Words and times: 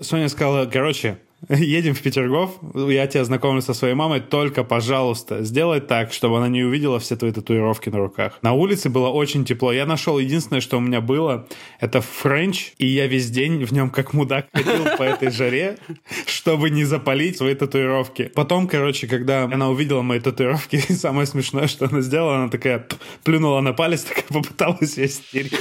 Соня 0.00 0.28
сказала, 0.28 0.66
короче, 0.66 1.18
едем 1.48 1.94
в 1.94 2.02
Петергоф, 2.02 2.58
я 2.74 3.06
тебя 3.06 3.24
знакомлю 3.24 3.62
со 3.62 3.74
своей 3.74 3.94
мамой, 3.94 4.20
только, 4.20 4.64
пожалуйста, 4.64 5.42
сделай 5.42 5.80
так, 5.80 6.12
чтобы 6.12 6.38
она 6.38 6.48
не 6.48 6.62
увидела 6.62 6.98
все 6.98 7.16
твои 7.16 7.32
татуировки 7.32 7.88
на 7.88 7.98
руках. 7.98 8.38
На 8.42 8.52
улице 8.52 8.90
было 8.90 9.08
очень 9.08 9.44
тепло. 9.44 9.72
Я 9.72 9.86
нашел 9.86 10.18
единственное, 10.18 10.60
что 10.60 10.76
у 10.76 10.80
меня 10.80 11.00
было, 11.00 11.46
это 11.78 12.00
френч, 12.00 12.72
и 12.78 12.86
я 12.86 13.06
весь 13.06 13.30
день 13.30 13.64
в 13.64 13.72
нем 13.72 13.90
как 13.90 14.12
мудак 14.12 14.46
ходил 14.52 14.84
по 14.98 15.02
этой 15.02 15.30
жаре, 15.30 15.78
чтобы 16.26 16.70
не 16.70 16.84
запалить 16.84 17.38
свои 17.38 17.54
татуировки. 17.54 18.24
Потом, 18.34 18.68
короче, 18.68 19.06
когда 19.06 19.44
она 19.44 19.70
увидела 19.70 20.02
мои 20.02 20.20
татуировки, 20.20 20.76
самое 20.92 21.26
смешное, 21.26 21.68
что 21.68 21.86
она 21.86 22.00
сделала, 22.00 22.36
она 22.36 22.48
такая 22.48 22.86
плюнула 23.24 23.60
на 23.60 23.72
палец, 23.72 24.02
такая 24.02 24.24
попыталась 24.28 24.98
ее 24.98 25.08
стереть. 25.08 25.52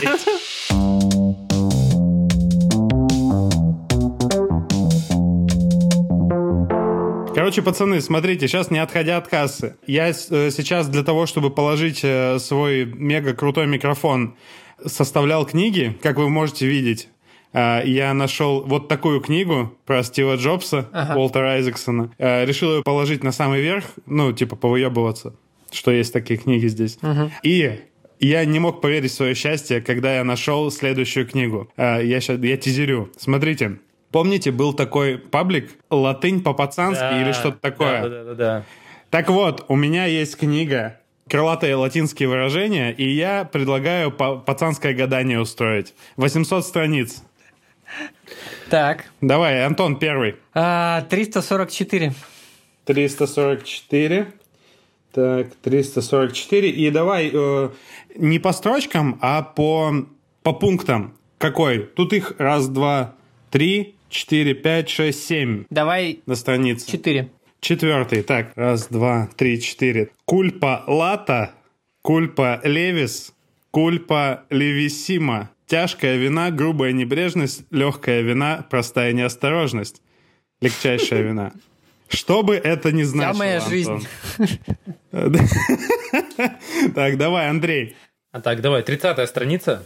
Короче, 7.50 7.64
пацаны, 7.64 8.00
смотрите, 8.00 8.48
сейчас 8.48 8.70
не 8.70 8.78
отходя 8.78 9.18
от 9.18 9.28
кассы. 9.28 9.76
Я 9.88 10.10
э, 10.10 10.14
сейчас 10.14 10.88
для 10.88 11.02
того, 11.02 11.26
чтобы 11.26 11.50
положить 11.50 12.02
э, 12.04 12.38
свой 12.38 12.86
мега 12.86 13.34
крутой 13.34 13.66
микрофон, 13.66 14.36
составлял 14.86 15.48
книги, 15.48 15.98
как 16.04 16.18
вы 16.18 16.30
можете 16.30 16.68
видеть. 16.68 17.10
Э, 17.52 17.82
я 17.84 18.14
нашел 18.14 18.62
вот 18.62 18.88
такую 18.88 19.20
книгу 19.20 19.76
про 19.88 20.04
Стива 20.04 20.36
Джобса, 20.36 20.90
ага. 20.92 21.20
Уолтера 21.20 21.54
Айзексона. 21.54 22.12
Решил 22.20 22.76
ее 22.76 22.84
положить 22.84 23.24
на 23.24 23.32
самый 23.32 23.62
верх, 23.62 23.86
ну, 24.06 24.32
типа, 24.32 24.56
повыебываться, 24.56 25.34
что 25.71 25.90
есть 25.90 26.14
такие 26.14 26.40
книги 26.40 26.68
здесь. 26.68 27.00
Угу. 27.02 27.32
И 27.42 27.79
я 28.20 28.46
не 28.46 28.60
мог 28.60 28.79
поверить 28.79 29.10
в 29.10 29.16
свое 29.16 29.34
счастье, 29.34 29.82
когда 29.82 30.18
я 30.18 30.24
нашел 30.24 30.70
следующую 30.70 31.28
книгу. 31.28 31.68
Я 31.78 32.22
сейчас 32.22 32.40
я 32.44 32.58
тизерю. 32.58 33.09
Смотрите. 33.18 33.80
Помните, 34.12 34.52
был 34.52 34.73
такой 34.73 35.18
паблик 35.18 35.72
«Латынь 35.90 36.42
по-пацански» 36.42 37.02
да, 37.02 37.22
или 37.22 37.31
что-то 37.31 37.58
такое? 37.59 38.02
Да, 38.02 38.09
да, 38.09 38.23
да, 38.23 38.34
да. 38.34 38.64
Так 39.12 39.30
вот, 39.30 39.66
у 39.68 39.76
меня 39.76 40.06
есть 40.06 40.38
книга 40.38 41.00
«Крылатые 41.28 41.76
латинские 41.76 42.28
выражения», 42.28 42.92
и 42.92 43.08
я 43.08 43.46
предлагаю 43.46 44.12
пацанское 44.12 44.96
гадание 44.96 45.40
устроить. 45.40 45.94
800 46.18 46.66
страниц. 46.66 47.24
Так. 48.70 49.06
Давай, 49.22 49.64
Антон 49.64 49.98
первый. 49.98 50.36
А, 50.54 51.02
344. 51.10 52.14
344. 52.86 54.34
Так, 55.12 55.56
344. 55.56 56.70
И 56.70 56.90
давай 56.92 57.32
э, 57.34 57.70
не 58.16 58.40
по 58.40 58.52
строчкам, 58.52 59.18
а 59.22 59.42
по, 59.42 59.92
по 60.44 60.54
пунктам. 60.54 61.16
Какой? 61.38 61.80
Тут 61.80 62.14
их 62.14 62.34
раз, 62.38 62.68
два, 62.68 63.16
три, 63.50 63.96
4, 64.10 64.54
5, 64.56 64.90
6, 64.90 65.24
7. 65.24 65.66
Давай. 65.70 66.20
На 66.26 66.36
странице. 66.36 66.90
4. 66.90 67.30
Четвертый. 67.62 68.24
Так, 68.24 68.54
раз, 68.56 68.88
два, 68.88 69.30
три, 69.36 69.60
четыре. 69.62 70.12
Кульпа 70.26 70.84
лата, 70.88 71.52
кульпа 72.02 72.62
левис, 72.64 73.34
кульпа 73.72 74.46
левисима. 74.50 75.50
Тяжкая 75.68 76.16
вина, 76.18 76.52
грубая 76.52 76.94
небрежность, 76.94 77.64
легкая 77.70 78.22
вина, 78.22 78.66
простая 78.70 79.14
неосторожность. 79.14 80.02
Легчайшая 80.62 81.22
вина. 81.22 81.52
Что 82.08 82.42
бы 82.42 82.56
это 82.56 82.92
ни 82.92 83.04
значило, 83.04 83.34
Вся 83.34 83.40
моя 83.40 83.60
жизнь. 83.60 84.08
Так, 86.96 87.18
давай, 87.18 87.50
Андрей. 87.50 87.96
А 88.32 88.42
так, 88.42 88.62
давай, 88.62 88.84
30 88.84 89.28
страница. 89.28 89.86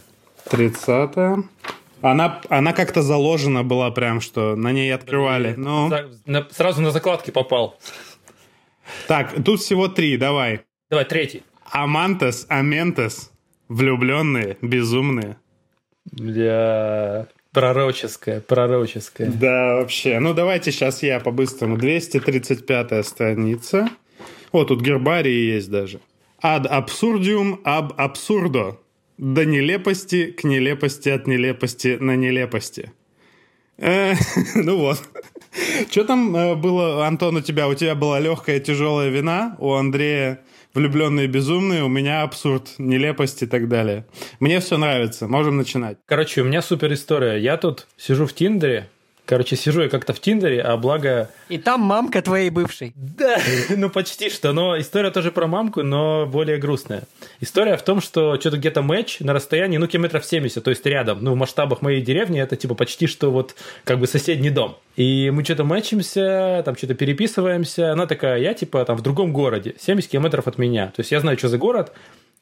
30 0.50 1.44
она, 2.10 2.40
она 2.50 2.72
как-то 2.72 3.02
заложена 3.02 3.64
была 3.64 3.90
прям, 3.90 4.20
что 4.20 4.56
на 4.56 4.72
ней 4.72 4.94
открывали. 4.94 5.54
Ну... 5.56 5.90
Сразу 6.50 6.82
на 6.82 6.90
закладки 6.90 7.30
попал. 7.30 7.78
Так, 9.08 9.34
тут 9.44 9.60
всего 9.60 9.88
три, 9.88 10.16
давай. 10.16 10.60
Давай, 10.90 11.04
третий. 11.06 11.42
Амантес, 11.70 12.46
Аментес, 12.48 13.32
влюбленные, 13.68 14.58
безумные. 14.60 15.36
Бля, 16.12 17.26
пророческая, 17.52 18.40
пророческая. 18.40 19.30
Да, 19.30 19.76
вообще. 19.76 20.18
Ну, 20.20 20.34
давайте 20.34 20.70
сейчас 20.72 21.02
я 21.02 21.20
по-быстрому. 21.20 21.78
235 21.78 23.06
страница. 23.06 23.88
О, 24.52 24.64
тут 24.64 24.82
гербарии 24.82 25.54
есть 25.54 25.70
даже. 25.70 26.00
Ad 26.42 26.66
absurdium 26.66 27.62
ab 27.64 27.94
absurdo. 27.96 28.76
До 29.18 29.44
нелепости 29.44 30.32
к 30.32 30.44
нелепости 30.44 31.08
от 31.08 31.26
нелепости 31.26 31.98
на 32.00 32.16
нелепости. 32.16 32.92
Э, 33.78 34.14
ну 34.54 34.78
вот. 34.78 35.02
Что 35.90 36.04
там 36.04 36.34
э, 36.36 36.54
было, 36.56 37.06
Антон, 37.06 37.36
у 37.36 37.40
тебя? 37.40 37.68
У 37.68 37.74
тебя 37.74 37.94
была 37.94 38.18
легкая 38.20 38.60
тяжелая 38.60 39.10
вина, 39.10 39.56
у 39.58 39.72
Андрея 39.74 40.40
влюбленные 40.74 41.28
безумные, 41.28 41.84
у 41.84 41.88
меня 41.88 42.22
абсурд, 42.22 42.74
нелепость 42.78 43.42
и 43.42 43.46
так 43.46 43.68
далее. 43.68 44.06
Мне 44.40 44.58
все 44.60 44.76
нравится, 44.76 45.28
можем 45.28 45.56
начинать. 45.56 45.98
Короче, 46.06 46.42
у 46.42 46.44
меня 46.44 46.62
супер 46.62 46.92
история. 46.92 47.36
Я 47.36 47.56
тут 47.56 47.86
сижу 47.96 48.26
в 48.26 48.32
Тиндере, 48.32 48.88
Короче, 49.26 49.56
сижу 49.56 49.80
я 49.82 49.88
как-то 49.88 50.12
в 50.12 50.20
Тиндере, 50.20 50.60
а 50.60 50.76
благо... 50.76 51.30
И 51.48 51.56
там 51.56 51.80
мамка 51.80 52.20
твоей 52.20 52.50
бывшей. 52.50 52.92
Да, 52.94 53.38
ну 53.70 53.88
почти 53.88 54.28
что. 54.28 54.52
Но 54.52 54.78
история 54.78 55.10
тоже 55.10 55.32
про 55.32 55.46
мамку, 55.46 55.82
но 55.82 56.26
более 56.26 56.58
грустная. 56.58 57.04
История 57.40 57.78
в 57.78 57.82
том, 57.82 58.02
что 58.02 58.38
что-то 58.38 58.58
где-то 58.58 58.82
матч 58.82 59.20
на 59.20 59.32
расстоянии, 59.32 59.78
ну, 59.78 59.86
километров 59.86 60.26
70, 60.26 60.62
то 60.62 60.68
есть 60.68 60.84
рядом. 60.84 61.24
Ну, 61.24 61.32
в 61.32 61.36
масштабах 61.36 61.80
моей 61.80 62.02
деревни 62.02 62.38
это 62.38 62.56
типа 62.56 62.74
почти 62.74 63.06
что 63.06 63.30
вот 63.30 63.54
как 63.84 63.98
бы 63.98 64.06
соседний 64.06 64.50
дом. 64.50 64.76
И 64.96 65.30
мы 65.30 65.42
что-то 65.42 65.64
мэчимся, 65.64 66.62
там 66.64 66.76
что-то 66.76 66.94
переписываемся. 66.94 67.92
Она 67.92 68.06
такая, 68.06 68.38
я 68.40 68.52
типа 68.52 68.84
там 68.84 68.98
в 68.98 69.02
другом 69.02 69.32
городе, 69.32 69.74
70 69.80 70.10
километров 70.10 70.46
от 70.48 70.58
меня. 70.58 70.88
То 70.88 71.00
есть 71.00 71.12
я 71.12 71.20
знаю, 71.20 71.38
что 71.38 71.48
за 71.48 71.56
город, 71.56 71.92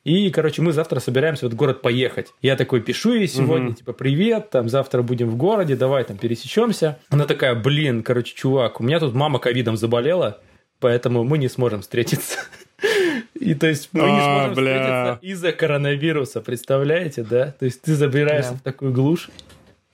и, 0.04 0.30
короче, 0.30 0.62
мы 0.62 0.72
завтра 0.72 0.98
собираемся 0.98 1.44
в 1.44 1.48
этот 1.48 1.58
город 1.58 1.80
поехать. 1.80 2.32
Я 2.42 2.56
такой 2.56 2.80
пишу 2.80 3.14
ей 3.14 3.28
сегодня, 3.28 3.68
угу. 3.68 3.76
типа, 3.76 3.92
привет, 3.92 4.50
там, 4.50 4.68
завтра 4.68 5.02
будем 5.02 5.30
в 5.30 5.36
городе, 5.36 5.76
давай 5.76 6.02
там 6.04 6.16
пересечемся. 6.16 6.98
Она 7.08 7.24
такая, 7.24 7.54
блин, 7.54 8.02
короче, 8.02 8.34
чувак, 8.34 8.80
у 8.80 8.84
меня 8.84 8.98
тут 8.98 9.14
мама 9.14 9.38
ковидом 9.38 9.76
заболела, 9.76 10.40
поэтому 10.80 11.22
мы 11.22 11.38
не 11.38 11.48
сможем 11.48 11.82
встретиться. 11.82 12.40
И 13.34 13.54
то 13.54 13.68
есть 13.68 13.90
мы 13.92 14.02
не 14.02 14.20
а, 14.20 14.24
сможем 14.24 14.50
встретиться 14.54 15.18
из-за 15.22 15.52
коронавируса, 15.52 16.40
представляете, 16.40 17.22
да? 17.22 17.54
То 17.58 17.64
есть 17.64 17.82
ты 17.82 17.94
забираешься 17.94 18.54
в 18.54 18.60
такую 18.60 18.92
глушь. 18.92 19.30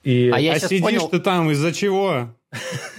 И... 0.03 0.31
А, 0.33 0.39
я 0.39 0.53
а 0.53 0.59
сидишь 0.59 1.03
ты 1.11 1.19
там 1.19 1.51
из-за 1.51 1.71
чего? 1.71 2.29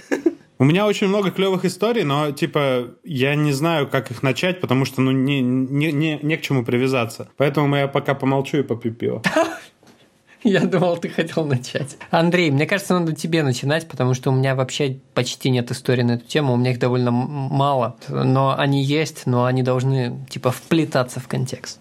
У 0.61 0.63
меня 0.63 0.85
очень 0.85 1.07
много 1.07 1.31
клевых 1.31 1.65
историй, 1.65 2.03
но, 2.03 2.29
типа, 2.29 2.89
я 3.03 3.33
не 3.33 3.51
знаю, 3.51 3.87
как 3.87 4.11
их 4.11 4.21
начать, 4.21 4.61
потому 4.61 4.85
что, 4.85 5.01
ну, 5.01 5.09
не, 5.09 5.41
не, 5.41 5.91
не, 5.91 6.19
не 6.21 6.37
к 6.37 6.41
чему 6.41 6.63
привязаться. 6.63 7.29
Поэтому 7.35 7.75
я 7.75 7.87
пока 7.87 8.13
помолчу 8.13 8.57
и 8.57 8.61
попью 8.61 8.93
пиво. 8.93 9.23
Я 10.43 10.61
думал, 10.61 10.97
ты 10.97 11.09
хотел 11.09 11.45
начать. 11.45 11.97
Андрей, 12.11 12.51
мне 12.51 12.67
кажется, 12.67 12.97
надо 12.97 13.13
тебе 13.15 13.41
начинать, 13.41 13.87
потому 13.87 14.13
что 14.13 14.29
у 14.29 14.35
меня 14.35 14.53
вообще 14.53 14.99
почти 15.15 15.49
нет 15.49 15.71
истории 15.71 16.03
на 16.03 16.13
эту 16.13 16.25
тему, 16.27 16.53
у 16.53 16.57
меня 16.57 16.71
их 16.71 16.79
довольно 16.79 17.09
мало. 17.09 17.95
Но 18.07 18.55
они 18.55 18.83
есть, 18.83 19.25
но 19.25 19.45
они 19.45 19.63
должны, 19.63 20.25
типа, 20.29 20.51
вплетаться 20.51 21.19
в 21.19 21.27
контекст. 21.27 21.79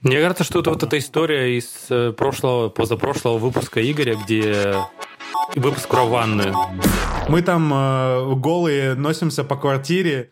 Мне 0.00 0.20
кажется, 0.20 0.44
что 0.44 0.60
это 0.60 0.70
вот 0.70 0.82
эта 0.84 0.96
история 0.98 1.58
из 1.58 1.86
э, 1.90 2.12
прошлого, 2.12 2.68
позапрошлого 2.68 3.38
выпуска 3.38 3.82
Игоря, 3.82 4.14
где 4.14 4.76
выпуск 5.56 5.88
про 5.88 6.04
ванную. 6.04 6.54
Мы 7.28 7.42
там 7.42 7.72
э, 7.74 8.34
голые 8.36 8.94
носимся 8.94 9.42
по 9.42 9.56
квартире, 9.56 10.30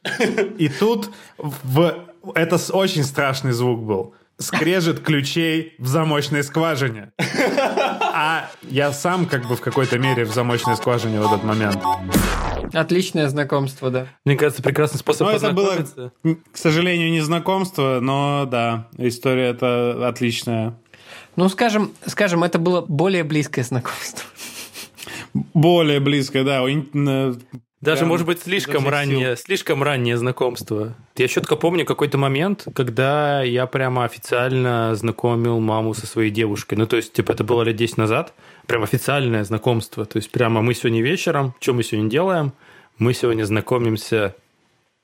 и 0.59 0.69
тут 0.69 1.10
в... 1.37 1.94
это 2.37 2.59
очень 2.72 3.03
страшный 3.03 3.50
звук 3.50 3.82
был. 3.82 4.15
Скрежет 4.39 5.01
ключей 5.01 5.75
в 5.79 5.87
замочной 5.87 6.43
скважине. 6.43 7.13
А 7.19 8.51
я 8.63 8.93
сам 8.93 9.27
как 9.27 9.47
бы 9.49 9.57
в 9.57 9.61
какой-то 9.61 9.99
мере 9.99 10.25
в 10.25 10.33
замочной 10.33 10.77
скважине 10.77 11.21
в 11.21 11.27
этот 11.27 11.45
момент. 11.45 11.79
Отличное 12.73 13.29
знакомство, 13.29 13.91
да. 13.91 14.06
Мне 14.25 14.37
кажется, 14.37 14.62
прекрасный 14.62 14.99
способ 14.99 15.29
но 15.29 15.33
это 15.33 15.53
было, 15.53 15.87
к 16.53 16.56
сожалению, 16.56 17.11
не 17.11 17.21
знакомство, 17.21 18.00
но 18.00 18.47
да, 18.50 18.88
история 18.99 19.49
это 19.49 20.06
отличная. 20.09 20.79
Ну, 21.37 21.49
скажем, 21.49 21.93
скажем, 22.06 22.44
это 22.44 22.59
было 22.59 22.81
более 22.82 23.25
близкое 23.25 23.62
знакомство. 23.62 24.25
Более 25.55 26.00
близкое, 26.00 26.44
да. 26.44 26.62
Даже, 27.82 28.00
Прям 28.00 28.08
может 28.08 28.26
быть, 28.26 28.40
слишком 28.40 28.88
раннее, 28.88 29.37
слишком 29.37 29.82
раннее 29.82 30.17
знакомство. 30.17 30.94
Я 31.14 31.28
четко 31.28 31.56
помню 31.56 31.84
какой-то 31.84 32.17
момент, 32.17 32.67
когда 32.75 33.43
я 33.43 33.67
прямо 33.67 34.05
официально 34.05 34.94
знакомил 34.94 35.61
маму 35.61 35.93
со 35.93 36.06
своей 36.06 36.31
девушкой. 36.31 36.76
Ну, 36.76 36.87
то 36.87 36.96
есть, 36.96 37.12
типа, 37.12 37.32
это 37.32 37.44
было 37.44 37.62
лет 37.62 37.76
10 37.76 37.99
назад. 37.99 38.32
Прям 38.67 38.82
официальное 38.82 39.44
знакомство. 39.44 40.06
То 40.06 40.17
есть, 40.17 40.31
прямо 40.31 40.62
мы 40.62 40.73
сегодня 40.73 41.02
вечером, 41.02 41.55
что 41.61 41.75
мы 41.75 41.82
сегодня 41.82 42.08
делаем? 42.08 42.55
Мы 42.96 43.12
сегодня 43.12 43.44
знакомимся 43.44 44.34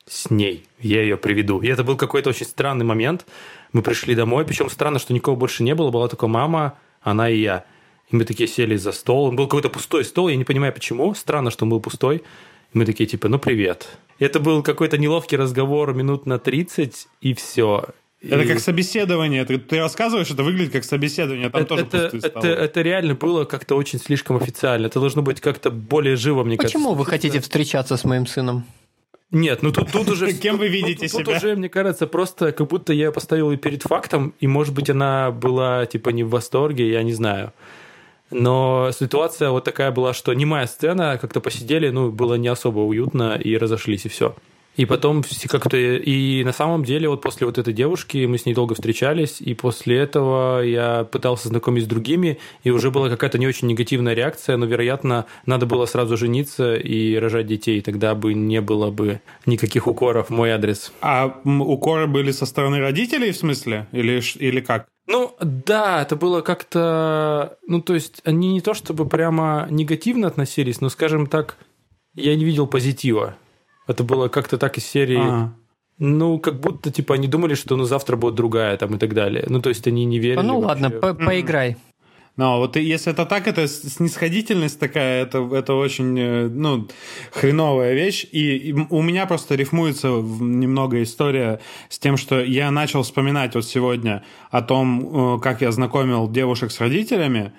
с 0.07 0.31
ней. 0.31 0.67
Я 0.81 1.03
ее 1.03 1.19
приведу. 1.19 1.61
И 1.61 1.69
это 1.69 1.85
был 1.85 1.97
какой-то 1.97 2.31
очень 2.31 2.47
странный 2.47 2.87
момент. 2.87 3.27
Мы 3.75 3.83
пришли 3.83 4.15
домой, 4.15 4.47
причем 4.47 4.71
странно, 4.71 4.99
что 4.99 5.13
никого 5.13 5.37
больше 5.37 5.63
не 5.63 5.75
было. 5.75 5.91
Была 5.91 6.09
только 6.09 6.27
мама, 6.27 6.79
она 7.03 7.29
и 7.29 7.39
я. 7.39 7.65
И 8.11 8.17
мы 8.17 8.25
такие 8.25 8.49
сели 8.49 8.77
за 8.77 8.93
стол. 8.93 9.27
Он 9.27 9.37
был 9.37 9.47
какой-то 9.47 9.69
пустой 9.69 10.07
стол, 10.07 10.29
я 10.29 10.37
не 10.37 10.45
понимаю 10.45 10.73
почему. 10.73 11.15
Странно, 11.15 11.51
что 11.51 11.67
он 11.67 11.71
был 11.71 11.81
пустой. 11.81 12.23
Мы 12.73 12.85
такие 12.87 13.07
типа, 13.07 13.29
ну 13.29 13.39
привет. 13.39 13.89
Это 14.19 14.41
был 14.41 14.63
какой-то 14.63 14.99
неловкий 14.99 15.37
разговор 15.37 15.95
минут 15.95 16.27
на 16.27 16.39
30, 16.39 17.09
и 17.21 17.35
все. 17.35 17.87
Это 18.23 18.43
и... 18.43 18.47
как 18.47 18.61
собеседование. 18.61 19.45
Ты, 19.45 19.59
ты 19.59 19.79
рассказываешь, 19.79 20.31
это 20.31 20.43
выглядит 20.43 20.73
как 20.73 20.85
собеседование, 20.85 21.51
там 21.51 21.63
это, 21.63 21.69
тоже 21.69 21.87
это, 21.87 22.17
это, 22.27 22.49
это 22.49 22.83
реально 22.83 23.15
было 23.15 23.45
как-то 23.45 23.75
очень 23.75 23.99
слишком 23.99 24.37
официально. 24.37 24.87
Это 24.87 25.01
должно 25.01 25.23
быть 25.23 25.41
как-то 25.41 25.71
более 25.71 26.17
живо, 26.17 26.45
мне 26.45 26.57
Почему 26.57 26.59
кажется. 26.59 26.79
Почему 26.79 26.95
вы 26.95 27.07
хотите 27.07 27.41
встречаться 27.41 27.97
с 27.97 28.05
моим 28.05 28.27
сыном? 28.27 28.65
Нет, 29.33 29.63
ну 29.63 29.73
тут, 29.73 29.91
тут 29.91 30.09
уже... 30.11 30.33
Кем 30.39 30.59
вы 30.59 30.69
видите 30.69 31.09
тут, 31.09 31.11
себя? 31.11 31.25
Тут 31.25 31.37
уже, 31.37 31.57
мне 31.57 31.69
кажется, 31.69 32.07
просто 32.07 32.53
как 32.53 32.69
будто 32.69 32.93
я 32.93 33.11
поставил 33.11 33.51
ее 33.51 33.57
перед 33.57 33.83
фактом, 33.83 34.35
и, 34.41 34.47
может 34.47 34.75
быть, 34.75 34.89
она 34.91 35.31
была, 35.31 35.87
типа, 35.87 36.11
не 36.11 36.23
в 36.23 36.31
восторге, 36.31 36.91
я 36.91 37.03
не 37.03 37.15
знаю. 37.15 37.53
Но 38.33 38.91
ситуация 38.93 39.51
вот 39.51 39.65
такая 39.65 39.91
была, 39.91 40.15
что 40.15 40.33
немая 40.33 40.67
сцена, 40.67 41.19
как-то 41.21 41.41
посидели, 41.41 41.91
ну, 41.91 42.11
было 42.11 42.35
не 42.35 42.49
особо 42.49 42.81
уютно, 42.81 43.37
и 43.37 43.57
разошлись, 43.57 44.07
и 44.07 44.09
все. 44.09 44.35
И 44.77 44.87
потом 44.87 45.23
как-то... 45.49 45.77
И 45.77 46.43
на 46.45 46.53
самом 46.53 46.85
деле 46.85 47.09
вот 47.09 47.21
после 47.21 47.47
вот 47.47 47.59
этой 47.59 47.75
девушки 47.75 48.25
мы 48.25 48.39
с 48.39 48.47
ней 48.47 48.55
долго 48.55 48.75
встречались, 48.75 49.41
и 49.41 49.55
после 49.55 49.99
этого 49.99 50.63
я 50.63 51.05
пытался 51.05 51.49
знакомить 51.49 51.85
с 51.85 51.87
другими, 51.87 52.39
и 52.65 52.71
уже 52.71 52.91
была 52.91 53.11
какая-то 53.11 53.39
не 53.39 53.47
очень 53.47 53.69
негативная 53.69 54.15
реакция, 54.15 54.57
но, 54.57 54.65
вероятно, 54.65 55.27
надо 55.45 55.67
было 55.67 55.85
сразу 55.85 56.17
жениться 56.17 56.75
и 56.75 57.17
рожать 57.17 57.47
детей, 57.47 57.83
тогда 57.83 58.15
бы 58.15 58.33
не 58.33 58.61
было 58.61 58.91
бы 58.91 59.21
никаких 59.45 59.87
укоров 59.87 60.29
в 60.29 60.31
мой 60.31 60.53
адрес. 60.53 60.93
А 61.03 61.41
укоры 61.45 62.07
были 62.07 62.31
со 62.31 62.47
стороны 62.47 62.81
родителей, 62.81 63.33
в 63.33 63.37
смысле? 63.37 63.87
Или, 63.93 64.23
или 64.39 64.61
как? 64.61 64.87
Ну, 65.13 65.37
да, 65.41 66.01
это 66.01 66.17
было 66.17 66.41
как-то... 66.41 67.59
Ну, 67.67 67.83
то 67.83 67.93
есть, 67.93 68.23
они 68.25 68.55
не 68.55 68.63
то 68.63 68.73
чтобы 68.73 69.07
прямо 69.07 69.67
негативно 69.71 70.27
относились, 70.27 70.81
но, 70.81 70.89
скажем 70.89 71.27
так, 71.27 71.59
я 72.15 72.35
не 72.35 72.47
видел 72.47 72.67
позитива. 72.67 73.37
Это 73.87 74.05
было 74.05 74.29
как-то 74.29 74.57
так 74.57 74.79
из 74.79 74.87
серии... 74.87 75.19
А-а. 75.19 75.53
Ну, 75.99 76.39
как 76.39 76.59
будто, 76.59 76.91
типа, 76.91 77.15
они 77.15 77.29
думали, 77.29 77.55
что 77.55 77.77
ну 77.77 77.85
завтра 77.85 78.17
будет 78.17 78.35
другая 78.35 78.77
там 78.79 78.95
и 78.95 78.99
так 78.99 79.13
далее. 79.15 79.45
Ну, 79.49 79.61
то 79.61 79.69
есть 79.69 79.87
они 79.87 80.07
не 80.07 80.19
верили. 80.19 80.41
Ну, 80.41 80.61
вообще. 80.61 80.85
ладно, 80.85 80.91
по 81.01 81.15
поиграй. 81.15 81.77
Ну, 82.37 82.59
вот 82.59 82.77
если 82.77 83.13
это 83.13 83.27
так, 83.27 83.47
это 83.47 83.69
снисходительность 83.69 84.81
такая, 84.81 85.23
это, 85.23 85.39
это 85.55 85.75
очень, 85.75 86.19
э, 86.19 86.49
ну, 86.49 86.89
хреновая 87.31 87.93
вещь. 87.93 88.27
И, 88.33 88.57
и 88.57 88.73
у 88.73 89.03
меня 89.03 89.27
просто 89.27 89.55
рифмуется 89.55 90.09
немного 90.09 91.03
история 91.03 91.61
с 91.91 91.99
тем, 91.99 92.17
что 92.17 92.41
я 92.43 92.71
начал 92.71 93.03
вспоминать 93.03 93.55
вот 93.55 93.67
сегодня 93.67 94.25
о 94.51 94.63
том, 94.63 95.37
э, 95.37 95.41
как 95.41 95.61
я 95.61 95.73
знакомил 95.73 96.31
девушек 96.31 96.73
с 96.73 96.81
родителями, 96.81 97.53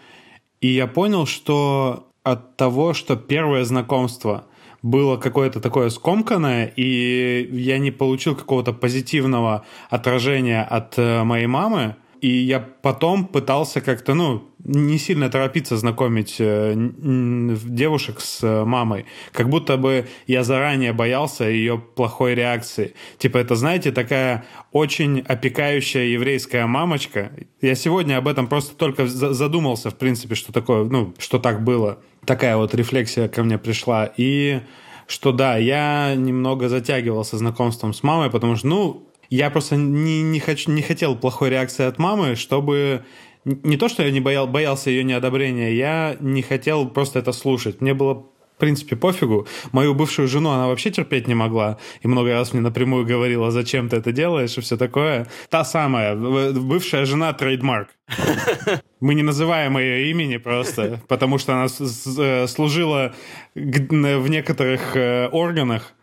и 0.59 0.67
я 0.69 0.87
понял, 0.87 1.27
что 1.27 2.09
от 2.23 2.57
того, 2.57 2.93
что 2.93 3.15
первое 3.15 3.65
знакомство– 3.65 4.45
было 4.83 5.15
какое-то 5.15 5.61
такое 5.61 5.89
скомканное, 5.89 6.65
и 6.75 7.49
я 7.53 7.79
не 7.79 7.89
получил 7.89 8.35
какого-то 8.35 8.73
позитивного 8.73 9.65
отражения 9.89 10.61
от 10.61 10.99
э, 10.99 11.23
моей 11.23 11.47
мамы, 11.47 11.95
и 12.23 12.29
я 12.29 12.61
потом 12.61 13.25
пытался 13.25 13.81
как-то, 13.81 14.13
ну, 14.13 14.49
не 14.63 14.97
сильно 14.97 15.29
торопиться 15.29 15.75
знакомить 15.75 16.37
э, 16.39 16.73
девушек 16.73 18.21
с 18.21 18.41
э, 18.41 18.63
мамой. 18.63 19.07
Как 19.33 19.49
будто 19.49 19.75
бы 19.75 20.07
я 20.25 20.45
заранее 20.45 20.93
боялся 20.93 21.43
ее 21.43 21.77
плохой 21.77 22.33
реакции. 22.33 22.93
Типа, 23.17 23.39
это, 23.39 23.55
знаете, 23.55 23.91
такая 23.91 24.45
очень 24.71 25.19
опекающая 25.19 26.05
еврейская 26.05 26.65
мамочка. 26.65 27.33
Я 27.61 27.75
сегодня 27.75 28.15
об 28.15 28.29
этом 28.29 28.47
просто 28.47 28.73
только 28.73 29.05
задумался, 29.05 29.89
в 29.89 29.95
принципе, 29.95 30.35
что 30.35 30.53
такое, 30.53 30.85
ну, 30.85 31.13
что 31.19 31.39
так 31.39 31.61
было 31.61 31.99
такая 32.25 32.55
вот 32.55 32.73
рефлексия 32.73 33.27
ко 33.27 33.43
мне 33.43 33.57
пришла. 33.57 34.09
И 34.15 34.61
что 35.07 35.33
да, 35.33 35.57
я 35.57 36.15
немного 36.15 36.69
затягивался 36.69 37.37
знакомством 37.37 37.93
с 37.93 38.01
мамой, 38.01 38.29
потому 38.29 38.55
что, 38.55 38.67
ну, 38.67 39.09
я 39.35 39.49
просто 39.49 39.75
не, 39.77 40.21
не, 40.21 40.39
хочу, 40.39 40.71
не 40.71 40.81
хотел 40.81 41.15
плохой 41.15 41.49
реакции 41.49 41.85
от 41.85 41.97
мамы, 41.97 42.35
чтобы... 42.35 43.03
Не 43.45 43.77
то, 43.77 43.89
что 43.89 44.03
я 44.03 44.11
не 44.11 44.21
боял, 44.21 44.47
боялся 44.47 44.89
ее 44.89 45.03
неодобрения, 45.03 45.71
я 45.71 46.15
не 46.19 46.41
хотел 46.41 46.87
просто 46.87 47.19
это 47.19 47.33
слушать. 47.33 47.81
Мне 47.81 47.93
было 47.93 48.25
в 48.55 48.59
принципе, 48.59 48.95
пофигу. 48.95 49.47
Мою 49.71 49.95
бывшую 49.95 50.27
жену 50.27 50.51
она 50.51 50.67
вообще 50.67 50.91
терпеть 50.91 51.27
не 51.27 51.33
могла. 51.33 51.77
И 52.03 52.07
много 52.07 52.33
раз 52.33 52.53
мне 52.53 52.61
напрямую 52.61 53.05
говорила, 53.05 53.49
зачем 53.51 53.89
ты 53.89 53.97
это 53.97 54.11
делаешь 54.11 54.57
и 54.57 54.61
все 54.61 54.77
такое. 54.77 55.27
Та 55.49 55.65
самая, 55.65 56.15
бывшая 56.15 57.05
жена 57.05 57.33
трейдмарк. 57.33 57.89
Мы 58.99 59.15
не 59.15 59.23
называем 59.23 59.77
ее 59.79 60.11
имени 60.11 60.37
просто, 60.37 61.01
потому 61.07 61.39
что 61.39 61.53
она 61.53 61.65
э, 61.65 62.47
служила 62.47 63.13
в 63.55 64.27
некоторых 64.29 64.95
э, 64.95 65.27
органах. 65.31 65.93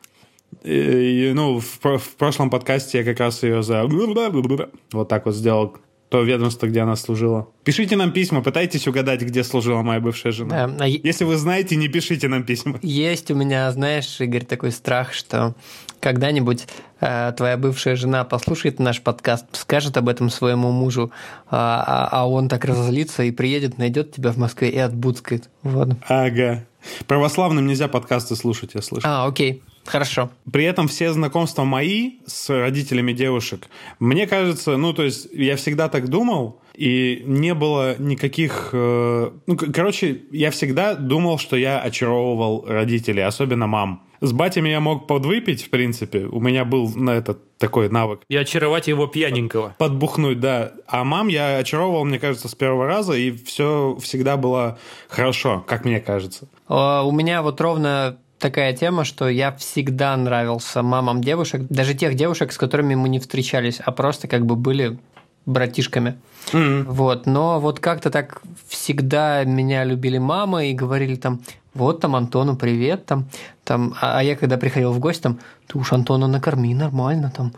И, 0.62 1.32
ну, 1.34 1.58
в, 1.58 1.98
в 1.98 2.16
прошлом 2.16 2.50
подкасте 2.50 2.98
я 2.98 3.04
как 3.04 3.20
раз 3.20 3.42
ее 3.42 3.62
за 3.62 3.84
вот 3.84 5.08
так 5.08 5.26
вот 5.26 5.34
сделал 5.34 5.76
то 6.10 6.22
ведомство, 6.22 6.66
где 6.66 6.80
она 6.80 6.96
служила. 6.96 7.48
Пишите 7.62 7.94
нам 7.94 8.10
письма, 8.10 8.42
пытайтесь 8.42 8.88
угадать, 8.88 9.22
где 9.22 9.44
служила 9.44 9.82
моя 9.82 10.00
бывшая 10.00 10.32
жена. 10.32 10.66
Да, 10.66 10.84
а 10.84 10.88
Если 10.88 11.22
вы 11.24 11.36
знаете, 11.36 11.76
не 11.76 11.86
пишите 11.86 12.26
нам 12.26 12.42
письма. 12.42 12.80
Есть 12.82 13.30
у 13.30 13.36
меня, 13.36 13.70
знаешь, 13.70 14.20
Игорь, 14.20 14.44
такой 14.44 14.72
страх, 14.72 15.12
что 15.12 15.54
когда-нибудь 16.00 16.66
э, 17.00 17.32
твоя 17.36 17.56
бывшая 17.56 17.94
жена 17.94 18.24
послушает 18.24 18.80
наш 18.80 19.00
подкаст, 19.00 19.46
скажет 19.52 19.96
об 19.96 20.08
этом 20.08 20.30
своему 20.30 20.72
мужу, 20.72 21.12
а, 21.48 21.84
а, 21.86 22.22
а 22.22 22.28
он 22.28 22.48
так 22.48 22.64
разозлится 22.64 23.22
и 23.22 23.30
приедет, 23.30 23.78
найдет 23.78 24.12
тебя 24.12 24.32
в 24.32 24.36
Москве 24.36 24.68
и 24.70 24.78
отбудскает. 24.78 25.48
Вот. 25.62 25.90
Ага. 26.08 26.64
Православным 27.06 27.68
нельзя 27.68 27.86
подкасты 27.86 28.34
слушать, 28.34 28.72
я 28.74 28.82
слышу. 28.82 29.06
А, 29.06 29.26
окей. 29.26 29.62
Хорошо. 29.84 30.30
При 30.50 30.64
этом 30.64 30.88
все 30.88 31.12
знакомства 31.12 31.64
мои 31.64 32.18
с 32.26 32.48
родителями 32.50 33.12
девушек, 33.12 33.68
мне 33.98 34.26
кажется, 34.26 34.76
ну, 34.76 34.92
то 34.92 35.02
есть 35.02 35.28
я 35.32 35.56
всегда 35.56 35.88
так 35.88 36.08
думал, 36.08 36.60
и 36.74 37.22
не 37.26 37.54
было 37.54 37.96
никаких... 37.98 38.70
Э, 38.72 39.30
ну, 39.46 39.56
короче, 39.56 40.22
я 40.30 40.50
всегда 40.50 40.94
думал, 40.94 41.38
что 41.38 41.56
я 41.56 41.80
очаровывал 41.80 42.64
родителей, 42.66 43.22
особенно 43.22 43.66
мам. 43.66 44.06
С 44.22 44.32
батями 44.32 44.68
я 44.68 44.80
мог 44.80 45.06
подвыпить, 45.06 45.62
в 45.64 45.70
принципе. 45.70 46.20
У 46.20 46.40
меня 46.40 46.64
был 46.64 46.90
на 46.94 47.10
это 47.10 47.38
такой 47.58 47.88
навык. 47.88 48.20
И 48.28 48.36
очаровать 48.36 48.86
его 48.86 49.06
пьяненького. 49.06 49.74
Подбухнуть, 49.78 50.40
да. 50.40 50.72
А 50.86 51.04
мам 51.04 51.28
я 51.28 51.56
очаровывал, 51.56 52.04
мне 52.04 52.18
кажется, 52.18 52.48
с 52.48 52.54
первого 52.54 52.86
раза, 52.86 53.14
и 53.14 53.30
все 53.30 53.96
всегда 54.00 54.36
было 54.36 54.78
хорошо, 55.08 55.64
как 55.66 55.84
мне 55.84 56.00
кажется. 56.00 56.48
А, 56.68 57.02
у 57.02 57.12
меня 57.12 57.42
вот 57.42 57.60
ровно 57.60 58.18
такая 58.40 58.72
тема, 58.72 59.04
что 59.04 59.28
я 59.28 59.52
всегда 59.52 60.16
нравился 60.16 60.82
мамам 60.82 61.22
девушек, 61.22 61.62
даже 61.68 61.94
тех 61.94 62.14
девушек, 62.14 62.52
с 62.52 62.58
которыми 62.58 62.94
мы 62.94 63.08
не 63.08 63.20
встречались, 63.20 63.80
а 63.84 63.92
просто 63.92 64.26
как 64.26 64.46
бы 64.46 64.56
были 64.56 64.98
братишками. 65.46 66.18
Mm-hmm. 66.52 66.84
Вот, 66.84 67.26
но 67.26 67.60
вот 67.60 67.80
как-то 67.80 68.10
так 68.10 68.42
всегда 68.66 69.44
меня 69.44 69.84
любили 69.84 70.18
мамы 70.18 70.70
и 70.70 70.74
говорили 70.74 71.14
там, 71.16 71.42
вот 71.74 72.00
там 72.00 72.16
Антону 72.16 72.56
привет, 72.56 73.06
там, 73.06 73.28
там, 73.64 73.94
а, 74.00 74.18
а 74.18 74.22
я 74.22 74.36
когда 74.36 74.56
приходил 74.56 74.92
в 74.92 74.98
гости, 74.98 75.22
там, 75.22 75.38
ты 75.66 75.78
уж 75.78 75.92
Антона 75.92 76.26
накорми 76.26 76.74
нормально, 76.74 77.32
там, 77.34 77.52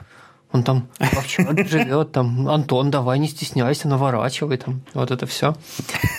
он 0.53 0.65
там 0.65 0.89
в 0.99 1.19
общаге 1.19 1.65
живет, 1.65 2.13
там, 2.13 2.49
Антон, 2.49 2.91
давай 2.91 3.19
не 3.19 3.29
стесняйся, 3.29 3.89
наворачивай, 3.89 4.59
там, 4.59 4.83
вот 4.95 5.11
это 5.11 5.27
все. 5.27 5.55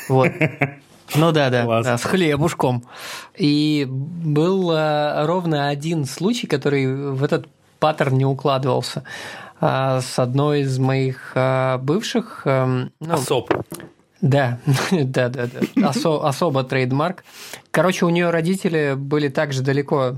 Вот. 0.10 0.32
Ну 1.16 1.32
да, 1.32 1.50
да, 1.50 1.82
да, 1.82 1.98
с 1.98 2.04
хлебушком. 2.04 2.84
И 3.38 3.88
был 3.90 4.72
э, 4.72 5.26
ровно 5.26 5.68
один 5.68 6.06
случай, 6.06 6.48
который 6.48 7.12
в 7.12 7.24
этот 7.24 7.48
паттерн 7.80 8.18
не 8.18 8.26
укладывался. 8.26 9.04
А, 9.60 10.02
с 10.02 10.20
одной 10.20 10.62
из 10.62 10.80
моих 10.80 11.32
э, 11.36 11.78
бывших... 11.78 12.42
Эм, 12.46 12.92
ну, 13.00 13.14
Особ. 13.14 13.52
Да, 14.22 14.60
да, 14.92 15.30
да, 15.30 15.48
да. 15.48 15.90
Осо, 15.90 16.26
особо 16.26 16.64
trademark. 16.64 17.24
Короче, 17.72 18.06
у 18.06 18.10
нее 18.10 18.30
родители 18.30 18.94
были 18.96 19.28
так 19.28 19.54
же 19.54 19.62
далеко, 19.62 20.16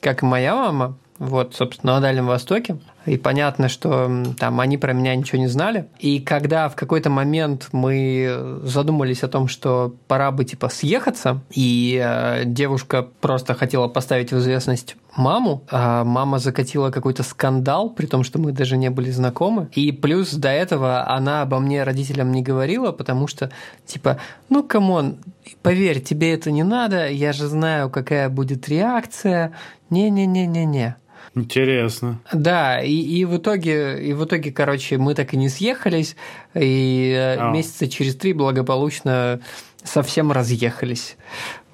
как 0.00 0.22
и 0.22 0.26
моя 0.26 0.54
мама, 0.54 0.98
вот, 1.18 1.54
собственно, 1.54 1.94
на 1.94 2.00
Дальнем 2.00 2.26
Востоке. 2.26 2.78
И 3.06 3.16
понятно, 3.16 3.68
что 3.68 4.10
там 4.38 4.60
они 4.60 4.76
про 4.78 4.92
меня 4.92 5.14
ничего 5.14 5.38
не 5.38 5.46
знали. 5.46 5.86
И 5.98 6.20
когда 6.20 6.68
в 6.68 6.76
какой-то 6.76 7.08
момент 7.08 7.68
мы 7.72 8.58
задумались 8.62 9.22
о 9.22 9.28
том, 9.28 9.48
что 9.48 9.94
пора 10.08 10.30
бы 10.32 10.44
типа 10.44 10.68
съехаться, 10.68 11.40
и 11.50 12.00
э, 12.02 12.42
девушка 12.44 13.06
просто 13.20 13.54
хотела 13.54 13.88
поставить 13.88 14.32
в 14.32 14.38
известность 14.38 14.96
маму, 15.16 15.62
а 15.70 16.04
мама 16.04 16.38
закатила 16.38 16.90
какой-то 16.90 17.22
скандал, 17.22 17.90
при 17.90 18.06
том, 18.06 18.22
что 18.22 18.38
мы 18.38 18.52
даже 18.52 18.76
не 18.76 18.90
были 18.90 19.10
знакомы. 19.10 19.68
И 19.72 19.92
плюс 19.92 20.32
до 20.34 20.48
этого 20.48 21.08
она 21.08 21.42
обо 21.42 21.58
мне 21.58 21.82
родителям 21.84 22.32
не 22.32 22.42
говорила, 22.42 22.92
потому 22.92 23.26
что, 23.26 23.50
типа, 23.86 24.18
ну, 24.48 24.62
come 24.62 24.93
on, 24.93 25.16
поверь, 25.62 26.00
тебе 26.00 26.34
это 26.34 26.50
не 26.50 26.64
надо, 26.64 27.08
я 27.08 27.32
же 27.32 27.46
знаю, 27.46 27.90
какая 27.90 28.28
будет 28.28 28.68
реакция. 28.68 29.52
Не-не-не-не-не. 29.90 30.96
Интересно. 31.36 32.20
Да, 32.32 32.80
и, 32.80 32.92
и 32.94 33.24
в 33.26 33.36
итоге, 33.36 34.02
и 34.02 34.14
в 34.14 34.24
итоге, 34.24 34.50
короче, 34.50 34.96
мы 34.96 35.14
так 35.14 35.34
и 35.34 35.36
не 35.36 35.50
съехались, 35.50 36.16
и 36.54 37.12
oh. 37.14 37.52
месяца 37.52 37.86
через 37.88 38.16
три 38.16 38.32
благополучно 38.32 39.40
совсем 39.84 40.32
разъехались. 40.32 41.16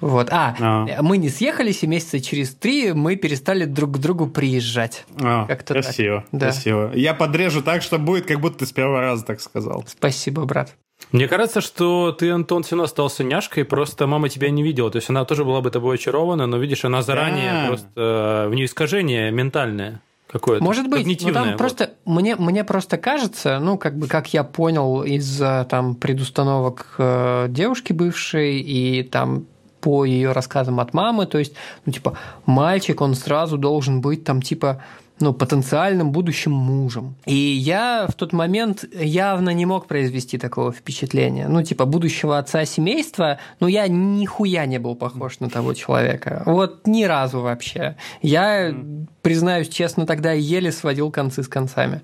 Вот. 0.01 0.27
А, 0.31 0.55
А. 0.59 1.01
мы 1.01 1.17
не 1.17 1.29
съехались, 1.29 1.81
и 1.81 1.87
месяца 1.87 2.19
через 2.19 2.53
три 2.53 2.91
мы 2.91 3.15
перестали 3.15 3.63
друг 3.63 3.93
к 3.93 3.97
другу 3.99 4.27
приезжать. 4.27 5.05
А, 5.21 5.45
Как-то 5.47 5.75
так. 5.75 5.83
красиво, 5.83 6.25
Да. 6.33 6.47
красиво. 6.47 6.91
Я 6.93 7.13
подрежу 7.13 7.61
так, 7.61 7.81
что 7.81 7.97
будет, 7.97 8.25
как 8.25 8.41
будто 8.41 8.59
ты 8.59 8.65
с 8.65 8.73
первого 8.73 8.99
раза 8.99 9.23
так 9.23 9.39
сказал. 9.39 9.85
Спасибо, 9.87 10.43
брат. 10.43 10.75
Мне 11.11 11.27
кажется, 11.27 11.61
что 11.61 12.11
ты, 12.11 12.31
Антон, 12.31 12.63
все 12.63 12.71
равно 12.75 12.85
остался 12.85 13.23
няшкой, 13.23 13.65
просто 13.65 14.07
мама 14.07 14.29
тебя 14.29 14.49
не 14.49 14.63
видела. 14.63 14.89
То 14.89 14.97
есть 14.97 15.09
она 15.09 15.25
тоже 15.25 15.43
была 15.45 15.61
бы 15.61 15.69
тобой 15.69 15.95
очарована, 15.95 16.47
но 16.47 16.57
видишь, 16.57 16.85
она 16.85 17.01
заранее 17.01 17.51
Да. 17.53 17.67
просто... 17.67 17.87
э, 17.95 18.47
У 18.49 18.53
нее 18.53 18.65
искажение 18.65 19.31
ментальное 19.31 20.01
какое-то. 20.31 20.63
Может 20.63 20.87
быть, 20.89 21.23
но 21.23 21.31
там 21.31 21.49
вот. 21.49 21.57
просто 21.57 21.91
мне, 22.05 22.35
мне 22.35 22.63
просто 22.63 22.97
кажется, 22.97 23.59
ну, 23.59 23.77
как 23.77 23.95
бы, 23.97 24.07
как 24.07 24.33
я 24.33 24.43
понял 24.43 25.03
из 25.03 25.39
э, 25.39 25.65
там 25.69 25.95
предустановок 25.95 26.95
э, 26.97 27.45
девушки 27.49 27.93
бывшей 27.93 28.59
и 28.59 29.03
там 29.03 29.45
по 29.81 30.05
ее 30.05 30.31
рассказам 30.31 30.79
от 30.79 30.93
мамы, 30.93 31.25
то 31.25 31.37
есть, 31.37 31.53
ну, 31.85 31.91
типа, 31.91 32.17
мальчик, 32.45 33.01
он 33.01 33.15
сразу 33.15 33.57
должен 33.57 33.99
быть 34.01 34.23
там, 34.23 34.41
типа, 34.41 34.81
ну, 35.23 35.33
потенциальным 35.33 36.11
будущим 36.11 36.51
мужем. 36.51 37.15
И 37.25 37.33
я 37.33 38.07
в 38.09 38.13
тот 38.13 38.33
момент 38.33 38.83
явно 38.93 39.51
не 39.51 39.65
мог 39.65 39.87
произвести 39.87 40.37
такого 40.37 40.73
впечатления. 40.73 41.47
Ну, 41.47 41.63
типа, 41.63 41.85
будущего 41.85 42.37
отца 42.37 42.65
семейства, 42.65 43.39
ну, 43.61 43.67
я 43.67 43.87
нихуя 43.87 44.65
не 44.65 44.79
был 44.79 44.95
похож 44.95 45.39
на 45.39 45.49
того 45.49 45.73
человека. 45.73 46.43
Вот 46.45 46.85
ни 46.87 47.05
разу 47.05 47.39
вообще. 47.39 47.95
Я, 48.21 48.75
признаюсь 49.21 49.69
честно, 49.69 50.05
тогда 50.05 50.33
еле 50.33 50.73
сводил 50.73 51.09
концы 51.09 51.41
с 51.41 51.47
концами. 51.47 52.01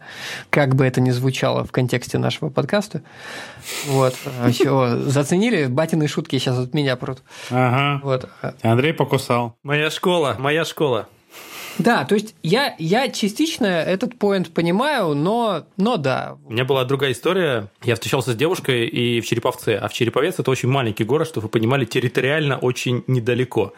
Как 0.50 0.76
бы 0.76 0.86
это 0.86 1.02
ни 1.02 1.12
звучало 1.12 1.66
в 1.66 1.72
контексте 1.74 2.18
нашего 2.18 2.50
подкаста. 2.50 3.02
Вот. 3.88 4.16
Все, 4.50 4.98
заценили? 4.98 5.66
Батины 5.66 6.08
шутки 6.08 6.38
сейчас 6.38 6.58
от 6.58 6.74
меня 6.74 6.96
прут. 6.96 7.20
Ага. 7.52 8.00
Вот. 8.02 8.30
Андрей 8.62 8.94
покусал. 8.94 9.58
Моя 9.64 9.90
школа, 9.90 10.38
моя 10.40 10.64
школа. 10.64 11.10
Да, 11.80 12.06
то 12.06 12.16
есть 12.16 12.36
я, 12.44 12.76
я 12.78 13.10
частично 13.10 13.66
этот 13.66 14.18
поинт 14.20 14.54
понимаю, 14.54 15.16
но, 15.16 15.66
но 15.78 15.98
да. 15.98 16.38
У 16.46 16.52
меня 16.52 16.66
была 16.66 16.84
другая 16.86 17.14
история. 17.14 17.70
Я 17.84 17.96
встречался 17.96 18.34
с 18.34 18.36
девушкой 18.36 18.86
и 18.88 19.22
в 19.22 19.26
Череповце. 19.26 19.76
А 19.76 19.88
в 19.88 19.94
Череповец 19.94 20.38
это 20.40 20.52
очень 20.52 20.70
маленький 20.70 21.06
город, 21.06 21.28
чтобы 21.28 21.46
вы 21.46 21.50
понимали, 21.50 21.86
территориально 21.86 22.58
очень 22.58 23.04
недалеко. 23.08 23.74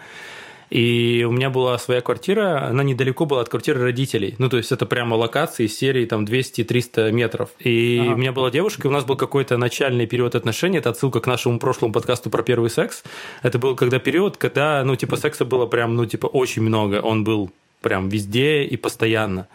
И 0.71 1.25
у 1.27 1.31
меня 1.33 1.49
была 1.49 1.77
своя 1.77 1.99
квартира, 1.99 2.67
она 2.67 2.81
недалеко 2.81 3.25
была 3.25 3.41
от 3.41 3.49
квартиры 3.49 3.81
родителей. 3.83 4.35
Ну, 4.37 4.47
то 4.47 4.55
есть 4.55 4.71
это 4.71 4.85
прямо 4.85 5.15
локации 5.15 5.65
из 5.65 5.77
серии 5.77 6.05
там 6.05 6.23
200-300 6.23 7.11
метров. 7.11 7.49
И 7.59 7.99
Ага. 7.99 8.13
у 8.13 8.17
меня 8.17 8.31
была 8.31 8.49
девушка, 8.49 8.83
и 8.83 8.87
у 8.87 8.91
нас 8.91 9.03
был 9.03 9.17
какой-то 9.17 9.57
начальный 9.57 10.07
период 10.07 10.33
отношений. 10.33 10.77
Это 10.77 10.91
отсылка 10.91 11.19
к 11.19 11.27
нашему 11.27 11.59
прошлому 11.59 11.93
подкасту 11.93 12.29
про 12.29 12.41
первый 12.41 12.69
секс. 12.69 13.03
Это 13.43 13.59
был 13.59 13.75
когда 13.75 13.99
период, 13.99 14.37
когда, 14.37 14.81
ну, 14.85 14.95
типа, 14.95 15.17
секса 15.17 15.43
было 15.43 15.65
прям, 15.65 15.97
ну, 15.97 16.05
типа, 16.05 16.27
очень 16.27 16.61
много. 16.61 17.01
Он 17.01 17.25
был 17.25 17.51
прям 17.81 18.09
везде 18.09 18.63
и 18.63 18.77
постоянно. 18.77 19.47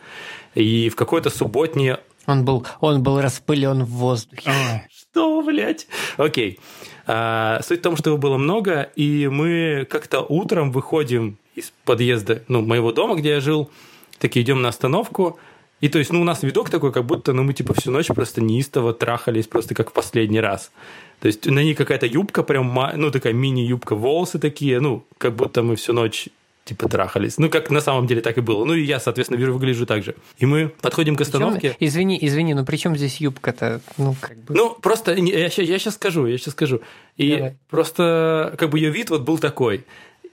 И 0.55 0.89
в 0.89 0.97
какой-то 0.97 1.31
субботнее 1.31 2.01
Он 2.27 2.45
был, 2.45 2.67
он 2.81 3.03
был 3.03 3.21
распылен 3.21 3.85
в 3.85 3.91
воздухе. 3.91 4.51
что, 4.91 5.43
блядь? 5.43 5.87
Окей. 6.17 6.59
А, 7.07 7.61
суть 7.63 7.81
в 7.81 7.83
том, 7.83 7.97
что 7.97 8.11
его 8.11 8.19
было 8.19 8.37
много, 8.37 8.83
и 8.97 9.29
мы 9.29 9.87
как-то 9.89 10.21
утром 10.21 10.73
выходим 10.73 11.39
из 11.55 11.73
подъезда, 11.85 12.43
ну, 12.49 12.63
моего 12.63 12.93
дома, 12.93 13.15
где 13.15 13.31
я 13.31 13.41
жил, 13.41 13.71
такие 14.19 14.45
идем 14.45 14.61
на 14.61 14.69
остановку, 14.69 15.39
и 15.81 15.89
то 15.89 15.99
есть, 15.99 16.13
ну, 16.13 16.21
у 16.21 16.25
нас 16.25 16.43
видок 16.43 16.71
такой, 16.71 16.93
как 16.93 17.05
будто, 17.05 17.33
ну, 17.33 17.43
мы 17.43 17.53
типа 17.53 17.75
всю 17.75 17.91
ночь 17.91 18.09
просто 18.09 18.41
неистово 18.41 18.93
трахались, 18.93 19.47
просто 19.47 19.75
как 19.75 19.91
в 19.91 19.93
последний 19.93 20.41
раз. 20.41 20.73
То 21.21 21.29
есть 21.29 21.47
на 21.47 21.63
ней 21.63 21.75
какая-то 21.75 22.07
юбка 22.07 22.43
прям, 22.43 22.79
ну, 22.97 23.11
такая 23.11 23.33
мини-юбка, 23.33 23.95
волосы 23.95 24.39
такие, 24.39 24.81
ну, 24.81 25.05
как 25.19 25.37
будто 25.37 25.63
мы 25.63 25.77
всю 25.77 25.93
ночь 25.93 26.29
типа 26.67 26.89
трахались. 26.89 27.39
Ну, 27.39 27.49
как 27.49 27.71
на 27.71 27.81
самом 27.81 28.07
деле 28.07 28.21
так 28.21 28.37
и 28.37 28.41
было. 28.43 28.65
Ну, 28.65 28.75
и 28.75 28.83
я, 28.83 29.01
соответственно, 29.01 29.39
вижу- 29.39 29.53
выгляжу 29.55 29.87
так 29.87 30.03
же. 30.03 30.15
И 30.37 30.47
мы 30.47 30.69
подходим 30.69 31.17
к 31.17 31.21
остановке. 31.23 31.69
Причём- 31.71 31.77
извини, 31.89 32.19
извини, 32.21 32.55
но 32.55 32.65
при 32.65 32.77
чем 32.77 32.97
здесь 32.97 33.21
юбка-то? 33.21 33.81
Ну, 33.97 34.15
как 34.21 34.37
бы. 34.39 34.55
Ну, 34.55 34.75
просто 34.75 35.15
не, 35.19 35.31
я, 35.33 35.49
сейчас 35.49 35.95
скажу, 35.95 36.27
я 36.27 36.37
сейчас 36.37 36.53
скажу. 36.55 36.81
И 37.17 37.37
Давай. 37.37 37.55
просто 37.71 38.55
как 38.59 38.71
бы 38.71 38.79
ее 38.81 38.91
вид 38.91 39.11
вот 39.11 39.23
был 39.23 39.39
такой. 39.39 39.85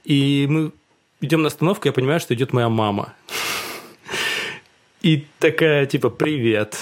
И 0.04 0.48
мы 0.50 0.72
идем 1.22 1.42
на 1.44 1.48
остановку, 1.48 1.88
я 1.88 1.94
понимаю, 1.94 2.20
что 2.20 2.34
идет 2.34 2.52
моя 2.52 2.68
мама. 2.68 3.14
И 5.02 5.26
такая, 5.40 5.86
типа, 5.86 6.10
привет. 6.10 6.78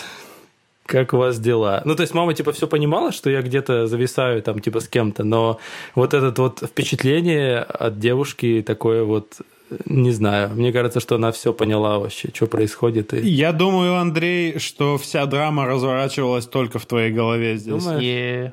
Как 0.86 1.14
у 1.14 1.18
вас 1.18 1.40
дела? 1.40 1.82
Ну, 1.86 1.96
то 1.96 2.02
есть 2.02 2.14
мама, 2.14 2.34
типа, 2.34 2.52
все 2.52 2.68
понимала, 2.68 3.12
что 3.12 3.30
я 3.30 3.42
где-то 3.42 3.88
зависаю 3.88 4.42
там, 4.42 4.60
типа, 4.60 4.80
с 4.80 4.88
кем-то, 4.88 5.24
но 5.24 5.60
вот 5.96 6.14
это 6.14 6.34
вот 6.42 6.60
впечатление 6.68 7.60
от 7.60 8.00
девушки 8.00 8.64
такое 8.66 9.04
вот, 9.04 9.42
не 9.86 10.12
знаю, 10.12 10.50
мне 10.50 10.74
кажется, 10.74 11.00
что 11.00 11.16
она 11.16 11.32
все 11.32 11.54
поняла 11.54 12.00
вообще, 12.00 12.30
что 12.34 12.48
происходит. 12.48 13.14
И... 13.14 13.26
Я 13.30 13.54
думаю, 13.54 13.96
Андрей, 13.96 14.60
что 14.60 14.98
вся 14.98 15.26
драма 15.28 15.66
разворачивалась 15.66 16.46
только 16.46 16.78
в 16.80 16.86
твоей 16.86 17.12
голове 17.12 17.58
здесь. 17.58 17.84
Думаешь? 17.84 18.52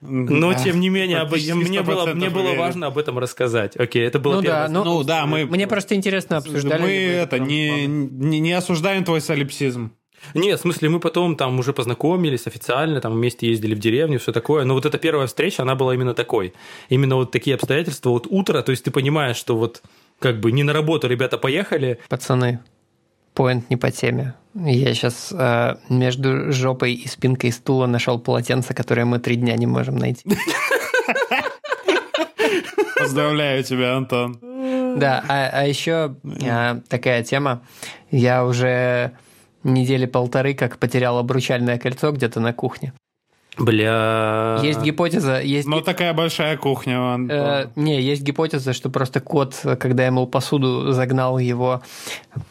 Но, 0.00 0.52
Да. 0.52 0.58
тем 0.62 0.78
не 0.78 0.90
менее, 0.90 1.18
об- 1.18 1.32
мне, 1.34 1.82
было, 1.82 2.06
100% 2.06 2.14
мне 2.14 2.30
было 2.30 2.54
важно 2.54 2.86
об 2.86 2.98
этом 2.98 3.18
рассказать. 3.18 3.76
Окей, 3.76 4.06
это 4.06 4.20
было 4.20 4.36
Ну 4.36 4.42
да, 4.42 4.46
первое. 4.46 4.68
ну, 4.68 4.84
Ну 4.84 5.02
да, 5.04 5.26
мы... 5.26 5.44
Мне 5.44 5.66
просто 5.66 5.96
интересно, 5.96 6.36
обсуждали 6.36 6.80
мы 6.80 6.90
это, 6.92 7.40
не, 7.40 7.86
не, 7.86 8.38
не 8.38 8.52
осуждаем 8.52 9.04
твой 9.04 9.20
солипсизм. 9.20 9.90
Нет, 10.34 10.58
в 10.58 10.62
смысле, 10.62 10.88
мы 10.88 11.00
потом 11.00 11.36
там 11.36 11.58
уже 11.58 11.72
познакомились 11.72 12.46
официально, 12.46 13.00
там 13.00 13.14
вместе 13.14 13.48
ездили 13.48 13.74
в 13.74 13.78
деревню, 13.78 14.18
все 14.18 14.32
такое. 14.32 14.64
Но 14.64 14.74
вот 14.74 14.86
эта 14.86 14.98
первая 14.98 15.26
встреча, 15.26 15.62
она 15.62 15.74
была 15.74 15.94
именно 15.94 16.14
такой. 16.14 16.52
Именно 16.88 17.16
вот 17.16 17.30
такие 17.30 17.54
обстоятельства. 17.54 18.10
Вот 18.10 18.26
утро, 18.28 18.62
то 18.62 18.70
есть 18.70 18.84
ты 18.84 18.90
понимаешь, 18.90 19.36
что 19.36 19.56
вот 19.56 19.82
как 20.18 20.40
бы 20.40 20.52
не 20.52 20.62
на 20.62 20.72
работу 20.72 21.08
ребята 21.08 21.38
поехали, 21.38 21.98
Пацаны, 22.08 22.60
поинт 23.34 23.70
не 23.70 23.76
по 23.76 23.90
теме. 23.90 24.34
Я 24.54 24.92
сейчас 24.94 25.32
между 25.88 26.50
жопой 26.52 26.94
и 26.94 27.06
спинкой 27.06 27.52
стула 27.52 27.86
нашел 27.86 28.18
полотенце, 28.18 28.74
которое 28.74 29.04
мы 29.04 29.20
три 29.20 29.36
дня 29.36 29.56
не 29.56 29.66
можем 29.66 29.96
найти. 29.96 30.24
Поздравляю 32.98 33.62
тебя, 33.62 33.96
Антон. 33.96 34.38
Да, 34.98 35.24
а, 35.28 35.50
а 35.52 35.66
еще 35.66 36.16
такая 36.88 37.22
тема. 37.22 37.62
Я 38.10 38.44
уже 38.44 39.12
недели 39.64 40.06
полторы 40.06 40.54
как 40.54 40.78
потерял 40.78 41.18
обручальное 41.18 41.78
кольцо 41.78 42.10
где-то 42.12 42.40
на 42.40 42.52
кухне. 42.52 42.92
бля... 43.58 44.60
Есть 44.62 44.82
гипотеза, 44.82 45.40
есть 45.40 45.66
Ну, 45.66 45.78
гип- 45.78 45.84
такая 45.84 46.14
большая 46.14 46.56
кухня, 46.56 46.94
Э, 46.94 47.14
Антон. 47.14 47.72
не, 47.74 48.00
есть 48.00 48.22
гипотеза, 48.22 48.72
что 48.72 48.88
просто 48.88 49.20
кот, 49.20 49.56
когда 49.80 50.04
я 50.04 50.12
мыл 50.12 50.26
посуду, 50.28 50.92
загнал 50.92 51.38
его 51.38 51.82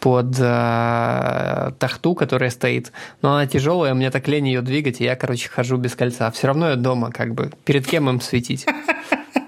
под 0.01 0.35
э, 0.37 1.71
тахту, 1.79 2.13
которая 2.13 2.49
стоит. 2.49 2.91
Но 3.21 3.33
она 3.35 3.47
тяжелая, 3.47 3.93
мне 3.93 4.11
так 4.11 4.27
лень 4.27 4.47
ее 4.47 4.61
двигать, 4.61 4.99
и 4.99 5.05
я, 5.05 5.15
короче, 5.15 5.47
хожу 5.49 5.77
без 5.77 5.95
кольца. 5.95 6.29
Все 6.31 6.47
равно 6.47 6.69
я 6.71 6.75
дома, 6.75 7.09
как 7.11 7.33
бы. 7.35 7.51
Перед 7.63 7.87
кем 7.87 8.09
им 8.09 8.19
светить? 8.21 8.65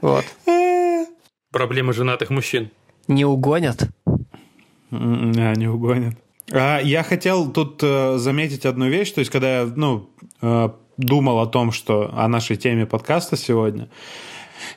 Вот. 0.02 0.24
Проблемы 1.52 1.92
женатых 1.92 2.30
мужчин. 2.30 2.70
Не 3.10 3.26
угонят? 3.26 3.90
М, 4.92 5.34
Да, 5.34 5.54
не 5.56 5.68
угонят. 5.68 6.14
А, 6.52 6.80
я 6.80 7.04
хотел 7.04 7.52
тут 7.52 7.82
э, 7.84 8.18
заметить 8.18 8.66
одну 8.66 8.88
вещь, 8.88 9.12
то 9.12 9.20
есть 9.20 9.32
когда 9.32 9.62
я 9.62 9.74
ну, 9.76 10.10
э, 10.42 10.70
думал 10.98 11.40
о 11.40 11.48
том, 11.48 11.72
что 11.72 12.12
о 12.14 12.28
нашей 12.28 12.56
теме 12.56 12.86
подкаста 12.86 13.38
сегодня, 13.38 13.90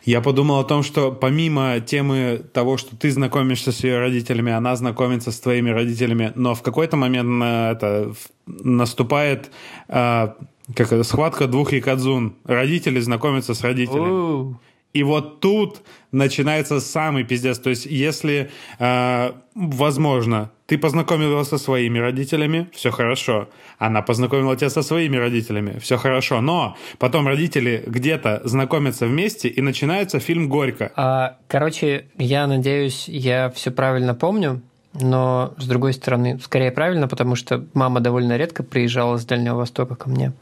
я 0.05 0.21
подумал 0.21 0.61
о 0.61 0.65
том, 0.65 0.83
что 0.83 1.13
помимо 1.13 1.81
темы 1.81 2.43
того, 2.53 2.77
что 2.77 2.97
ты 2.97 3.11
знакомишься 3.11 3.73
с 3.73 3.83
ее 3.85 3.99
родителями, 3.99 4.53
она 4.53 4.77
знакомится 4.77 5.33
с 5.33 5.41
твоими 5.41 5.71
родителями, 5.71 6.33
но 6.35 6.55
в 6.55 6.63
какой-то 6.63 6.97
момент 6.97 7.29
на 7.29 7.71
это 7.73 8.13
наступает 8.47 9.51
э, 9.89 10.29
как 10.75 10.93
это, 10.93 11.03
схватка 11.03 11.47
двух 11.47 11.73
якадзун. 11.73 12.37
Родители 12.45 13.01
знакомятся 13.01 13.55
с 13.55 13.63
родителями. 13.63 14.57
И 14.93 15.03
вот 15.03 15.41
тут 15.41 15.81
начинается 16.11 16.81
самый 16.81 17.25
пиздец. 17.25 17.59
То 17.59 17.71
есть, 17.71 17.87
если, 17.87 18.51
э, 18.79 19.33
возможно, 19.55 20.51
ты 20.67 20.79
познакомил 20.79 21.31
его 21.31 21.45
со 21.45 21.59
своими 21.59 21.99
родителями, 21.99 22.69
все 22.73 22.91
хорошо. 22.91 23.49
Она 23.79 24.03
познакомила 24.03 24.57
тебя 24.57 24.71
со 24.71 24.83
своими 24.83 25.17
родителями, 25.17 25.79
все 25.81 25.97
хорошо. 25.97 26.41
Но 26.41 26.77
потом 26.99 27.27
родители 27.27 27.83
где-то 27.87 28.43
знакомятся 28.45 29.07
вместе, 29.07 29.49
и 29.49 29.61
начинается 29.63 30.21
фильм 30.21 30.49
«Горько». 30.49 30.93
А, 30.97 31.37
короче, 31.49 32.07
я 32.19 32.47
надеюсь, 32.47 33.09
я 33.09 33.51
все 33.51 33.71
правильно 33.71 34.15
помню, 34.15 34.63
но 34.95 35.55
с 35.57 35.67
другой 35.67 35.95
стороны, 35.95 36.39
скорее 36.39 36.71
правильно, 36.71 37.09
потому 37.09 37.35
что 37.35 37.65
мама 37.73 38.01
довольно 38.01 38.37
редко 38.37 38.63
приезжала 38.63 39.17
с 39.17 39.25
Дальнего 39.25 39.57
Востока 39.57 39.95
ко 39.95 40.11
мне. 40.11 40.33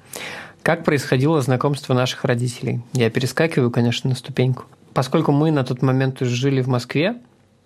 Как 0.62 0.84
происходило 0.84 1.40
знакомство 1.40 1.94
наших 1.94 2.24
родителей? 2.24 2.80
Я 2.92 3.10
перескакиваю, 3.10 3.70
конечно, 3.70 4.10
на 4.10 4.16
ступеньку. 4.16 4.64
Поскольку 4.92 5.32
мы 5.32 5.50
на 5.50 5.64
тот 5.64 5.82
момент 5.82 6.20
уже 6.20 6.34
жили 6.34 6.60
в 6.60 6.68
Москве, 6.68 7.16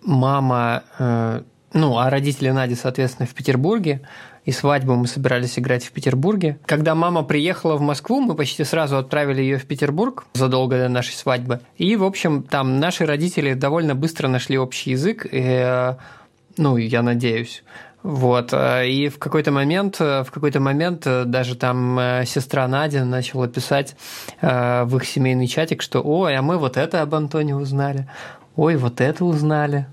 мама, 0.01 0.83
э, 0.99 1.41
ну, 1.73 1.97
а 1.97 2.09
родители 2.09 2.49
Нади, 2.51 2.75
соответственно, 2.75 3.27
в 3.27 3.33
Петербурге, 3.33 4.01
и 4.45 4.51
свадьбу 4.51 4.95
мы 4.95 5.07
собирались 5.07 5.57
играть 5.57 5.83
в 5.83 5.91
Петербурге. 5.91 6.59
Когда 6.65 6.93
мама 6.93 7.23
приехала 7.23 7.75
в 7.75 7.81
Москву, 7.81 8.21
мы 8.21 8.35
почти 8.35 8.63
сразу 8.63 8.97
отправили 8.97 9.41
ее 9.41 9.57
в 9.57 9.65
Петербург 9.65 10.25
задолго 10.33 10.77
до 10.77 10.87
нашей 10.87 11.15
свадьбы. 11.15 11.61
И, 11.77 11.95
в 11.95 12.03
общем, 12.03 12.43
там 12.43 12.79
наши 12.79 13.05
родители 13.05 13.55
довольно 13.55 13.95
быстро 13.95 14.27
нашли 14.27 14.57
общий 14.57 14.91
язык, 14.91 15.25
и, 15.25 15.41
э, 15.41 15.95
ну, 16.57 16.77
я 16.77 17.01
надеюсь. 17.01 17.63
Вот. 18.05 18.53
Э, 18.53 18.87
и 18.87 19.09
в 19.09 19.17
какой-то 19.17 19.51
момент, 19.51 19.97
э, 19.99 20.23
в 20.23 20.31
какой-то 20.31 20.59
момент 20.59 21.01
даже 21.03 21.55
там 21.55 21.99
сестра 22.25 22.67
Надя 22.67 23.03
начала 23.03 23.47
писать 23.47 23.95
в 24.41 24.97
их 24.97 25.05
семейный 25.05 25.47
чатик, 25.47 25.81
что 25.81 26.01
«Ой, 26.01 26.37
а 26.37 26.41
мы 26.41 26.57
вот 26.57 26.77
это 26.77 27.01
об 27.01 27.15
Антоне 27.15 27.55
узнали, 27.55 28.07
ой, 28.55 28.75
вот 28.75 29.01
это 29.01 29.25
узнали» 29.25 29.87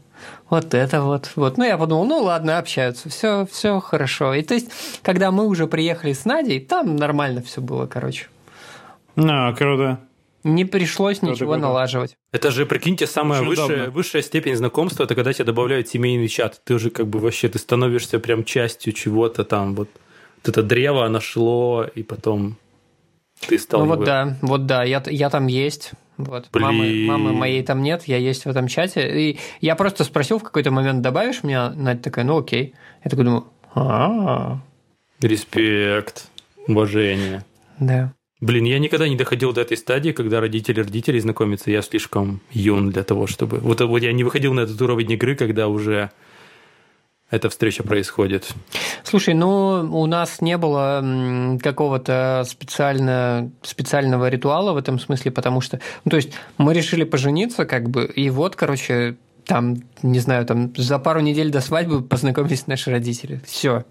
вот 0.51 0.75
это 0.75 1.01
вот, 1.03 1.33
вот. 1.35 1.57
Ну, 1.57 1.65
я 1.65 1.79
подумал, 1.79 2.05
ну 2.05 2.19
ладно, 2.23 2.59
общаются, 2.59 3.09
все, 3.09 3.47
все 3.51 3.81
хорошо. 3.81 4.35
И 4.35 4.43
то 4.43 4.55
есть, 4.55 4.71
когда 5.03 5.31
мы 5.31 5.47
уже 5.47 5.67
приехали 5.67 6.13
с 6.13 6.27
Надей, 6.27 6.61
там 6.61 6.95
нормально 6.97 7.43
все 7.43 7.61
было, 7.61 7.87
короче. 7.87 8.27
А, 9.17 9.53
круто. 9.55 9.99
Не 10.45 10.65
пришлось 10.65 11.23
ничего 11.23 11.57
налаживать. 11.57 12.17
Это 12.33 12.51
же, 12.51 12.67
прикиньте, 12.67 13.07
самая 13.07 13.43
высшая, 13.43 13.91
высшая 13.91 14.23
степень 14.23 14.57
знакомства, 14.57 15.05
это 15.05 15.15
когда 15.15 15.33
тебе 15.33 15.45
добавляют 15.45 15.89
семейный 15.89 16.29
чат. 16.29 16.61
Ты 16.65 16.75
уже 16.75 16.91
как 16.91 17.07
бы 17.07 17.19
вообще, 17.19 17.49
ты 17.49 17.59
становишься 17.59 18.19
прям 18.19 18.45
частью 18.45 18.93
чего-то 18.93 19.45
там, 19.45 19.75
вот. 19.75 19.89
вот 20.39 20.49
это 20.49 20.63
древо 20.63 21.07
нашло, 21.09 21.87
и 21.95 22.03
потом 22.03 22.57
ты 23.47 23.59
стал... 23.59 23.81
Ну 23.81 23.87
его... 23.87 23.97
вот 23.97 24.05
да, 24.05 24.37
вот 24.43 24.67
да, 24.67 24.85
я, 24.85 25.03
я 25.07 25.31
там 25.31 25.47
есть. 25.47 25.93
Вот. 26.17 26.49
Мамы, 26.53 27.05
мамы 27.07 27.33
моей 27.33 27.63
там 27.63 27.83
нет, 27.83 28.05
я 28.05 28.17
есть 28.17 28.45
в 28.45 28.49
этом 28.49 28.69
чате. 28.69 29.31
И 29.31 29.39
я 29.61 29.75
просто 29.77 30.05
спросил 30.05 30.39
в 30.39 30.43
какой-то 30.43 30.71
момент, 30.71 31.03
добавишь 31.03 31.43
меня? 31.43 31.71
Надя 31.71 32.03
такая, 32.03 32.25
ну 32.25 32.39
окей. 32.39 32.75
Я 33.05 33.11
такой 33.11 33.25
думаю, 33.25 33.47
а 33.75 34.59
Респект, 35.21 36.29
уважение. 36.67 37.45
Да. 37.79 38.13
Блин, 38.43 38.65
я 38.65 38.81
никогда 38.81 39.07
не 39.07 39.15
доходил 39.15 39.53
до 39.53 39.61
этой 39.61 39.77
стадии, 39.77 40.11
когда 40.11 40.41
родители 40.41 40.81
родителей 40.81 41.21
знакомятся. 41.21 41.71
Я 41.71 41.81
слишком 41.81 42.41
юн 42.51 42.91
для 42.91 43.05
того, 43.05 43.29
чтобы... 43.29 43.59
Вот, 43.59 43.81
вот 43.81 44.03
я 44.03 44.13
не 44.13 44.25
выходил 44.25 44.53
на 44.53 44.61
этот 44.63 44.83
уровень 44.83 45.13
игры, 45.13 45.37
когда 45.37 45.69
уже 45.69 46.11
эта 47.31 47.49
встреча 47.49 47.85
происходит? 47.85 48.53
Слушай, 49.05 49.35
ну 49.35 49.89
у 49.93 50.07
нас 50.07 50.41
не 50.41 50.59
было 50.59 51.57
какого-то 51.63 52.45
специально, 52.49 53.49
специального 53.63 54.29
ритуала 54.29 54.73
в 54.73 54.77
этом 54.77 54.99
смысле, 54.99 55.31
потому 55.31 55.61
что, 55.61 55.79
ну, 56.05 56.11
то 56.11 56.17
есть 56.17 56.33
мы 56.59 56.75
решили 56.75 57.05
пожениться, 57.05 57.65
как 57.65 57.89
бы, 57.89 58.07
и 58.07 58.29
вот, 58.29 58.57
короче, 58.57 59.19
там, 59.47 59.77
не 60.03 60.19
знаю, 60.19 60.47
там 60.47 60.73
за 60.77 60.99
пару 60.99 61.21
недель 61.21 61.51
до 61.51 61.61
свадьбы 61.61 62.03
познакомились 62.03 62.67
наши 62.67 62.91
родители. 62.91 63.41
Все. 63.47 63.85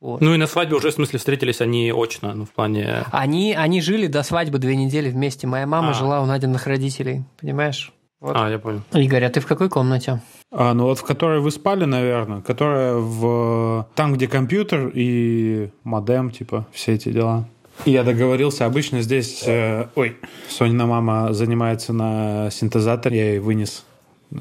Вот. 0.00 0.20
Ну 0.20 0.34
и 0.34 0.36
на 0.36 0.46
свадьбе 0.46 0.76
уже, 0.76 0.90
в 0.90 0.94
смысле, 0.94 1.18
встретились 1.18 1.60
они 1.60 1.92
очно, 1.94 2.34
ну 2.34 2.44
в 2.44 2.50
плане... 2.50 3.04
Они, 3.12 3.54
они 3.54 3.80
жили 3.80 4.06
до 4.06 4.22
свадьбы 4.22 4.58
две 4.58 4.76
недели 4.76 5.08
вместе. 5.10 5.46
Моя 5.46 5.66
мама 5.66 5.90
а. 5.90 5.94
жила 5.94 6.20
у 6.20 6.26
Надиных 6.26 6.66
родителей, 6.66 7.24
понимаешь? 7.40 7.92
Вот. 8.20 8.36
А, 8.36 8.50
я 8.50 8.58
понял. 8.58 8.82
Игорь, 8.92 9.24
а 9.24 9.30
ты 9.30 9.40
в 9.40 9.46
какой 9.46 9.68
комнате? 9.68 10.20
А, 10.52 10.74
ну 10.74 10.84
вот 10.84 10.98
в 10.98 11.02
которой 11.02 11.40
вы 11.40 11.50
спали, 11.50 11.84
наверное, 11.84 12.40
которая 12.40 12.96
в 12.96 13.88
там, 13.94 14.14
где 14.14 14.28
компьютер 14.28 14.90
и 14.94 15.70
модем, 15.84 16.30
типа, 16.30 16.66
все 16.72 16.94
эти 16.94 17.10
дела. 17.10 17.48
Я 17.84 18.04
договорился, 18.04 18.64
обычно 18.64 19.02
здесь, 19.02 19.42
э, 19.46 19.88
ой, 19.96 20.16
Сонина 20.48 20.86
мама 20.86 21.34
занимается 21.34 21.92
на 21.92 22.50
синтезаторе, 22.50 23.18
я 23.18 23.30
ей 23.32 23.38
вынес, 23.38 23.84
э, 24.30 24.36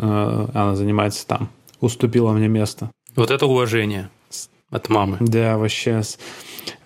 она 0.53 0.75
занимается 0.75 1.27
там, 1.27 1.50
уступила 1.81 2.31
мне 2.31 2.47
место. 2.47 2.91
Вот 3.15 3.31
это 3.31 3.45
уважение 3.45 4.09
от 4.75 4.89
мамы. 4.89 5.17
Да, 5.20 5.58
вообще. 5.58 6.01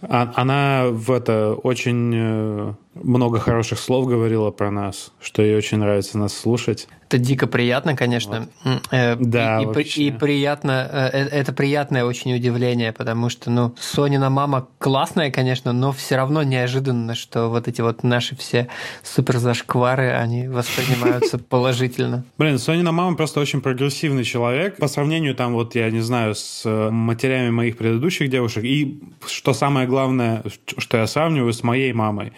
А, 0.02 0.32
она 0.36 0.88
в 0.90 1.12
это 1.12 1.54
очень 1.54 2.14
э, 2.16 2.74
много 2.94 3.40
хороших 3.40 3.80
слов 3.80 4.08
говорила 4.08 4.52
про 4.52 4.72
нас, 4.72 5.12
что 5.22 5.42
ей 5.42 5.56
очень 5.56 5.78
нравится 5.78 6.18
нас 6.18 6.34
слушать. 6.34 6.88
Это 7.08 7.18
дико 7.18 7.48
приятно, 7.48 7.96
конечно. 7.96 8.50
Вот. 8.64 8.84
Э, 8.92 9.16
да, 9.16 9.62
и, 9.62 9.82
и, 9.82 10.08
и 10.08 10.12
приятно, 10.12 10.88
э, 10.92 11.10
э, 11.12 11.28
это 11.30 11.54
приятное 11.54 12.06
очень 12.06 12.36
удивление, 12.36 12.94
потому 12.94 13.30
что, 13.30 13.50
ну, 13.50 13.74
Сонина 13.80 14.30
мама 14.30 14.68
классная, 14.78 15.32
конечно, 15.32 15.74
но 15.74 15.92
все 15.92 16.18
равно 16.18 16.44
неожиданно, 16.44 17.16
что 17.16 17.48
вот 17.50 17.68
эти 17.68 17.82
вот 17.82 18.04
наши 18.04 18.36
все 18.36 18.68
супер 19.02 19.40
зашквары, 19.40 20.12
они 20.12 20.48
воспринимаются 20.48 21.38
положительно. 21.50 22.26
Блин, 22.38 22.60
Сонина 22.60 22.92
мама 22.92 23.16
просто 23.18 23.40
очень 23.40 23.62
прогрессивный 23.62 24.24
человек 24.24 24.78
по 24.78 24.88
сравнению 24.88 25.34
там 25.34 25.54
вот, 25.54 25.74
я 25.74 25.90
не 25.90 26.02
знаю, 26.02 26.36
с 26.36 26.64
матерями 26.92 27.50
моих 27.50 27.78
предыдущих 27.78 28.30
девушек. 28.30 28.64
И 28.64 29.02
что 29.26 29.54
самое 29.54 29.88
главное, 29.90 30.44
что 30.78 30.98
я 30.98 31.08
сравниваю 31.08 31.52
с 31.52 31.64
моей 31.64 31.94
мамой. 31.94 32.32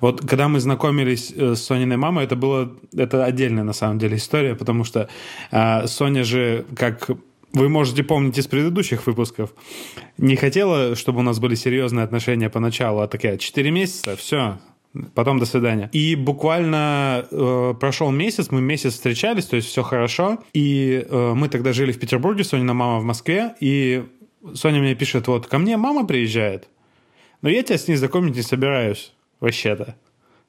Вот 0.00 0.20
когда 0.20 0.48
мы 0.48 0.60
знакомились 0.60 1.32
э, 1.34 1.54
с 1.54 1.62
Сониной 1.62 1.96
мамой, 1.96 2.24
это 2.24 2.36
было 2.36 2.72
это 2.96 3.24
отдельная 3.24 3.64
на 3.64 3.72
самом 3.72 3.98
деле 3.98 4.16
история, 4.16 4.54
потому 4.54 4.84
что 4.84 5.08
э, 5.50 5.86
Соня 5.86 6.24
же, 6.24 6.64
как 6.76 7.10
вы 7.52 7.68
можете 7.68 8.04
помнить 8.04 8.38
из 8.38 8.46
предыдущих 8.46 9.06
выпусков, 9.06 9.50
не 10.18 10.36
хотела, 10.36 10.94
чтобы 10.94 11.20
у 11.20 11.22
нас 11.22 11.38
были 11.38 11.54
серьезные 11.54 12.04
отношения 12.04 12.50
поначалу, 12.50 13.00
а 13.00 13.08
такая, 13.08 13.38
4 13.38 13.70
месяца, 13.70 14.16
все, 14.16 14.58
потом 15.14 15.38
до 15.38 15.46
свидания. 15.46 15.88
И 15.92 16.14
буквально 16.14 17.26
э, 17.30 17.74
прошел 17.78 18.10
месяц, 18.10 18.50
мы 18.50 18.60
месяц 18.60 18.94
встречались, 18.94 19.46
то 19.46 19.56
есть 19.56 19.68
все 19.68 19.82
хорошо. 19.82 20.38
И 20.52 21.06
э, 21.08 21.32
мы 21.34 21.48
тогда 21.48 21.72
жили 21.72 21.92
в 21.92 21.98
Петербурге, 21.98 22.44
Сонина 22.44 22.74
мама 22.74 22.98
в 23.00 23.04
Москве, 23.04 23.54
и 23.60 24.04
Соня 24.54 24.80
мне 24.80 24.94
пишет, 24.94 25.26
вот, 25.28 25.46
ко 25.46 25.58
мне 25.58 25.76
мама 25.76 26.06
приезжает, 26.06 26.68
но 27.42 27.48
я 27.48 27.62
тебя 27.62 27.78
с 27.78 27.88
ней 27.88 27.96
знакомить 27.96 28.34
не 28.34 28.42
собираюсь 28.42 29.12
вообще-то. 29.40 29.96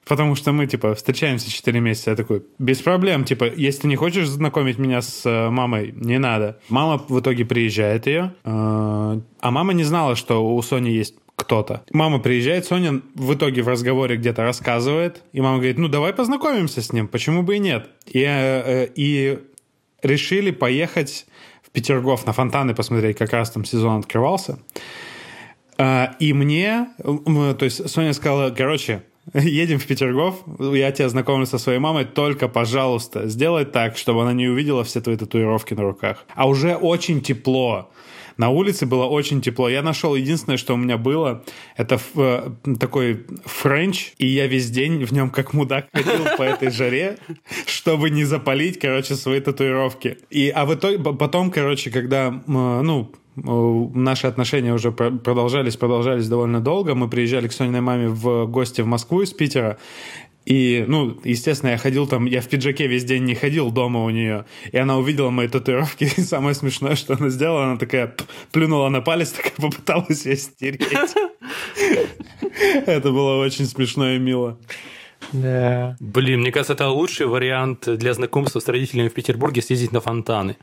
Потому 0.06 0.36
что 0.36 0.52
мы, 0.52 0.66
типа, 0.66 0.96
встречаемся 0.96 1.52
4 1.52 1.80
месяца. 1.80 2.12
Я 2.12 2.16
такой, 2.16 2.44
без 2.58 2.80
проблем, 2.80 3.26
типа, 3.26 3.46
если 3.56 3.88
не 3.88 3.96
хочешь 3.96 4.28
знакомить 4.28 4.80
меня 4.80 5.02
с 5.02 5.24
э, 5.26 5.50
мамой, 5.50 5.94
не 5.96 6.18
надо. 6.18 6.60
Мама 6.70 7.04
в 7.08 7.20
итоге 7.20 7.46
приезжает 7.46 8.08
ее, 8.08 8.34
э, 8.44 8.50
а 8.50 9.52
мама 9.52 9.74
не 9.74 9.84
знала, 9.84 10.16
что 10.16 10.56
у 10.56 10.62
Сони 10.64 10.90
есть 10.90 11.16
кто-то. 11.36 11.84
Мама 11.92 12.20
приезжает, 12.20 12.66
Соня 12.66 13.02
в 13.14 13.34
итоге 13.34 13.62
в 13.62 13.68
разговоре 13.68 14.18
где-то 14.18 14.44
рассказывает, 14.44 15.22
и 15.32 15.42
мама 15.42 15.58
говорит, 15.58 15.78
ну 15.78 15.88
давай 15.88 16.12
познакомимся 16.12 16.82
с 16.82 16.92
ним, 16.92 17.08
почему 17.08 17.44
бы 17.44 17.58
и 17.58 17.60
нет. 17.60 17.88
И, 18.08 18.24
э, 18.26 18.88
и 18.96 19.40
решили 20.02 20.52
поехать 20.52 21.28
в 21.62 21.70
Петергоф 21.70 22.26
на 22.26 22.34
фонтаны 22.34 22.74
посмотреть, 22.74 23.18
как 23.18 23.32
раз 23.32 23.52
там 23.52 23.64
сезон 23.64 24.00
открывался. 24.00 24.58
А, 25.80 26.14
и 26.20 26.34
мне, 26.34 26.90
то 26.98 27.58
есть 27.62 27.90
Соня 27.90 28.12
сказала, 28.12 28.50
короче, 28.50 29.04
едем 29.34 29.80
в 29.80 29.86
Петергоф, 29.88 30.44
я 30.60 30.92
тебя 30.92 31.08
знакомлю 31.08 31.46
со 31.46 31.58
своей 31.58 31.80
мамой, 31.80 32.04
только, 32.04 32.50
пожалуйста, 32.50 33.30
сделай 33.30 33.64
так, 33.64 33.96
чтобы 33.96 34.24
она 34.24 34.34
не 34.34 34.50
увидела 34.50 34.84
все 34.84 35.00
твои 35.00 35.16
татуировки 35.16 35.74
на 35.74 35.84
руках. 35.84 36.26
А 36.36 36.50
уже 36.50 36.76
очень 36.76 37.22
тепло. 37.22 37.90
На 38.36 38.50
улице 38.50 38.86
было 38.86 39.06
очень 39.06 39.42
тепло. 39.42 39.68
Я 39.68 39.82
нашел 39.82 40.16
единственное, 40.16 40.58
что 40.58 40.74
у 40.74 40.78
меня 40.78 40.98
было, 40.98 41.44
это 41.76 42.00
э, 42.16 42.52
такой 42.80 43.26
френч, 43.46 44.14
и 44.18 44.28
я 44.28 44.48
весь 44.48 44.70
день 44.70 45.06
в 45.06 45.12
нем 45.12 45.30
как 45.30 45.54
мудак 45.54 45.88
ходил 45.94 46.26
по 46.38 46.44
этой 46.44 46.72
жаре, 46.72 47.18
чтобы 47.66 48.10
не 48.10 48.24
запалить, 48.26 48.80
короче, 48.80 49.16
свои 49.16 49.42
татуировки. 49.42 50.18
И, 50.30 50.50
а 50.50 50.66
в 50.66 50.74
итоге, 50.74 51.00
потом, 51.00 51.52
короче, 51.52 51.90
когда, 51.90 52.42
ну, 52.48 53.12
наши 53.36 54.28
отношения 54.28 54.74
уже 54.74 54.92
продолжались, 54.92 55.78
продолжались 55.78 56.28
довольно 56.28 56.62
долго. 56.62 56.96
Мы 56.96 57.10
приезжали 57.10 57.48
к 57.48 57.54
Сониной 57.54 57.82
маме 57.82 58.10
в 58.10 58.46
гости 58.46 58.82
в 58.82 58.88
Москву 58.88 59.22
из 59.22 59.34
Питера. 59.34 59.78
И, 60.46 60.84
ну, 60.88 61.20
естественно, 61.24 61.72
я 61.72 61.78
ходил 61.78 62.08
там, 62.08 62.26
я 62.26 62.42
в 62.42 62.48
пиджаке 62.48 62.88
весь 62.88 63.04
день 63.04 63.24
не 63.24 63.36
ходил 63.36 63.70
дома 63.70 64.04
у 64.04 64.10
нее. 64.10 64.46
И 64.72 64.78
она 64.78 64.98
увидела 64.98 65.30
мои 65.30 65.48
татуировки. 65.48 66.06
И 66.18 66.22
самое 66.22 66.56
смешное, 66.56 66.96
что 66.96 67.14
она 67.14 67.30
сделала, 67.30 67.66
она 67.66 67.78
такая 67.78 68.16
плюнула 68.52 68.90
на 68.90 69.02
палец, 69.02 69.32
такая 69.32 69.54
попыталась 69.58 70.26
ее 70.26 70.38
стереть. 70.38 70.82
Это 72.88 73.12
было 73.12 73.44
очень 73.44 73.66
смешно 73.66 74.12
и 74.12 74.18
мило. 74.18 74.58
Да. 75.34 75.96
Блин, 76.00 76.42
мне 76.42 76.52
кажется, 76.52 76.74
это 76.74 76.90
лучший 76.90 77.28
вариант 77.28 77.88
для 77.88 78.14
знакомства 78.14 78.60
с 78.60 78.68
родителями 78.68 79.10
в 79.10 79.14
Петербурге 79.14 79.62
съездить 79.62 79.92
на 79.92 80.02
фонтаны. 80.02 80.58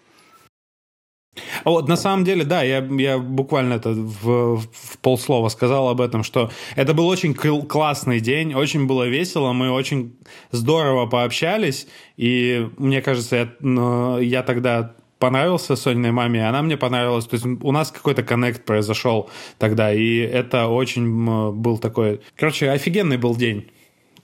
А 1.64 1.70
вот 1.70 1.88
на 1.88 1.96
самом 1.96 2.25
деле, 2.25 2.44
да, 2.44 2.62
я, 2.62 2.79
я 2.79 3.18
буквально 3.18 3.75
это 3.75 3.90
в, 3.90 4.59
в 4.59 4.99
полслова 5.03 5.49
сказал 5.49 5.88
об 5.88 6.01
этом, 6.01 6.22
что 6.22 6.51
это 6.77 6.94
был 6.94 7.07
очень 7.09 7.35
классный 7.35 8.20
день, 8.20 8.55
очень 8.55 8.87
было 8.87 9.07
весело, 9.07 9.53
мы 9.53 9.70
очень 9.70 10.16
здорово 10.51 11.07
пообщались, 11.07 11.87
и 12.16 12.68
мне 12.79 13.03
кажется, 13.03 13.37
я, 13.61 14.18
я 14.20 14.42
тогда 14.42 14.94
понравился 15.18 15.77
Сониной 15.77 16.12
маме, 16.12 16.46
она 16.46 16.62
мне 16.62 16.77
понравилась. 16.77 17.27
То 17.27 17.35
есть 17.35 17.46
у 17.46 17.72
нас 17.72 17.90
какой-то 17.90 18.22
коннект 18.22 18.64
произошел 18.64 19.31
тогда, 19.59 19.92
и 19.92 20.18
это 20.18 20.68
очень 20.68 21.53
был 21.53 21.79
такой... 21.79 22.20
Короче, 22.37 22.70
офигенный 22.70 23.16
был 23.16 23.35
день, 23.37 23.70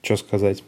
что 0.03 0.17
сказать. 0.17 0.63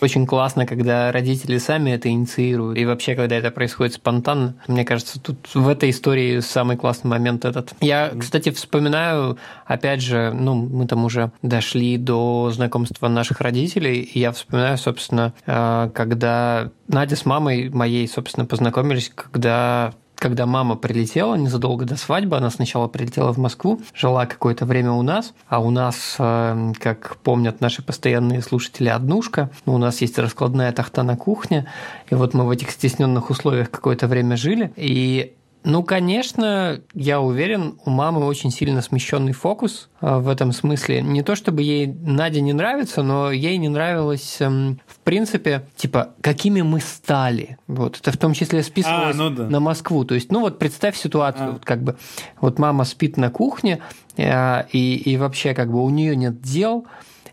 Очень 0.00 0.26
классно, 0.26 0.66
когда 0.66 1.10
родители 1.10 1.58
сами 1.58 1.90
это 1.90 2.08
инициируют. 2.08 2.78
И 2.78 2.84
вообще, 2.84 3.14
когда 3.14 3.36
это 3.36 3.50
происходит 3.50 3.94
спонтанно. 3.94 4.54
Мне 4.68 4.84
кажется, 4.84 5.20
тут 5.20 5.54
в 5.54 5.68
этой 5.68 5.90
истории 5.90 6.40
самый 6.40 6.76
классный 6.76 7.10
момент 7.10 7.44
этот. 7.44 7.72
Я, 7.80 8.12
кстати, 8.18 8.50
вспоминаю, 8.50 9.38
опять 9.66 10.00
же, 10.00 10.32
ну, 10.32 10.54
мы 10.54 10.86
там 10.86 11.04
уже 11.04 11.32
дошли 11.42 11.96
до 11.96 12.50
знакомства 12.50 13.08
наших 13.08 13.40
родителей, 13.40 14.00
и 14.00 14.20
я 14.20 14.32
вспоминаю, 14.32 14.78
собственно, 14.78 15.34
э, 15.46 15.90
когда 15.94 16.70
Надя 16.86 17.16
с 17.16 17.26
мамой 17.26 17.68
моей, 17.68 18.06
собственно, 18.08 18.46
познакомились, 18.46 19.10
когда 19.14 19.94
когда 20.18 20.46
мама 20.46 20.76
прилетела 20.76 21.34
незадолго 21.36 21.84
до 21.84 21.96
свадьбы, 21.96 22.36
она 22.36 22.50
сначала 22.50 22.88
прилетела 22.88 23.32
в 23.32 23.38
Москву, 23.38 23.80
жила 23.94 24.26
какое-то 24.26 24.66
время 24.66 24.92
у 24.92 25.02
нас, 25.02 25.32
а 25.48 25.60
у 25.60 25.70
нас, 25.70 26.16
э, 26.18 26.72
как 26.78 27.16
помнят 27.18 27.60
наши 27.60 27.82
постоянные 27.82 28.42
слушатели, 28.42 28.88
однушка, 28.88 29.50
у 29.66 29.78
нас 29.78 30.00
есть 30.00 30.18
раскладная 30.18 30.72
тахта 30.72 31.02
на 31.02 31.16
кухне, 31.16 31.66
и 32.10 32.14
вот 32.14 32.34
мы 32.34 32.44
в 32.44 32.50
этих 32.50 32.70
стесненных 32.70 33.30
условиях 33.30 33.70
какое-то 33.70 34.06
время 34.06 34.36
жили, 34.36 34.72
и 34.76 35.34
ну, 35.64 35.82
конечно, 35.82 36.80
я 36.94 37.20
уверен, 37.20 37.78
у 37.84 37.90
мамы 37.90 38.24
очень 38.24 38.50
сильно 38.50 38.80
смещенный 38.80 39.32
фокус 39.32 39.88
а, 40.00 40.18
в 40.18 40.28
этом 40.28 40.52
смысле. 40.52 41.02
Не 41.02 41.22
то 41.22 41.34
чтобы 41.34 41.62
ей 41.62 41.86
Надя 41.86 42.40
не 42.40 42.52
нравится, 42.52 43.02
но 43.02 43.32
ей 43.32 43.56
не 43.58 43.68
нравилось, 43.68 44.36
эм, 44.40 44.80
в 44.86 44.98
принципе, 45.00 45.66
типа, 45.76 46.14
какими 46.20 46.62
мы 46.62 46.80
стали. 46.80 47.58
Вот 47.66 47.98
это 47.98 48.12
в 48.12 48.16
том 48.16 48.34
числе 48.34 48.62
списывалось 48.62 49.16
а, 49.16 49.18
ну 49.18 49.30
да. 49.30 49.44
на 49.44 49.60
Москву. 49.60 50.04
То 50.04 50.14
есть, 50.14 50.30
ну 50.30 50.40
вот 50.40 50.58
представь 50.58 50.96
ситуацию, 50.96 51.48
а. 51.48 51.52
вот 51.52 51.64
как 51.64 51.82
бы, 51.82 51.96
вот 52.40 52.58
мама 52.58 52.84
спит 52.84 53.16
на 53.16 53.30
кухне, 53.30 53.80
э, 54.16 54.64
и, 54.72 54.94
и 54.96 55.16
вообще 55.16 55.54
как 55.54 55.70
бы 55.70 55.84
у 55.84 55.90
нее 55.90 56.14
нет 56.14 56.40
дел, 56.40 56.86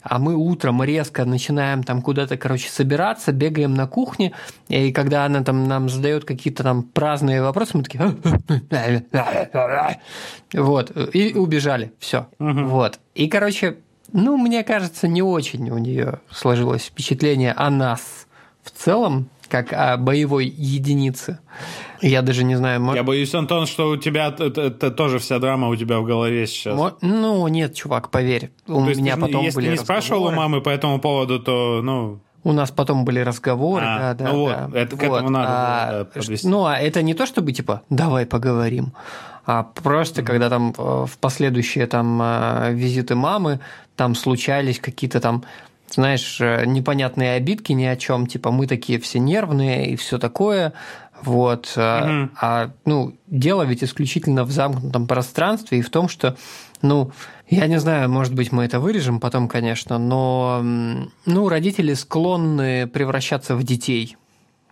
а 0.05 0.19
мы 0.19 0.35
утром 0.35 0.83
резко 0.83 1.25
начинаем 1.25 1.83
там 1.83 2.01
куда-то, 2.01 2.37
короче, 2.37 2.69
собираться, 2.69 3.31
бегаем 3.31 3.73
на 3.73 3.87
кухне, 3.87 4.33
и 4.69 4.91
когда 4.91 5.25
она 5.25 5.43
там 5.43 5.67
нам 5.67 5.89
задает 5.89 6.25
какие-то 6.25 6.63
там 6.63 6.83
праздные 6.83 7.41
вопросы, 7.41 7.77
мы 7.77 7.83
такие 7.83 8.15
вот, 10.53 10.91
и 11.13 11.33
убежали, 11.33 11.91
все, 11.99 12.27
вот. 12.39 12.99
И, 13.15 13.27
короче, 13.27 13.77
ну, 14.13 14.37
мне 14.37 14.63
кажется, 14.63 15.07
не 15.07 15.23
очень 15.23 15.69
у 15.71 15.77
нее 15.77 16.19
сложилось 16.29 16.83
впечатление 16.83 17.53
о 17.53 17.69
нас 17.69 18.27
в 18.63 18.71
целом, 18.71 19.29
как 19.55 19.71
о 19.71 19.97
боевой 19.97 20.47
единице. 20.47 21.39
Я 22.01 22.21
даже 22.21 22.43
не 22.43 22.55
знаю. 22.55 22.81
Может... 22.81 22.97
Я 22.97 23.03
боюсь, 23.03 23.33
Антон, 23.33 23.67
что 23.67 23.89
у 23.89 23.97
тебя 23.97 24.27
это, 24.37 24.91
тоже 24.91 25.19
вся 25.19 25.39
драма 25.39 25.69
у 25.69 25.75
тебя 25.75 25.99
в 25.99 26.03
голове 26.03 26.45
сейчас. 26.45 26.77
Мо... 26.77 26.93
Ну, 27.01 27.47
нет, 27.47 27.73
чувак, 27.73 28.09
поверь. 28.09 28.51
У 28.67 28.73
то 28.73 28.79
меня 28.81 29.13
есть, 29.13 29.21
потом 29.21 29.43
если 29.43 29.55
были 29.55 29.69
не 29.71 29.77
спрашивал 29.77 30.25
у 30.25 30.31
мамы 30.31 30.61
по 30.61 30.69
этому 30.69 30.99
поводу, 30.99 31.39
то, 31.39 31.81
ну... 31.81 32.19
У 32.43 32.51
нас 32.51 32.69
потом 32.69 33.05
были 33.05 33.19
разговоры, 33.19 33.85
а, 33.87 34.13
да, 34.13 34.25
да, 34.25 34.31
ну 34.31 34.47
да. 34.47 34.67
Вот, 34.67 34.75
это, 34.75 34.97
к 34.97 35.03
этому 35.03 35.29
надо 35.29 35.47
а, 35.49 36.05
подвести. 36.05 36.47
Ну, 36.47 36.65
а 36.65 36.75
это 36.75 37.01
не 37.01 37.13
то, 37.13 37.25
чтобы, 37.25 37.53
типа, 37.53 37.81
давай 37.89 38.25
поговорим, 38.25 38.91
а 39.47 39.63
просто 39.63 40.21
mm-hmm. 40.21 40.25
когда 40.25 40.49
там 40.49 40.73
э, 40.77 41.05
в 41.07 41.17
последующие 41.19 41.87
там 41.87 42.21
э, 42.21 42.73
визиты 42.73 43.15
мамы 43.15 43.61
там 43.95 44.13
случались 44.13 44.79
какие-то 44.79 45.19
там 45.19 45.43
знаешь, 45.89 46.39
э, 46.39 46.65
непонятные 46.65 47.33
обидки 47.33 47.71
ни 47.71 47.85
о 47.85 47.95
чем, 47.95 48.27
типа 48.27 48.51
мы 48.51 48.67
такие 48.67 48.99
все 48.99 49.19
нервные 49.19 49.91
и 49.91 49.95
все 49.95 50.17
такое, 50.17 50.73
вот. 51.21 51.71
Угу. 51.75 51.81
А, 51.81 52.29
а, 52.41 52.71
ну, 52.85 53.15
дело 53.27 53.63
ведь 53.63 53.83
исключительно 53.83 54.43
в 54.43 54.51
замкнутом 54.51 55.07
пространстве 55.07 55.79
и 55.79 55.81
в 55.81 55.89
том, 55.89 56.09
что, 56.09 56.35
ну, 56.81 57.11
я 57.49 57.67
не 57.67 57.79
знаю, 57.79 58.09
может 58.09 58.33
быть, 58.33 58.51
мы 58.51 58.65
это 58.65 58.79
вырежем 58.79 59.19
потом, 59.19 59.47
конечно, 59.47 59.97
но, 59.97 60.61
ну, 61.25 61.49
родители 61.49 61.93
склонны 61.93 62.87
превращаться 62.87 63.55
в 63.55 63.63
детей 63.63 64.17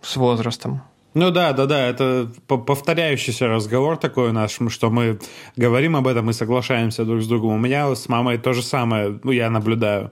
с 0.02 0.16
возрастом. 0.16 0.82
Ну 1.14 1.30
да, 1.30 1.52
да, 1.52 1.66
да, 1.66 1.86
это 1.86 2.28
повторяющийся 2.48 3.46
разговор 3.46 3.96
такой 3.96 4.32
наш, 4.32 4.58
что 4.68 4.90
мы 4.90 5.20
говорим 5.56 5.94
об 5.94 6.08
этом 6.08 6.28
и 6.30 6.32
соглашаемся 6.32 7.04
друг 7.04 7.22
с 7.22 7.28
другом. 7.28 7.52
У 7.54 7.58
меня 7.58 7.94
с 7.94 8.08
мамой 8.08 8.36
то 8.38 8.52
же 8.52 8.62
самое, 8.62 9.20
ну, 9.22 9.30
я 9.30 9.48
наблюдаю. 9.48 10.10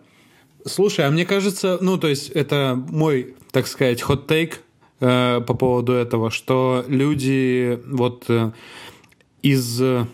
Слушай, 0.67 1.07
а 1.07 1.11
мне 1.11 1.25
кажется, 1.25 1.79
ну, 1.81 1.99
то 1.99 2.09
есть 2.09 2.31
это 2.31 2.81
мой, 2.89 3.35
так 3.51 3.67
сказать, 3.67 4.01
хот-тейк 4.03 4.61
э, 5.01 5.41
по 5.47 5.55
поводу 5.55 5.93
этого, 5.93 6.31
что 6.31 6.85
люди 6.87 7.81
вот 7.87 8.25
э, 8.29 8.53
из, 9.43 9.81
э, 9.83 10.07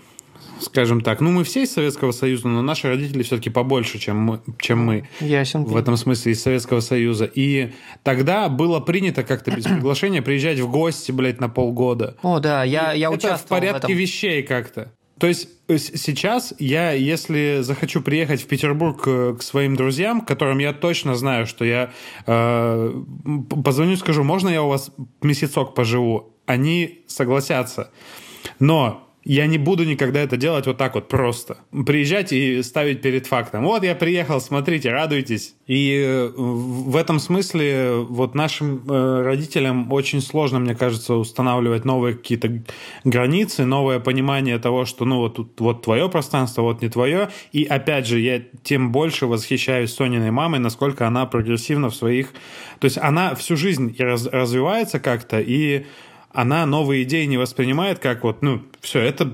скажем 0.61 1.03
так, 1.03 1.21
ну, 1.21 1.31
мы 1.31 1.45
все 1.45 1.63
из 1.65 1.73
Советского 1.73 2.13
Союза, 2.13 2.49
но 2.49 2.63
наши 2.63 2.89
родители 2.89 3.23
все-таки 3.23 3.51
побольше, 3.51 3.99
чем 3.99 4.19
мы, 4.19 4.41
чем 4.59 4.85
мы 4.85 5.09
Ясен. 5.21 5.65
в 5.65 5.77
этом 5.77 5.97
смысле 5.97 6.33
из 6.33 6.43
Советского 6.43 6.81
Союза. 6.81 7.31
И 7.33 7.73
тогда 8.03 8.49
было 8.49 8.81
принято 8.81 9.23
как-то 9.23 9.51
без 9.51 9.65
приглашения 9.65 10.23
приезжать 10.23 10.61
в 10.61 10.71
гости, 10.71 11.13
блядь, 11.13 11.41
на 11.41 11.49
полгода. 11.49 12.17
О, 12.23 12.39
да, 12.39 12.65
я, 12.65 12.93
я 12.93 13.11
участвовал 13.11 13.35
Это 13.37 13.47
в 13.47 13.49
порядке 13.49 13.81
в 13.81 13.91
этом. 13.91 13.97
вещей 13.97 14.43
как-то. 14.43 14.93
То 15.19 15.27
есть 15.27 15.49
э, 15.69 15.79
сейчас 15.79 16.55
я, 16.59 16.93
если 16.93 17.59
захочу 17.63 18.01
приехать 18.01 18.43
в 18.43 18.47
Петербург 18.47 19.03
э, 19.07 19.37
к 19.39 19.43
своим 19.43 19.77
друзьям, 19.77 20.21
которым 20.21 20.59
я 20.59 20.73
точно 20.73 21.15
знаю, 21.15 21.47
что 21.47 21.65
я 21.65 21.91
э, 22.27 23.03
позвоню, 23.65 23.97
скажу, 23.97 24.25
можно 24.25 24.49
я 24.49 24.63
у 24.63 24.69
вас 24.69 24.91
месяцок 25.23 25.75
поживу, 25.75 26.33
они 26.47 27.05
согласятся. 27.07 27.91
Но 28.61 29.08
я 29.29 29.47
не 29.47 29.59
буду 29.59 29.85
никогда 29.85 30.21
это 30.21 30.39
делать 30.39 30.67
вот 30.67 30.79
так 30.79 30.95
вот 30.95 31.09
просто. 31.09 31.59
Приезжать 31.87 32.33
и 32.33 32.63
ставить 32.63 33.03
перед 33.03 33.27
фактом. 33.27 33.63
Вот 33.65 33.85
я 33.85 33.95
приехал, 33.95 34.41
смотрите, 34.41 34.91
радуйтесь. 34.91 35.55
И 35.67 36.03
э, 36.03 36.31
в 36.35 36.97
этом 36.97 37.21
смысле 37.21 38.07
вот 38.09 38.35
нашим 38.35 38.83
э, 38.89 39.23
родителям 39.23 39.93
очень 39.93 40.23
сложно, 40.23 40.61
мне 40.61 40.75
кажется, 40.75 41.13
устанавливать 41.13 41.85
новые 41.85 42.17
какие-то 42.17 42.63
границы, 43.05 43.67
новое 43.67 44.01
понимание 44.01 44.59
того, 44.59 44.87
что 44.87 45.05
ну 45.05 45.19
вот 45.19 45.35
тут 45.35 45.61
вот 45.61 45.83
твое 45.83 46.09
пространство, 46.09 46.63
вот 46.63 46.81
не 46.81 46.89
твое. 46.89 47.29
И 47.53 47.65
опять 47.65 48.07
же, 48.07 48.21
я 48.21 48.41
тем 48.63 48.93
больше 48.93 49.27
восхищаюсь 49.27 49.93
Сониной 49.93 50.31
мамой, 50.31 50.59
насколько 50.59 51.07
она 51.07 51.27
прогрессивна 51.27 51.91
в 51.91 51.95
своих... 51.95 52.33
То 52.81 52.87
есть 52.87 52.97
она 52.97 53.35
всю 53.35 53.57
жизнь 53.57 53.95
раз, 53.99 54.27
развивается 54.27 55.01
как-то, 55.01 55.39
и 55.39 55.85
она 56.39 56.67
новые 56.67 57.03
идеи 57.03 57.25
не 57.25 57.37
воспринимает 57.37 57.99
как 57.99 58.23
вот, 58.23 58.43
ну, 58.43 58.63
все, 58.81 59.01
это... 59.01 59.29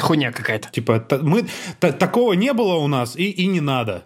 Хуйня 0.00 0.30
какая-то. 0.30 0.70
Типа, 0.70 1.04
мы, 1.22 1.46
та, 1.80 1.90
такого 1.90 2.34
не 2.34 2.52
было 2.52 2.74
у 2.74 2.86
нас, 2.86 3.16
и, 3.16 3.24
и 3.24 3.48
не 3.48 3.60
надо. 3.60 4.04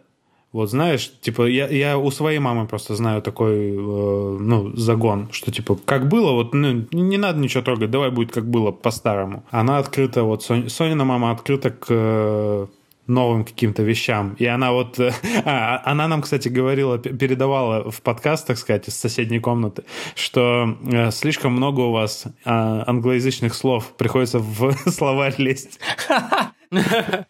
Вот 0.50 0.70
знаешь, 0.70 1.12
типа, 1.20 1.46
я, 1.46 1.68
я 1.68 1.98
у 1.98 2.10
своей 2.10 2.38
мамы 2.38 2.66
просто 2.66 2.94
знаю 2.94 3.20
такой, 3.20 3.72
э, 3.72 4.38
ну, 4.40 4.74
загон, 4.76 5.28
что, 5.30 5.52
типа, 5.52 5.78
как 5.84 6.08
было, 6.08 6.32
вот, 6.32 6.54
ну, 6.54 6.86
не 6.90 7.18
надо 7.18 7.38
ничего 7.38 7.62
трогать, 7.62 7.90
давай 7.90 8.10
будет 8.10 8.32
как 8.32 8.48
было 8.48 8.70
по-старому. 8.70 9.44
Она 9.50 9.76
открыта, 9.76 10.22
вот, 10.22 10.42
Сон, 10.42 10.70
Сонина 10.70 11.04
мама 11.04 11.32
открыта 11.32 11.70
к 11.70 11.86
э, 11.90 12.66
новым 13.10 13.44
каким-то 13.44 13.82
вещам. 13.82 14.34
И 14.38 14.46
она 14.46 14.72
вот... 14.72 14.98
Э, 14.98 15.12
а, 15.44 15.82
она 15.84 16.08
нам, 16.08 16.22
кстати, 16.22 16.48
говорила, 16.48 16.98
передавала 16.98 17.90
в 17.90 18.00
подкастах, 18.02 18.58
сказать, 18.58 18.88
из 18.88 18.96
соседней 18.98 19.40
комнаты, 19.40 19.84
что 20.14 20.76
э, 20.90 21.10
слишком 21.10 21.52
много 21.52 21.80
у 21.80 21.92
вас 21.92 22.24
э, 22.26 22.30
англоязычных 22.44 23.54
слов. 23.54 23.92
Приходится 23.96 24.38
в 24.38 24.72
словарь 24.90 25.34
лезть. 25.38 25.80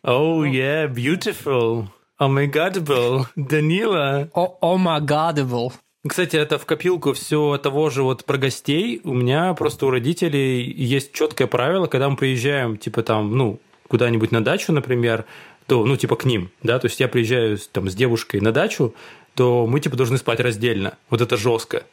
Oh, 0.05 0.45
yeah, 0.45 0.87
beautiful. 0.87 1.87
Oh 2.21 2.29
my 2.29 2.47
godable. 2.47 3.25
Данила. 3.35 4.29
Oh 4.35 4.77
my 4.77 5.01
godable. 5.01 5.73
Кстати, 6.07 6.37
это 6.37 6.59
в 6.59 6.66
копилку 6.66 7.14
все 7.14 7.59
того 7.59 7.88
же 7.88 8.03
вот 8.03 8.27
про 8.27 8.37
гостей. 8.37 9.01
У 9.05 9.14
меня 9.14 9.55
просто 9.55 9.87
у 9.87 9.90
родителей 9.90 10.62
есть 10.62 11.12
четкое 11.12 11.47
правило, 11.47 11.87
когда 11.87 12.11
мы 12.11 12.16
приезжаем, 12.16 12.77
типа 12.77 13.03
там, 13.03 13.37
ну, 13.37 13.61
куда-нибудь 13.90 14.31
на 14.31 14.43
дачу, 14.43 14.73
например, 14.73 15.27
то, 15.70 15.87
ну, 15.87 15.96
типа 15.96 16.16
к 16.16 16.24
ним, 16.24 16.50
да, 16.64 16.80
то 16.80 16.88
есть 16.88 16.98
я 16.98 17.06
приезжаю 17.06 17.56
там 17.70 17.88
с 17.88 17.94
девушкой 17.94 18.40
на 18.40 18.50
дачу, 18.50 18.92
то 19.37 19.68
мы, 19.68 19.78
типа, 19.78 19.96
должны 19.96 20.18
спать 20.18 20.40
раздельно. 20.40 20.98
Вот 21.11 21.20
это 21.20 21.37
жестко. 21.37 21.85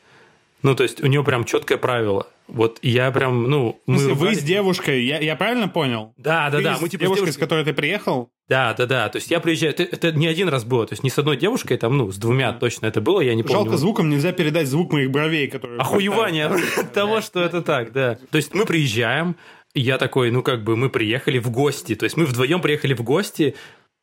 Ну, 0.64 0.74
то 0.74 0.82
есть 0.82 1.00
у 1.04 1.06
нее 1.06 1.24
прям 1.24 1.46
четкое 1.46 1.78
правило. 1.78 2.26
Вот 2.48 2.80
я 2.82 3.12
прям, 3.12 3.44
ну... 3.44 3.80
Мы 3.86 3.98
Если 3.98 4.14
вы 4.14 4.34
с 4.34 4.42
девушкой, 4.42 5.06
я, 5.06 5.20
я 5.20 5.36
правильно 5.36 5.68
понял? 5.68 6.16
Да, 6.18 6.50
да, 6.50 6.60
да. 6.62 6.78
Мы 6.82 6.90
типа 6.90 7.04
девушкой, 7.04 7.18
с, 7.18 7.18
девушкой, 7.18 7.34
с 7.34 7.38
которой 7.38 7.66
ты 7.66 7.74
приехал? 7.74 8.32
Да, 8.50 8.74
да, 8.74 8.88
да. 8.88 9.10
То 9.10 9.18
есть 9.18 9.30
я 9.30 9.40
приезжаю, 9.40 9.74
это, 9.74 9.84
это 9.84 10.12
не 10.12 10.26
один 10.26 10.50
раз 10.50 10.64
было, 10.64 10.88
то 10.88 10.94
есть 10.94 11.04
не 11.04 11.12
с 11.12 11.20
одной 11.20 11.38
девушкой, 11.38 11.78
там, 11.78 11.96
ну, 11.96 12.10
с 12.12 12.18
двумя 12.18 12.54
точно 12.54 12.88
это 12.88 13.00
было, 13.00 13.22
я 13.22 13.36
не 13.36 13.44
помню. 13.44 13.66
Жалко, 13.66 13.78
звуком 13.78 14.10
нельзя 14.10 14.32
передать 14.32 14.68
звук 14.68 14.94
моих 14.94 15.12
бровей, 15.12 15.48
которые... 15.48 15.80
Охуевание 15.80 16.52
того, 16.96 17.22
что 17.22 17.44
это 17.44 17.62
так, 17.62 17.92
да. 17.92 18.18
То 18.32 18.38
есть 18.38 18.56
мы 18.56 18.66
приезжаем, 18.66 19.36
я 19.74 19.98
такой, 19.98 20.32
ну, 20.32 20.44
как 20.44 20.64
бы 20.64 20.76
мы 20.76 20.90
приехали 20.90 21.40
в 21.40 21.50
гости, 21.52 21.96
то 21.96 22.06
есть 22.06 22.18
мы 22.18 22.26
вдвоем 22.26 22.62
приехали 22.62 22.94
в 22.94 23.04
гости, 23.04 23.56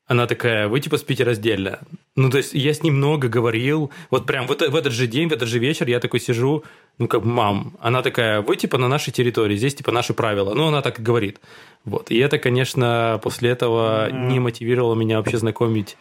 она 0.06 0.26
такая, 0.26 0.68
вы 0.68 0.80
типа 0.80 0.98
спите 0.98 1.24
раздельно. 1.24 1.78
Ну, 2.14 2.28
то 2.28 2.36
есть 2.36 2.52
я 2.52 2.74
с 2.74 2.82
ним 2.82 2.96
много 2.96 3.28
говорил. 3.28 3.90
Вот 4.10 4.26
прям 4.26 4.46
вот 4.46 4.60
в 4.60 4.76
этот 4.76 4.92
же 4.92 5.06
день, 5.06 5.28
в 5.30 5.32
этот 5.32 5.48
же 5.48 5.58
вечер 5.58 5.88
я 5.88 5.98
такой 5.98 6.20
сижу, 6.20 6.62
ну, 6.98 7.08
как 7.08 7.24
мам. 7.24 7.74
Она 7.80 8.02
такая, 8.02 8.42
вы 8.42 8.56
типа 8.56 8.76
на 8.76 8.88
нашей 8.88 9.12
территории, 9.12 9.56
здесь 9.56 9.74
типа 9.74 9.92
наши 9.92 10.12
правила. 10.12 10.52
Ну, 10.52 10.66
она 10.66 10.82
так 10.82 10.98
и 10.98 11.02
говорит. 11.02 11.40
Вот. 11.86 12.10
И 12.10 12.18
это, 12.18 12.38
конечно, 12.38 13.18
после 13.22 13.50
этого 13.50 14.10
mm-hmm. 14.10 14.26
не 14.30 14.40
мотивировало 14.40 14.94
меня 14.94 15.16
вообще 15.18 15.38
знакомить 15.38 15.96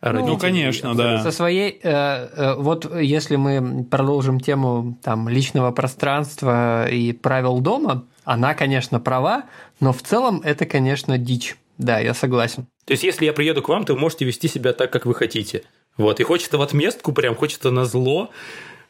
Ну, 0.00 0.38
конечно, 0.38 0.94
да. 0.94 1.22
Со 1.22 1.30
своей, 1.30 1.80
э, 1.82 1.90
э, 1.90 2.54
вот 2.56 2.90
если 2.98 3.36
мы 3.36 3.84
продолжим 3.84 4.40
тему 4.40 4.96
там 5.02 5.28
личного 5.28 5.70
пространства 5.70 6.88
и 6.88 7.12
правил 7.12 7.60
дома, 7.60 8.04
она, 8.28 8.52
конечно, 8.52 9.00
права, 9.00 9.44
но 9.80 9.94
в 9.94 10.02
целом 10.02 10.42
это, 10.44 10.66
конечно, 10.66 11.16
дичь. 11.16 11.56
Да, 11.78 11.98
я 11.98 12.12
согласен. 12.12 12.66
То 12.84 12.92
есть, 12.92 13.02
если 13.02 13.24
я 13.24 13.32
приеду 13.32 13.62
к 13.62 13.68
вам, 13.70 13.86
то 13.86 13.94
вы 13.94 14.00
можете 14.00 14.26
вести 14.26 14.48
себя 14.48 14.74
так, 14.74 14.92
как 14.92 15.06
вы 15.06 15.14
хотите. 15.14 15.62
Вот, 15.96 16.20
и 16.20 16.24
хочется 16.24 16.58
в 16.58 16.62
отместку, 16.62 17.12
прям 17.12 17.34
хочется 17.34 17.70
на 17.70 17.86
зло 17.86 18.30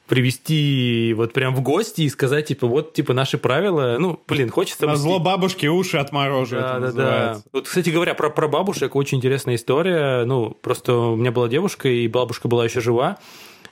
привести 0.08 1.14
вот 1.16 1.32
прям 1.34 1.54
в 1.54 1.60
гости 1.60 2.00
и 2.00 2.08
сказать, 2.08 2.46
типа, 2.46 2.66
вот, 2.66 2.94
типа, 2.94 3.12
наши 3.12 3.38
правила, 3.38 3.96
ну, 4.00 4.20
блин, 4.26 4.50
хочется... 4.50 4.86
На 4.86 4.96
зло 4.96 5.20
бабушке 5.20 5.68
уши 5.68 5.98
отморожу, 5.98 6.56
да, 6.56 6.80
да, 6.80 6.92
да. 6.92 7.42
Вот, 7.52 7.68
кстати 7.68 7.90
говоря, 7.90 8.14
про, 8.14 8.30
про 8.30 8.48
бабушек 8.48 8.96
очень 8.96 9.18
интересная 9.18 9.54
история. 9.54 10.24
Ну, 10.24 10.50
просто 10.50 10.94
у 10.94 11.16
меня 11.16 11.30
была 11.30 11.46
девушка, 11.46 11.88
и 11.88 12.08
бабушка 12.08 12.48
была 12.48 12.64
еще 12.64 12.80
жива. 12.80 13.18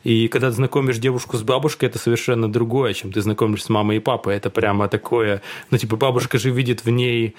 И 0.06 0.28
когда 0.28 0.50
ты 0.50 0.54
знакомишь 0.54 0.98
девушку 0.98 1.36
с 1.36 1.42
бабушкой, 1.42 1.88
это 1.88 1.98
совершенно 1.98 2.48
другое, 2.48 2.94
чем 2.94 3.10
ты 3.10 3.20
знакомишь 3.20 3.64
с 3.64 3.68
мамой 3.68 3.96
и 3.96 3.98
папой. 3.98 4.36
Это 4.36 4.50
прямо 4.50 4.86
такое... 4.86 5.42
Ну, 5.72 5.78
типа, 5.78 5.96
бабушка 5.96 6.38
же 6.38 6.50
видит 6.50 6.84
в 6.84 6.90
ней 6.90 7.34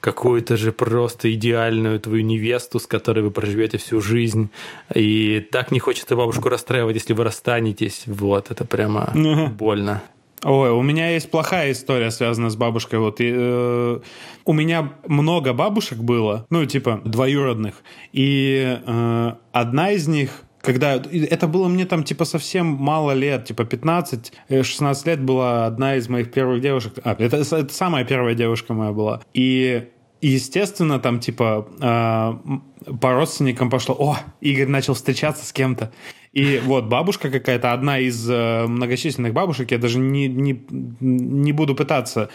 какую-то 0.00 0.56
же 0.56 0.72
просто 0.72 1.30
идеальную 1.34 2.00
твою 2.00 2.22
невесту, 2.22 2.78
с 2.78 2.86
которой 2.86 3.20
вы 3.20 3.30
проживете 3.30 3.76
всю 3.76 4.00
жизнь. 4.00 4.48
И 4.94 5.46
так 5.52 5.70
не 5.70 5.78
хочется 5.78 6.16
бабушку 6.16 6.48
расстраивать, 6.48 6.96
если 6.96 7.12
вы 7.12 7.22
расстанетесь. 7.22 8.04
Вот, 8.06 8.50
это 8.50 8.64
прямо 8.64 9.12
больно. 9.58 10.02
Ой, 10.42 10.70
у 10.70 10.80
меня 10.80 11.10
есть 11.10 11.30
плохая 11.30 11.72
история, 11.72 12.10
связанная 12.10 12.48
с 12.48 12.56
бабушкой. 12.56 12.98
Вот 12.98 13.20
и, 13.20 13.30
э, 13.30 14.00
у 14.46 14.52
меня 14.54 14.92
много 15.06 15.52
бабушек 15.52 15.98
было, 15.98 16.46
ну 16.48 16.64
типа 16.64 17.02
двоюродных, 17.04 17.82
и 18.12 18.78
э, 18.86 19.32
одна 19.52 19.90
из 19.90 20.08
них 20.08 20.45
когда 20.66 20.96
это 20.96 21.46
было 21.46 21.68
мне 21.68 21.86
там 21.86 22.02
типа 22.02 22.24
совсем 22.24 22.66
мало 22.66 23.12
лет, 23.12 23.44
типа 23.44 23.62
15-16 23.62 24.32
э, 24.48 25.10
лет 25.10 25.22
была 25.22 25.66
одна 25.66 25.94
из 25.94 26.08
моих 26.08 26.32
первых 26.32 26.60
девушек. 26.60 26.94
А, 27.04 27.14
это, 27.18 27.36
это 27.36 27.72
самая 27.72 28.04
первая 28.04 28.34
девушка 28.34 28.74
моя 28.74 28.92
была. 28.92 29.22
И 29.32 29.88
естественно, 30.20 30.98
там, 30.98 31.20
типа, 31.20 31.68
э, 31.80 32.94
по 33.00 33.12
родственникам 33.12 33.70
пошло, 33.70 33.94
о, 33.98 34.18
Игорь 34.40 34.66
начал 34.66 34.94
встречаться 34.94 35.46
с 35.46 35.52
кем-то. 35.52 35.92
И 36.32 36.60
вот 36.64 36.84
бабушка 36.84 37.30
какая-то, 37.30 37.72
одна 37.72 37.98
из 37.98 38.28
э, 38.28 38.66
многочисленных 38.66 39.32
бабушек, 39.32 39.70
я 39.70 39.78
даже 39.78 39.98
не, 39.98 40.26
не, 40.28 40.60
не 41.00 41.52
буду 41.52 41.74
пытаться 41.74 42.28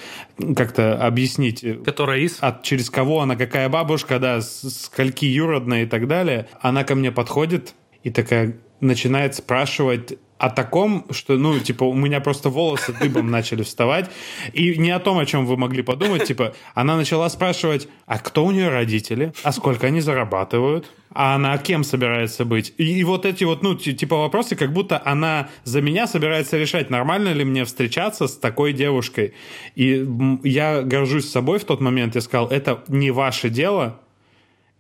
как-то 0.56 1.06
объяснить. 1.06 1.66
Которая 1.84 2.20
из? 2.20 2.38
От, 2.40 2.64
через 2.64 2.90
кого 2.90 3.22
она, 3.22 3.36
какая 3.36 3.68
бабушка, 3.68 4.20
да, 4.20 4.42
скольки 4.42 5.26
юродная 5.26 5.84
и 5.84 5.86
так 5.86 6.08
далее. 6.08 6.48
Она 6.62 6.84
ко 6.84 6.96
мне 6.96 7.12
подходит, 7.12 7.76
и 8.04 8.10
такая 8.10 8.58
начинает 8.80 9.36
спрашивать 9.36 10.18
о 10.42 10.50
таком, 10.50 11.06
что, 11.12 11.38
ну, 11.38 11.60
типа, 11.60 11.84
у 11.84 11.94
меня 11.94 12.20
просто 12.20 12.50
волосы 12.50 12.94
дыбом 13.00 13.30
начали 13.30 13.62
вставать. 13.62 14.10
И 14.54 14.76
не 14.76 14.90
о 14.90 14.98
том, 14.98 15.20
о 15.20 15.26
чем 15.28 15.46
вы 15.46 15.56
могли 15.56 15.84
подумать. 15.84 16.24
Типа, 16.24 16.56
она 16.74 16.98
начала 16.98 17.30
спрашивать, 17.30 17.88
а 18.08 18.18
кто 18.18 18.44
у 18.44 18.50
нее 18.50 18.70
родители? 18.70 19.34
А 19.44 19.52
сколько 19.52 19.86
они 19.86 20.02
зарабатывают? 20.02 20.92
А 21.14 21.36
она 21.36 21.56
кем 21.60 21.84
собирается 21.84 22.44
быть? 22.44 22.74
И, 22.80 23.00
и 23.00 23.04
вот 23.04 23.28
эти 23.28 23.44
вот, 23.44 23.62
ну, 23.62 23.76
типа 23.76 24.18
вопросы, 24.18 24.56
как 24.56 24.74
будто 24.74 25.00
она 25.06 25.50
за 25.64 25.80
меня 25.80 26.08
собирается 26.08 26.58
решать, 26.58 26.90
нормально 26.90 27.34
ли 27.34 27.46
мне 27.46 27.64
встречаться 27.64 28.28
с 28.28 28.36
такой 28.36 28.74
девушкой. 28.74 29.36
И 29.76 30.04
я 30.44 30.82
горжусь 30.82 31.30
собой 31.30 31.60
в 31.60 31.66
тот 31.66 31.82
момент. 31.82 32.16
Я 32.16 32.22
сказал, 32.22 32.48
это 32.48 32.84
не 32.88 33.12
ваше 33.12 33.52
дело, 33.52 34.02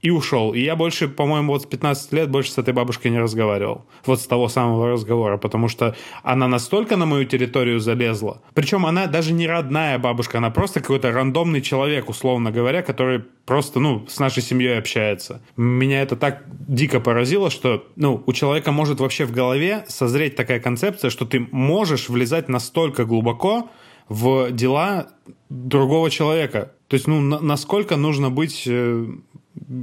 и 0.01 0.09
ушел. 0.09 0.53
И 0.53 0.61
я 0.61 0.75
больше, 0.75 1.07
по-моему, 1.07 1.53
вот 1.53 1.61
с 1.61 1.65
15 1.65 2.11
лет 2.13 2.29
больше 2.29 2.51
с 2.51 2.57
этой 2.57 2.73
бабушкой 2.73 3.11
не 3.11 3.19
разговаривал. 3.19 3.85
Вот 4.05 4.19
с 4.19 4.25
того 4.27 4.47
самого 4.49 4.89
разговора, 4.89 5.37
потому 5.37 5.67
что 5.67 5.95
она 6.23 6.47
настолько 6.47 6.97
на 6.97 7.05
мою 7.05 7.25
территорию 7.25 7.79
залезла. 7.79 8.41
Причем 8.53 8.85
она 8.85 9.07
даже 9.07 9.31
не 9.33 9.47
родная 9.47 9.99
бабушка, 9.99 10.39
она 10.39 10.49
просто 10.49 10.79
какой-то 10.79 11.11
рандомный 11.11 11.61
человек, 11.61 12.09
условно 12.09 12.51
говоря, 12.51 12.81
который 12.81 13.23
просто, 13.45 13.79
ну, 13.79 14.05
с 14.07 14.19
нашей 14.19 14.41
семьей 14.41 14.77
общается. 14.79 15.41
Меня 15.55 16.01
это 16.01 16.15
так 16.15 16.43
дико 16.67 16.99
поразило, 16.99 17.51
что, 17.51 17.85
ну, 17.95 18.23
у 18.25 18.33
человека 18.33 18.71
может 18.71 18.99
вообще 18.99 19.25
в 19.25 19.31
голове 19.31 19.85
созреть 19.87 20.35
такая 20.35 20.59
концепция, 20.59 21.11
что 21.11 21.25
ты 21.25 21.47
можешь 21.51 22.09
влезать 22.09 22.49
настолько 22.49 23.05
глубоко 23.05 23.69
в 24.09 24.51
дела 24.51 25.07
другого 25.49 26.09
человека. 26.09 26.71
То 26.87 26.95
есть, 26.95 27.07
ну, 27.07 27.21
на- 27.21 27.39
насколько 27.39 27.95
нужно 27.95 28.29
быть 28.29 28.63
э, 28.67 29.05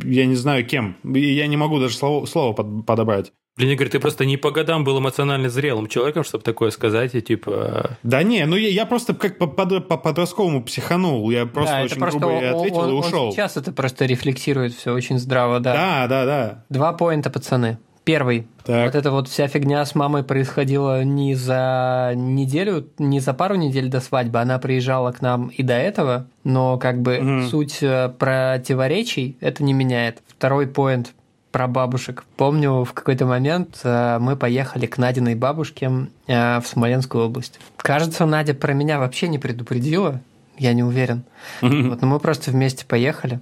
я 0.04 0.26
не 0.26 0.34
знаю 0.34 0.66
кем. 0.66 0.96
Я 1.04 1.46
не 1.46 1.56
могу 1.56 1.78
даже 1.78 1.96
слово, 1.96 2.26
слово 2.26 2.52
под, 2.52 2.86
подобрать. 2.86 3.32
Блин, 3.58 3.72
Игорь, 3.72 3.88
ты 3.88 3.98
просто 3.98 4.24
не 4.24 4.36
по 4.36 4.52
годам 4.52 4.84
был 4.84 5.00
эмоционально 5.00 5.48
зрелым 5.48 5.88
человеком, 5.88 6.22
чтобы 6.22 6.44
такое 6.44 6.70
сказать, 6.70 7.16
и 7.16 7.20
типа... 7.20 7.98
Да 8.04 8.22
не, 8.22 8.46
ну 8.46 8.54
я, 8.54 8.68
я 8.68 8.86
просто 8.86 9.14
как 9.14 9.36
по, 9.36 9.48
под, 9.48 9.88
по 9.88 9.96
подростковому 9.96 10.62
психанул, 10.62 11.28
я 11.30 11.44
просто 11.44 11.74
да, 11.74 11.82
очень 11.82 11.98
просто 11.98 12.20
грубо 12.20 12.34
он, 12.34 12.44
ответил 12.44 12.78
он, 12.78 12.90
и 12.90 12.92
ушел. 12.92 13.26
Он 13.26 13.32
сейчас 13.32 13.56
это 13.56 13.72
просто 13.72 14.04
рефлексирует 14.04 14.74
все 14.74 14.92
очень 14.92 15.18
здраво, 15.18 15.58
да. 15.58 15.72
Да, 15.72 16.06
да, 16.06 16.24
да. 16.24 16.64
Два 16.68 16.92
поинта, 16.92 17.30
пацаны. 17.30 17.78
Первый. 18.08 18.48
Так. 18.64 18.86
Вот 18.86 18.94
эта 18.94 19.10
вот 19.10 19.28
вся 19.28 19.48
фигня 19.48 19.84
с 19.84 19.94
мамой 19.94 20.22
происходила 20.22 21.04
не 21.04 21.34
за 21.34 22.14
неделю, 22.16 22.88
не 22.98 23.20
за 23.20 23.34
пару 23.34 23.54
недель 23.56 23.90
до 23.90 24.00
свадьбы. 24.00 24.40
Она 24.40 24.58
приезжала 24.58 25.12
к 25.12 25.20
нам 25.20 25.48
и 25.48 25.62
до 25.62 25.74
этого, 25.74 26.26
но 26.42 26.78
как 26.78 27.02
бы 27.02 27.18
угу. 27.18 27.48
суть 27.50 27.82
э, 27.82 28.08
противоречий 28.08 29.36
это 29.40 29.62
не 29.62 29.74
меняет. 29.74 30.22
Второй 30.26 30.66
поинт 30.66 31.12
про 31.52 31.68
бабушек. 31.68 32.24
Помню, 32.38 32.84
в 32.84 32.94
какой-то 32.94 33.26
момент 33.26 33.80
э, 33.84 34.16
мы 34.18 34.36
поехали 34.36 34.86
к 34.86 34.96
Надиной 34.96 35.34
бабушке 35.34 36.08
э, 36.26 36.60
в 36.60 36.66
Смоленскую 36.66 37.26
область. 37.26 37.60
Кажется, 37.76 38.24
Надя 38.24 38.54
про 38.54 38.72
меня 38.72 38.98
вообще 38.98 39.28
не 39.28 39.38
предупредила, 39.38 40.22
я 40.56 40.72
не 40.72 40.82
уверен. 40.82 41.24
Вот, 41.60 42.00
но 42.00 42.06
мы 42.06 42.20
просто 42.20 42.52
вместе 42.52 42.86
поехали. 42.86 43.40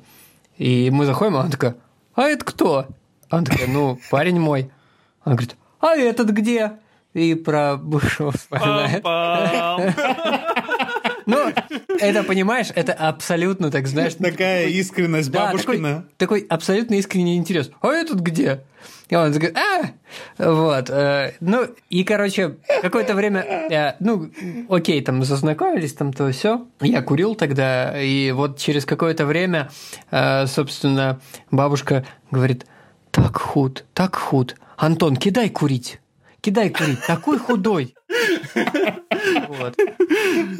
И 0.58 0.90
мы 0.90 1.06
заходим, 1.06 1.36
а 1.36 1.42
она 1.42 1.50
такая, 1.50 1.76
а 2.16 2.22
это 2.22 2.44
кто? 2.44 2.86
Она 3.30 3.44
такая, 3.44 3.68
ну, 3.68 3.98
парень 4.10 4.40
мой. 4.40 4.70
Она 5.24 5.34
говорит, 5.34 5.56
а 5.80 5.96
этот 5.96 6.30
где? 6.30 6.72
И 7.14 7.34
про 7.34 7.76
бывшего 7.76 8.32
вспоминает. 8.32 9.04
Ну, 11.26 11.52
это, 11.98 12.22
понимаешь, 12.22 12.68
это 12.72 12.92
абсолютно, 12.92 13.72
так 13.72 13.88
знаешь... 13.88 14.14
Такая 14.14 14.68
искренность 14.68 15.30
бабушкина. 15.30 16.06
Такой, 16.16 16.40
такой 16.40 16.46
абсолютно 16.48 16.94
искренний 16.94 17.36
интерес. 17.36 17.70
А 17.80 17.88
этот 17.88 18.20
где? 18.20 18.62
И 19.08 19.16
он 19.16 19.32
такой, 19.32 19.52
а! 19.54 19.90
Вот. 20.38 20.88
Э, 20.88 21.34
ну, 21.40 21.66
и, 21.90 22.04
короче, 22.04 22.58
какое-то 22.80 23.14
время, 23.14 23.40
э, 23.40 23.96
ну, 23.98 24.30
окей, 24.68 25.02
там, 25.02 25.24
зазнакомились, 25.24 25.94
там, 25.94 26.12
то 26.12 26.30
все. 26.30 26.64
Я 26.80 27.02
курил 27.02 27.34
тогда, 27.34 28.00
и 28.00 28.30
вот 28.30 28.58
через 28.58 28.84
какое-то 28.84 29.26
время, 29.26 29.68
э, 30.12 30.46
собственно, 30.46 31.20
бабушка 31.50 32.04
говорит, 32.30 32.66
так 33.16 33.38
худ, 33.38 33.84
так 33.94 34.14
худ. 34.14 34.56
Антон, 34.76 35.16
кидай 35.16 35.48
курить. 35.48 36.00
Кидай 36.42 36.68
курить. 36.68 37.00
Такой 37.06 37.38
худой. 37.38 37.94
Вот. 39.48 39.74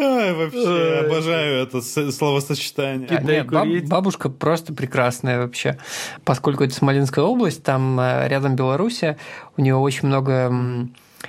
Ай, 0.01 0.35
вообще, 0.35 1.05
обожаю 1.05 1.63
это 1.63 1.83
словосочетание. 1.83 3.09
Кидай 3.09 3.45
Нет, 3.67 3.89
бабушка 3.89 4.31
просто 4.31 4.73
прекрасная 4.73 5.39
вообще. 5.39 5.79
Поскольку 6.25 6.65
это 6.65 6.75
Смоленская 6.75 7.25
область, 7.25 7.63
там 7.63 8.01
э, 8.01 8.27
рядом 8.27 8.57
Белоруссия, 8.57 9.19
у 9.59 9.63
нее 9.63 9.77
очень 9.77 10.09
много 10.09 10.89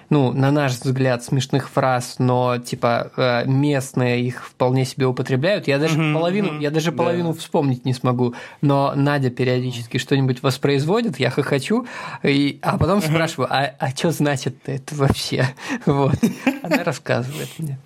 ну, 0.09 0.33
на 0.33 0.51
наш 0.51 0.73
взгляд, 0.73 1.23
смешных 1.23 1.69
фраз, 1.69 2.15
но 2.19 2.57
типа 2.57 3.11
э, 3.15 3.45
местные 3.45 4.21
их 4.21 4.45
вполне 4.45 4.85
себе 4.85 5.05
употребляют. 5.05 5.67
Я 5.67 5.79
даже 5.79 5.97
mm-hmm, 5.97 6.13
половину, 6.13 6.49
mm-hmm, 6.53 6.61
я 6.61 6.71
даже 6.71 6.91
половину 6.91 7.33
да. 7.33 7.39
вспомнить 7.39 7.85
не 7.85 7.93
смогу. 7.93 8.33
Но 8.61 8.93
Надя 8.95 9.29
периодически 9.29 9.97
что-нибудь 9.97 10.43
воспроизводит, 10.43 11.19
я 11.19 11.29
хохочу, 11.29 11.85
и, 12.23 12.59
а 12.61 12.77
потом 12.77 13.01
спрашиваю, 13.01 13.47
а, 13.51 13.71
а 13.79 13.89
что 13.89 14.11
значит 14.11 14.55
это 14.65 14.95
вообще? 14.95 15.47
Вот. 15.85 16.15
Она 16.63 16.83
рассказывает 16.83 17.49
мне. 17.57 17.77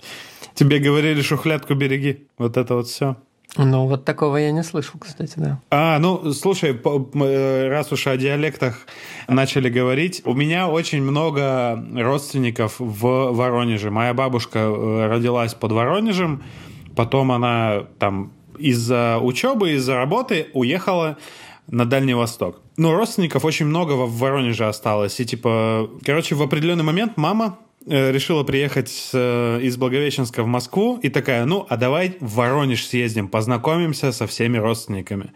Тебе 0.53 0.79
говорили 0.79 1.21
шухлядку 1.21 1.75
береги. 1.75 2.27
Вот 2.37 2.57
это 2.57 2.75
вот 2.75 2.87
все. 2.87 3.15
Ну, 3.57 3.85
вот 3.85 4.05
такого 4.05 4.37
я 4.37 4.51
не 4.51 4.63
слышал, 4.63 4.99
кстати, 4.99 5.33
да. 5.35 5.59
А, 5.69 5.99
ну, 5.99 6.31
слушай, 6.31 6.71
э, 6.71 7.67
раз 7.67 7.91
уж 7.91 8.07
о 8.07 8.15
диалектах 8.15 8.87
начали 9.27 9.69
говорить, 9.69 10.21
у 10.25 10.33
меня 10.33 10.69
очень 10.69 11.01
много 11.01 11.83
родственников 11.93 12.75
в 12.79 13.33
Воронеже. 13.33 13.91
Моя 13.91 14.13
бабушка 14.13 14.59
э, 14.59 15.07
родилась 15.07 15.53
под 15.53 15.73
Воронежем, 15.73 16.43
потом 16.95 17.31
она 17.31 17.83
там 17.99 18.31
из-за 18.57 19.19
учебы, 19.21 19.73
из-за 19.73 19.95
работы 19.95 20.47
уехала 20.53 21.17
на 21.67 21.85
Дальний 21.85 22.13
Восток. 22.13 22.61
Ну, 22.77 22.93
родственников 22.93 23.43
очень 23.43 23.65
много 23.65 23.93
в 23.93 24.17
Воронеже 24.17 24.65
осталось. 24.65 25.19
И 25.19 25.25
типа, 25.25 25.89
короче, 26.05 26.35
в 26.35 26.41
определенный 26.41 26.83
момент 26.83 27.17
мама 27.17 27.59
решила 27.85 28.43
приехать 28.43 29.09
э, 29.13 29.59
из 29.61 29.77
Благовещенска 29.77 30.43
в 30.43 30.47
Москву 30.47 30.99
и 31.01 31.09
такая, 31.09 31.45
ну, 31.45 31.65
а 31.69 31.77
давай 31.77 32.17
в 32.19 32.35
Воронеж 32.35 32.85
съездим, 32.85 33.27
познакомимся 33.27 34.11
со 34.11 34.27
всеми 34.27 34.57
родственниками. 34.57 35.31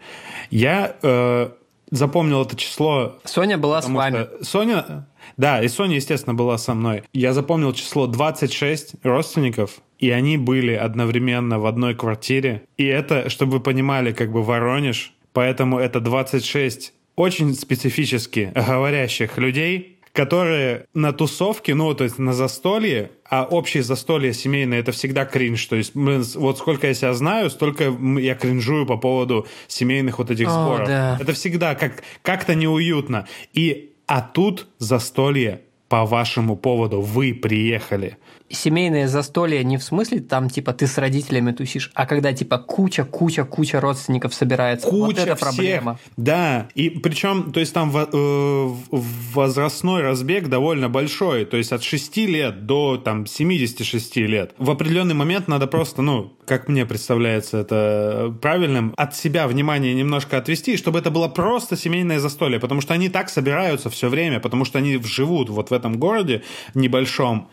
Я 0.50 0.96
э, 1.02 1.50
запомнил 1.90 2.42
это 2.42 2.56
число. 2.56 3.18
Соня 3.24 3.58
была 3.58 3.82
с 3.82 3.88
вами. 3.88 4.28
Соня, 4.42 5.08
да, 5.36 5.62
и 5.62 5.68
Соня, 5.68 5.96
естественно, 5.96 6.34
была 6.34 6.58
со 6.58 6.74
мной. 6.74 7.02
Я 7.12 7.32
запомнил 7.32 7.72
число 7.72 8.06
26 8.06 9.04
родственников, 9.04 9.80
и 9.98 10.10
они 10.10 10.36
были 10.36 10.72
одновременно 10.72 11.58
в 11.58 11.66
одной 11.66 11.94
квартире. 11.94 12.62
И 12.76 12.84
это, 12.84 13.28
чтобы 13.30 13.54
вы 13.54 13.60
понимали, 13.60 14.12
как 14.12 14.30
бы 14.30 14.42
Воронеж, 14.42 15.14
поэтому 15.32 15.78
это 15.78 16.00
26 16.00 16.92
очень 17.16 17.54
специфически 17.54 18.52
говорящих 18.54 19.38
людей, 19.38 19.95
которые 20.16 20.86
на 20.94 21.12
тусовке, 21.12 21.74
ну, 21.74 21.92
то 21.94 22.04
есть 22.04 22.18
на 22.18 22.32
застолье, 22.32 23.10
а 23.28 23.44
общее 23.44 23.82
застолье 23.82 24.32
семейное— 24.32 24.78
это 24.80 24.90
всегда 24.90 25.26
кринж. 25.26 25.66
То 25.66 25.76
есть 25.76 25.92
вот 25.94 26.58
сколько 26.58 26.86
я 26.86 26.94
себя 26.94 27.12
знаю, 27.12 27.50
столько 27.50 27.94
я 28.18 28.34
кринжую 28.34 28.86
по 28.86 28.96
поводу 28.96 29.46
семейных 29.68 30.18
вот 30.18 30.30
этих 30.30 30.48
О, 30.48 30.50
сборов. 30.50 30.88
да. 30.88 31.18
Это 31.20 31.34
всегда 31.34 31.74
как, 31.74 32.02
как-то 32.22 32.54
неуютно. 32.54 33.28
И, 33.52 33.92
а 34.06 34.22
тут 34.22 34.68
застолье 34.78 35.60
по 35.88 36.06
вашему 36.06 36.56
поводу. 36.56 37.02
Вы 37.02 37.34
приехали 37.34 38.16
семейное 38.50 39.08
застолье 39.08 39.64
не 39.64 39.76
в 39.76 39.82
смысле 39.82 40.20
там 40.20 40.48
типа 40.48 40.72
ты 40.72 40.86
с 40.86 40.98
родителями 40.98 41.52
тусишь, 41.52 41.90
а 41.94 42.06
когда 42.06 42.32
типа 42.32 42.58
куча, 42.58 43.04
куча, 43.04 43.44
куча 43.44 43.80
родственников 43.80 44.34
собирается. 44.34 44.86
Куча 44.86 45.00
вот 45.00 45.18
это 45.18 45.36
всех. 45.36 45.38
проблема. 45.38 45.98
Да, 46.16 46.68
и 46.74 46.90
причем, 46.90 47.52
то 47.52 47.60
есть 47.60 47.72
там 47.72 47.92
э, 47.94 48.74
возрастной 48.90 50.02
разбег 50.02 50.48
довольно 50.48 50.88
большой, 50.88 51.44
то 51.44 51.56
есть 51.56 51.72
от 51.72 51.82
6 51.82 52.16
лет 52.18 52.66
до 52.66 52.96
там 52.96 53.26
76 53.26 54.16
лет. 54.16 54.54
В 54.58 54.70
определенный 54.70 55.14
момент 55.14 55.48
надо 55.48 55.66
просто, 55.66 56.02
ну, 56.02 56.32
как 56.46 56.68
мне 56.68 56.86
представляется 56.86 57.58
это 57.58 58.34
правильным, 58.40 58.94
от 58.96 59.16
себя 59.16 59.48
внимание 59.48 59.94
немножко 59.94 60.38
отвести, 60.38 60.76
чтобы 60.76 60.98
это 60.98 61.10
было 61.10 61.28
просто 61.28 61.76
семейное 61.76 62.20
застолье, 62.20 62.60
потому 62.60 62.80
что 62.80 62.94
они 62.94 63.08
так 63.08 63.28
собираются 63.28 63.90
все 63.90 64.08
время, 64.08 64.40
потому 64.40 64.64
что 64.64 64.78
они 64.78 65.00
живут 65.02 65.50
вот 65.50 65.70
в 65.70 65.72
этом 65.72 65.98
городе 65.98 66.42
небольшом, 66.74 67.50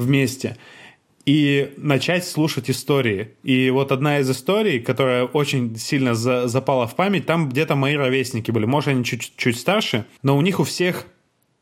вместе 0.00 0.56
и 1.26 1.74
начать 1.76 2.26
слушать 2.26 2.70
истории. 2.70 3.30
И 3.42 3.70
вот 3.70 3.92
одна 3.92 4.18
из 4.18 4.30
историй, 4.30 4.80
которая 4.80 5.24
очень 5.24 5.76
сильно 5.76 6.14
за, 6.14 6.48
запала 6.48 6.86
в 6.86 6.96
память, 6.96 7.26
там 7.26 7.48
где-то 7.48 7.76
мои 7.76 7.94
ровесники 7.94 8.50
были. 8.50 8.64
Может, 8.64 8.88
они 8.88 9.04
чуть-чуть 9.04 9.58
старше, 9.58 10.06
но 10.22 10.36
у 10.36 10.40
них 10.40 10.60
у 10.60 10.64
всех 10.64 11.06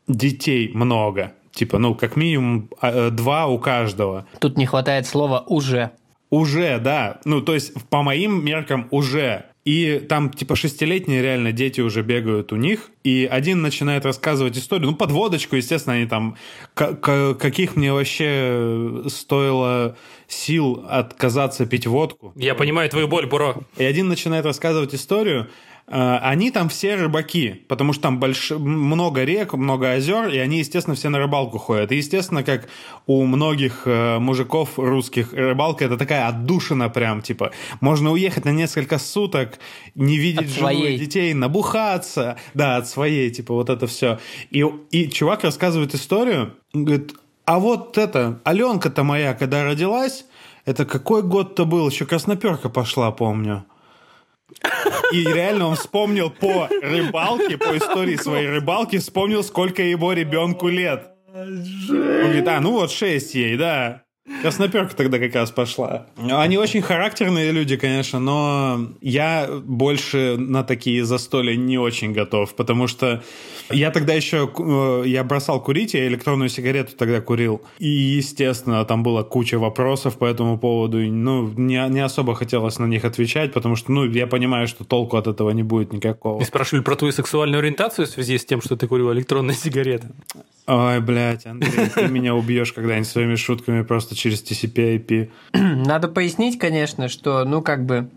детей 0.07 0.71
много. 0.73 1.33
Типа, 1.51 1.77
ну, 1.77 1.93
как 1.93 2.15
минимум 2.15 2.69
а, 2.79 3.07
э, 3.07 3.09
два 3.11 3.47
у 3.47 3.59
каждого. 3.59 4.25
Тут 4.39 4.57
не 4.57 4.65
хватает 4.65 5.05
слова 5.05 5.43
«уже». 5.45 5.91
Уже, 6.29 6.77
да. 6.79 7.19
Ну, 7.25 7.41
то 7.41 7.55
есть, 7.55 7.73
по 7.89 8.03
моим 8.03 8.45
меркам, 8.45 8.87
уже. 8.91 9.45
И 9.65 9.99
там, 9.99 10.31
типа, 10.31 10.55
шестилетние 10.55 11.21
реально 11.21 11.51
дети 11.51 11.81
уже 11.81 12.01
бегают 12.01 12.53
у 12.53 12.55
них, 12.55 12.89
и 13.03 13.27
один 13.29 13.61
начинает 13.61 14.05
рассказывать 14.05 14.57
историю, 14.57 14.91
ну, 14.91 14.95
подводочку, 14.95 15.57
естественно, 15.57 15.95
они 15.95 16.05
там, 16.07 16.37
каких 16.73 17.75
мне 17.75 17.91
вообще 17.91 19.03
стоило 19.07 19.97
сил 20.27 20.85
отказаться 20.87 21.65
пить 21.65 21.87
водку. 21.87 22.31
Я 22.35 22.55
понимаю 22.55 22.89
твою 22.89 23.07
боль, 23.07 23.25
Буро. 23.25 23.57
И 23.77 23.83
один 23.83 24.07
начинает 24.07 24.45
рассказывать 24.45 24.95
историю, 24.95 25.49
они 25.91 26.51
там 26.51 26.69
все 26.69 26.95
рыбаки, 26.95 27.65
потому 27.67 27.93
что 27.93 28.03
там 28.03 28.19
больш... 28.19 28.51
много 28.51 29.23
рек, 29.23 29.53
много 29.53 29.91
озер, 29.91 30.29
и 30.29 30.37
они, 30.37 30.59
естественно, 30.59 30.95
все 30.95 31.09
на 31.09 31.17
рыбалку 31.17 31.57
ходят. 31.57 31.91
И, 31.91 31.97
естественно, 31.97 32.43
как 32.43 32.69
у 33.07 33.25
многих 33.25 33.83
э, 33.85 34.19
мужиков 34.19 34.77
русских, 34.77 35.33
рыбалка 35.33 35.85
это 35.85 35.97
такая 35.97 36.27
отдушина 36.27 36.89
прям, 36.89 37.21
типа, 37.21 37.51
можно 37.81 38.11
уехать 38.11 38.45
на 38.45 38.51
несколько 38.51 38.99
суток, 38.99 39.57
не 39.95 40.17
видеть 40.17 40.41
от 40.41 40.47
жену 40.47 40.59
своей. 40.59 40.95
и 40.95 40.99
детей, 40.99 41.33
набухаться, 41.33 42.37
да, 42.53 42.77
от 42.77 42.87
своей, 42.87 43.31
типа, 43.31 43.53
вот 43.55 43.69
это 43.69 43.87
все. 43.87 44.19
И, 44.51 44.63
и 44.91 45.09
чувак 45.09 45.43
рассказывает 45.43 45.95
историю, 45.95 46.53
говорит, 46.71 47.15
а 47.45 47.57
вот 47.57 47.97
это, 47.97 48.39
Аленка-то 48.43 49.03
моя, 49.03 49.33
когда 49.33 49.63
родилась, 49.63 50.25
это 50.65 50.85
какой 50.85 51.23
год-то 51.23 51.65
был, 51.65 51.89
еще 51.89 52.05
красноперка 52.05 52.69
пошла, 52.69 53.11
помню. 53.11 53.65
И 55.11 55.23
реально 55.23 55.67
он 55.67 55.75
вспомнил 55.75 56.29
по 56.29 56.67
рыбалке, 56.81 57.57
по 57.57 57.77
истории 57.77 58.15
своей 58.15 58.47
рыбалки, 58.47 58.97
вспомнил, 58.97 59.43
сколько 59.43 59.81
его 59.81 60.13
ребенку 60.13 60.67
лет. 60.67 61.11
Он 61.33 61.63
говорит, 62.23 62.47
а, 62.47 62.59
ну 62.59 62.71
вот 62.71 62.91
шесть 62.91 63.35
ей, 63.35 63.57
да. 63.57 64.03
Красноперка 64.41 64.95
тогда 64.95 65.19
как 65.19 65.35
раз 65.35 65.51
пошла. 65.51 66.05
Они 66.17 66.57
очень 66.57 66.81
характерные 66.81 67.51
люди, 67.51 67.75
конечно, 67.75 68.19
но 68.19 68.87
я 69.01 69.49
больше 69.63 70.35
на 70.37 70.63
такие 70.63 71.03
застолья 71.03 71.55
не 71.55 71.77
очень 71.77 72.13
готов, 72.13 72.55
потому 72.55 72.87
что 72.87 73.23
я 73.69 73.91
тогда 73.91 74.13
еще, 74.13 74.49
э, 74.57 75.03
я 75.07 75.23
бросал 75.23 75.61
курить, 75.61 75.93
я 75.93 76.07
электронную 76.07 76.49
сигарету 76.49 76.95
тогда 76.95 77.21
курил. 77.21 77.61
И, 77.79 77.87
естественно, 77.87 78.83
там 78.85 79.03
была 79.03 79.23
куча 79.23 79.59
вопросов 79.59 80.17
по 80.17 80.25
этому 80.25 80.57
поводу. 80.57 80.99
Ну, 80.99 81.51
не, 81.55 81.85
не 81.89 81.99
особо 81.99 82.35
хотелось 82.35 82.79
на 82.79 82.85
них 82.85 83.05
отвечать, 83.05 83.53
потому 83.53 83.75
что, 83.75 83.91
ну, 83.91 84.05
я 84.05 84.27
понимаю, 84.27 84.67
что 84.67 84.85
толку 84.85 85.17
от 85.17 85.27
этого 85.27 85.51
не 85.51 85.63
будет 85.63 85.93
никакого. 85.93 86.41
И 86.41 86.45
спрашивали 86.45 86.83
про 86.83 86.95
твою 86.95 87.13
сексуальную 87.13 87.59
ориентацию 87.59 88.07
в 88.07 88.09
связи 88.09 88.37
с 88.37 88.45
тем, 88.45 88.61
что 88.61 88.75
ты 88.75 88.87
курил 88.87 89.11
электронные 89.13 89.55
сигареты. 89.55 90.07
Ой, 90.67 90.99
блядь, 90.99 91.47
Андрей, 91.47 91.89
ты 91.95 92.07
меня 92.07 92.35
убьешь 92.35 92.73
когда-нибудь 92.73 93.07
своими 93.07 93.35
шутками 93.35 93.81
просто 93.81 94.15
через 94.19 94.43
TCP 94.43 94.97
IP. 94.97 95.29
Надо 95.53 96.07
пояснить, 96.07 96.59
конечно, 96.59 97.07
что, 97.07 97.43
ну, 97.45 97.61
как 97.61 97.85
бы, 97.85 98.09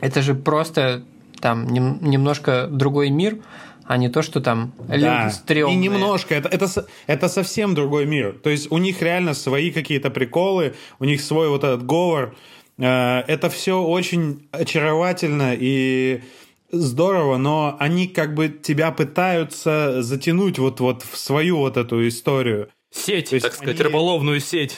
это 0.00 0.22
же 0.22 0.34
просто 0.34 1.04
там 1.40 1.66
нем, 1.68 1.98
немножко 2.02 2.68
другой 2.70 3.10
мир, 3.10 3.38
а 3.84 3.96
не 3.96 4.08
то, 4.08 4.22
что 4.22 4.40
там 4.40 4.72
люди 4.88 5.00
да. 5.00 5.30
стрёмные. 5.30 5.74
И 5.74 5.78
немножко, 5.78 6.34
это, 6.34 6.48
это, 6.48 6.86
это 7.06 7.28
совсем 7.28 7.74
другой 7.74 8.06
мир. 8.06 8.38
То 8.42 8.50
есть 8.50 8.70
у 8.70 8.78
них 8.78 9.02
реально 9.02 9.34
свои 9.34 9.70
какие-то 9.70 10.10
приколы, 10.10 10.74
у 10.98 11.04
них 11.04 11.20
свой 11.20 11.48
вот 11.48 11.64
этот 11.64 11.84
говор. 11.84 12.34
Э, 12.78 13.20
это 13.26 13.50
все 13.50 13.82
очень 13.82 14.46
очаровательно 14.52 15.56
и 15.58 16.22
здорово, 16.70 17.36
но 17.36 17.76
они 17.80 18.06
как 18.06 18.34
бы 18.34 18.48
тебя 18.48 18.92
пытаются 18.92 20.02
затянуть 20.02 20.58
вот, 20.58 20.80
вот 20.80 21.02
в 21.02 21.16
свою 21.16 21.58
вот 21.58 21.76
эту 21.76 22.06
историю. 22.06 22.68
Сеть, 22.92 23.30
так 23.30 23.52
сказать, 23.52 23.76
они... 23.76 23.88
рыболовную 23.88 24.40
сеть. 24.40 24.76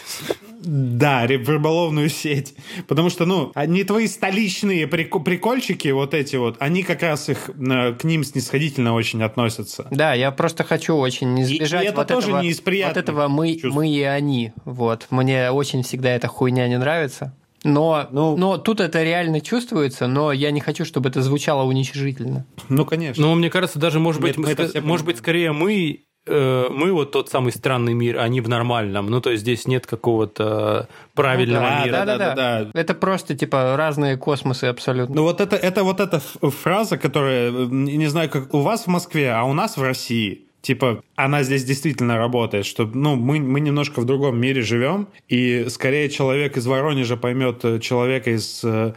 Да, 0.60 1.26
рыболовную 1.26 2.10
сеть. 2.10 2.54
Потому 2.86 3.08
что, 3.08 3.24
ну, 3.24 3.52
не 3.66 3.84
твои 3.84 4.06
столичные 4.06 4.86
прикольчики, 4.86 5.88
вот 5.88 6.12
эти 6.14 6.36
вот, 6.36 6.56
они 6.60 6.82
как 6.82 7.02
раз 7.02 7.30
их 7.30 7.48
э, 7.48 7.94
к 7.94 8.04
ним 8.04 8.22
снисходительно 8.22 8.94
очень 8.94 9.22
относятся. 9.22 9.88
Да, 9.90 10.12
я 10.12 10.30
просто 10.30 10.62
хочу 10.62 10.94
очень 10.94 11.42
избежать 11.42 11.82
и, 11.82 11.86
и 11.86 11.88
это 11.88 11.96
вот 11.96 12.08
тоже 12.08 12.28
этого, 12.28 12.42
не 12.42 12.50
из 12.50 12.60
вот 12.60 12.96
этого 12.96 13.28
мы, 13.28 13.58
мы 13.64 13.88
и 13.88 14.02
они. 14.02 14.52
Вот. 14.64 15.06
Мне 15.10 15.50
очень 15.50 15.82
всегда 15.82 16.10
эта 16.10 16.28
хуйня 16.28 16.68
не 16.68 16.78
нравится. 16.78 17.34
Но, 17.64 18.08
ну, 18.10 18.36
но 18.36 18.58
тут 18.58 18.80
это 18.80 19.02
реально 19.02 19.40
чувствуется, 19.40 20.06
но 20.06 20.32
я 20.32 20.50
не 20.50 20.60
хочу, 20.60 20.84
чтобы 20.84 21.08
это 21.08 21.22
звучало 21.22 21.62
уничижительно. 21.62 22.44
Ну, 22.68 22.84
конечно. 22.84 23.24
Ну, 23.24 23.34
мне 23.34 23.50
кажется, 23.50 23.78
даже, 23.78 24.00
может 24.00 24.20
быть, 24.20 24.36
мы, 24.36 24.54
мы 24.56 24.80
может 24.80 25.06
быть, 25.06 25.18
скорее 25.18 25.52
мы 25.52 26.04
мы 26.26 26.92
вот 26.92 27.10
тот 27.10 27.30
самый 27.30 27.52
странный 27.52 27.94
мир, 27.94 28.18
они 28.18 28.40
в 28.40 28.48
нормальном. 28.48 29.06
Ну, 29.06 29.20
то 29.20 29.30
есть 29.30 29.42
здесь 29.42 29.66
нет 29.66 29.86
какого-то 29.86 30.88
правильного 31.14 31.62
ну, 31.62 31.68
да, 31.68 31.84
мира. 31.84 31.92
Да, 31.92 32.04
да, 32.04 32.18
да, 32.18 32.34
да, 32.34 32.64
да. 32.64 32.80
Это 32.80 32.94
просто 32.94 33.36
типа 33.36 33.76
разные 33.76 34.16
космосы 34.16 34.66
абсолютно. 34.66 35.14
Ну, 35.14 35.22
вот 35.22 35.40
это, 35.40 35.56
это 35.56 35.82
вот 35.82 36.00
эта 36.00 36.20
фраза, 36.20 36.96
которая, 36.96 37.50
не 37.50 38.06
знаю, 38.06 38.30
как 38.30 38.54
у 38.54 38.60
вас 38.60 38.84
в 38.84 38.86
Москве, 38.88 39.32
а 39.32 39.44
у 39.44 39.52
нас 39.52 39.76
в 39.76 39.82
России 39.82 40.46
типа, 40.62 41.02
она 41.16 41.42
здесь 41.42 41.64
действительно 41.64 42.16
работает, 42.16 42.64
что, 42.64 42.86
ну, 42.86 43.16
мы, 43.16 43.40
мы 43.40 43.60
немножко 43.60 44.00
в 44.00 44.04
другом 44.04 44.40
мире 44.40 44.62
живем, 44.62 45.08
и 45.28 45.66
скорее 45.68 46.08
человек 46.08 46.56
из 46.56 46.66
Воронежа 46.66 47.16
поймет 47.16 47.64
э, 47.64 47.80
человека 47.80 48.30
из 48.30 48.62
э, 48.62 48.94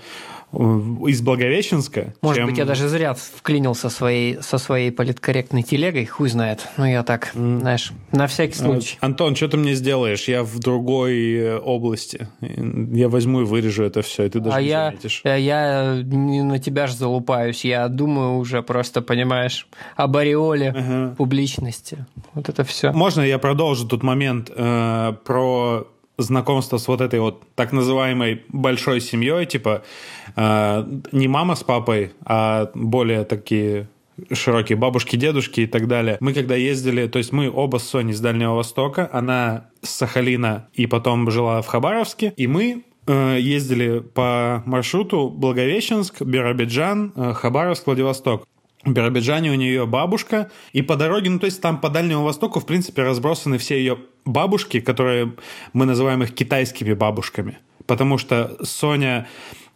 из 1.07 1.21
Благовещенска. 1.21 2.13
Может 2.21 2.37
чем... 2.37 2.49
быть, 2.49 2.57
я 2.57 2.65
даже 2.65 2.87
зря 2.87 3.13
вклинился 3.13 3.89
своей, 3.89 4.41
со 4.41 4.57
своей 4.57 4.91
политкорректной 4.91 5.63
телегой, 5.63 6.05
хуй 6.05 6.29
знает. 6.29 6.67
Ну, 6.77 6.85
я 6.85 7.03
так, 7.03 7.31
знаешь, 7.33 7.91
на 8.11 8.27
всякий 8.27 8.55
случай. 8.55 8.97
Антон, 9.01 9.35
что 9.35 9.49
ты 9.49 9.57
мне 9.57 9.73
сделаешь? 9.73 10.27
Я 10.27 10.43
в 10.43 10.59
другой 10.59 11.33
э, 11.33 11.57
области. 11.57 12.27
Я 12.41 13.09
возьму 13.09 13.41
и 13.41 13.43
вырежу 13.43 13.83
это 13.83 14.01
все, 14.01 14.23
и 14.23 14.29
ты 14.29 14.39
даже 14.39 14.55
а 14.55 14.61
не 14.61 14.67
я, 14.67 14.85
заметишь. 14.87 15.21
Я 15.23 16.01
не 16.03 16.41
на 16.41 16.59
тебя 16.59 16.87
же 16.87 16.95
залупаюсь. 16.95 17.65
Я 17.65 17.87
думаю 17.87 18.37
уже 18.37 18.61
просто, 18.61 19.01
понимаешь, 19.01 19.67
об 19.95 20.15
ореоле 20.17 20.69
ага. 20.69 21.15
публичности. 21.17 22.05
Вот 22.33 22.49
это 22.49 22.63
все. 22.63 22.91
Можно 22.91 23.21
я 23.21 23.39
продолжу 23.39 23.87
тут 23.87 24.03
момент 24.03 24.51
э, 24.55 25.13
про 25.23 25.87
знакомство 26.17 26.77
с 26.77 26.87
вот 26.87 27.01
этой 27.01 27.19
вот 27.19 27.43
так 27.55 27.71
называемой 27.71 28.43
большой 28.49 29.01
семьей, 29.01 29.45
типа 29.45 29.83
э, 30.24 30.24
не 30.37 31.27
мама 31.27 31.55
с 31.55 31.63
папой, 31.63 32.11
а 32.25 32.69
более 32.73 33.23
такие 33.23 33.87
широкие 34.31 34.77
бабушки, 34.77 35.15
дедушки 35.15 35.61
и 35.61 35.67
так 35.67 35.87
далее. 35.87 36.17
Мы 36.19 36.33
когда 36.33 36.55
ездили, 36.55 37.07
то 37.07 37.17
есть 37.17 37.31
мы 37.31 37.51
оба 37.51 37.77
с 37.77 37.87
Соней 37.87 38.13
с 38.13 38.19
Дальнего 38.19 38.53
Востока, 38.53 39.09
она 39.11 39.69
с 39.81 39.89
Сахалина 39.89 40.67
и 40.73 40.87
потом 40.87 41.29
жила 41.31 41.61
в 41.61 41.67
Хабаровске, 41.67 42.33
и 42.35 42.47
мы 42.47 42.83
э, 43.07 43.37
ездили 43.39 43.99
по 43.99 44.63
маршруту 44.65 45.29
Благовещенск, 45.29 46.21
Биробиджан, 46.21 47.13
э, 47.15 47.33
Хабаровск, 47.33 47.87
Владивосток. 47.87 48.47
В 48.83 48.91
Биробиджане 48.91 49.51
у 49.51 49.55
нее 49.55 49.87
бабушка, 49.87 50.51
и 50.71 50.83
по 50.83 50.95
дороге, 50.95 51.31
ну 51.31 51.39
то 51.39 51.47
есть 51.47 51.59
там 51.59 51.79
по 51.81 51.89
Дальнему 51.89 52.23
Востоку, 52.23 52.59
в 52.59 52.67
принципе, 52.67 53.01
разбросаны 53.01 53.57
все 53.57 53.77
ее 53.79 53.97
бабушки, 54.25 54.79
которые 54.79 55.33
мы 55.73 55.85
называем 55.85 56.21
их 56.21 56.35
китайскими 56.35 56.93
бабушками. 56.93 57.57
Потому 57.87 58.19
что 58.19 58.57
Соня, 58.63 59.27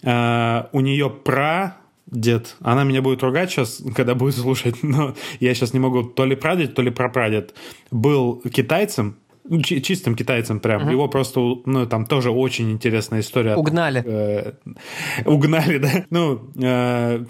э, 0.04 0.64
у 0.72 0.80
нее 0.80 1.10
пра 1.10 1.78
дед. 2.12 2.56
Она 2.62 2.84
меня 2.84 3.02
будет 3.02 3.24
ругать 3.24 3.52
сейчас, 3.52 3.82
когда 3.96 4.16
будет 4.16 4.36
слушать, 4.36 4.84
но 4.84 5.16
я 5.40 5.54
сейчас 5.54 5.74
не 5.74 5.80
могу 5.80 6.04
то 6.04 6.26
ли 6.26 6.36
прадед, 6.36 6.76
то 6.76 6.82
ли 6.82 6.92
прапрадед. 6.92 7.54
Был 7.92 8.42
китайцем, 8.42 9.18
чистым 9.64 10.16
китайцем 10.16 10.60
прям. 10.60 10.84
Угу. 10.84 10.92
Его 10.92 11.08
просто, 11.08 11.40
ну, 11.66 11.86
там 11.86 12.06
тоже 12.06 12.32
очень 12.32 12.72
интересная 12.72 13.22
история. 13.22 13.56
Угнали. 13.56 14.04
Э, 14.06 14.54
угнали, 15.26 15.78
да. 15.78 16.06
Ну, 16.10 16.52
э, 16.62 17.26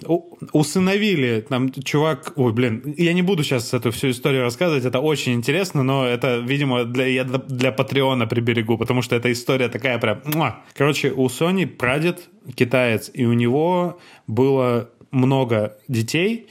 усыновили. 0.51 1.45
Там 1.47 1.71
чувак... 1.71 2.33
Ой, 2.35 2.53
блин, 2.53 2.93
я 2.97 3.13
не 3.13 3.21
буду 3.21 3.43
сейчас 3.43 3.73
эту 3.73 3.91
всю 3.91 4.09
историю 4.09 4.43
рассказывать, 4.43 4.85
это 4.85 4.99
очень 4.99 5.33
интересно, 5.33 5.83
но 5.83 6.05
это, 6.05 6.37
видимо, 6.37 6.85
для, 6.85 7.05
я 7.07 7.23
для 7.23 7.71
Патреона 7.71 8.27
приберегу, 8.27 8.77
потому 8.77 9.01
что 9.01 9.15
эта 9.15 9.31
история 9.31 9.69
такая 9.69 9.97
прям... 9.99 10.21
Короче, 10.75 11.11
у 11.11 11.29
Сони 11.29 11.65
прадед 11.65 12.29
китаец, 12.55 13.11
и 13.13 13.25
у 13.25 13.33
него 13.33 13.99
было 14.27 14.89
много 15.11 15.77
детей, 15.87 16.47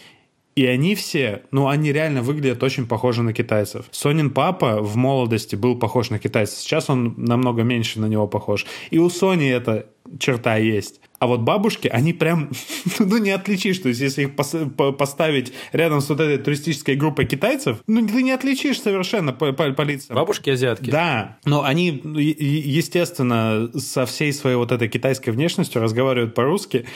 и 0.58 0.66
они 0.66 0.96
все, 0.96 1.42
ну, 1.52 1.68
они 1.68 1.92
реально 1.92 2.20
выглядят 2.20 2.64
очень 2.64 2.88
похожи 2.88 3.22
на 3.22 3.32
китайцев. 3.32 3.84
Сонин 3.92 4.30
папа 4.30 4.82
в 4.82 4.96
молодости 4.96 5.54
был 5.54 5.78
похож 5.78 6.10
на 6.10 6.18
китайца. 6.18 6.56
Сейчас 6.56 6.90
он 6.90 7.14
намного 7.16 7.62
меньше 7.62 8.00
на 8.00 8.06
него 8.06 8.26
похож. 8.26 8.66
И 8.90 8.98
у 8.98 9.08
Сони 9.08 9.48
эта 9.48 9.86
черта 10.18 10.56
есть. 10.56 11.00
А 11.20 11.26
вот 11.26 11.40
бабушки, 11.40 11.88
они 11.88 12.12
прям, 12.12 12.50
ну, 12.98 13.18
не 13.18 13.30
отличишь. 13.30 13.78
То 13.78 13.88
есть, 13.88 14.00
если 14.00 14.24
их 14.24 14.96
поставить 14.96 15.52
рядом 15.72 16.00
с 16.00 16.08
вот 16.08 16.20
этой 16.20 16.38
туристической 16.38 16.94
группой 16.94 17.26
китайцев, 17.26 17.78
ну, 17.86 18.06
ты 18.06 18.22
не 18.22 18.30
отличишь 18.30 18.80
совершенно 18.80 19.32
по, 19.32 19.52
по, 19.52 19.72
по 19.72 19.82
лицам. 19.82 20.16
Бабушки 20.16 20.50
азиатки. 20.50 20.90
Да. 20.90 21.38
Но 21.44 21.64
они, 21.64 22.00
естественно, 22.04 23.70
со 23.76 24.06
всей 24.06 24.32
своей 24.32 24.56
вот 24.56 24.72
этой 24.72 24.88
китайской 24.88 25.30
внешностью 25.30 25.82
разговаривают 25.82 26.34
по-русски. 26.34 26.86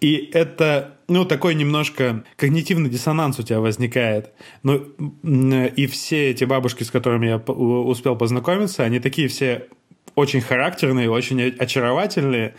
И 0.00 0.30
это, 0.32 0.93
ну, 1.08 1.24
такой 1.24 1.54
немножко 1.54 2.24
когнитивный 2.36 2.90
диссонанс 2.90 3.38
у 3.38 3.42
тебя 3.42 3.60
возникает. 3.60 4.32
Ну, 4.62 4.76
и 5.24 5.86
все 5.86 6.30
эти 6.30 6.44
бабушки, 6.44 6.82
с 6.82 6.90
которыми 6.90 7.26
я 7.26 7.36
успел 7.36 8.16
познакомиться, 8.16 8.84
они 8.84 9.00
такие 9.00 9.28
все 9.28 9.66
очень 10.14 10.40
характерные, 10.40 11.10
очень 11.10 11.40
очаровательные. 11.42 12.54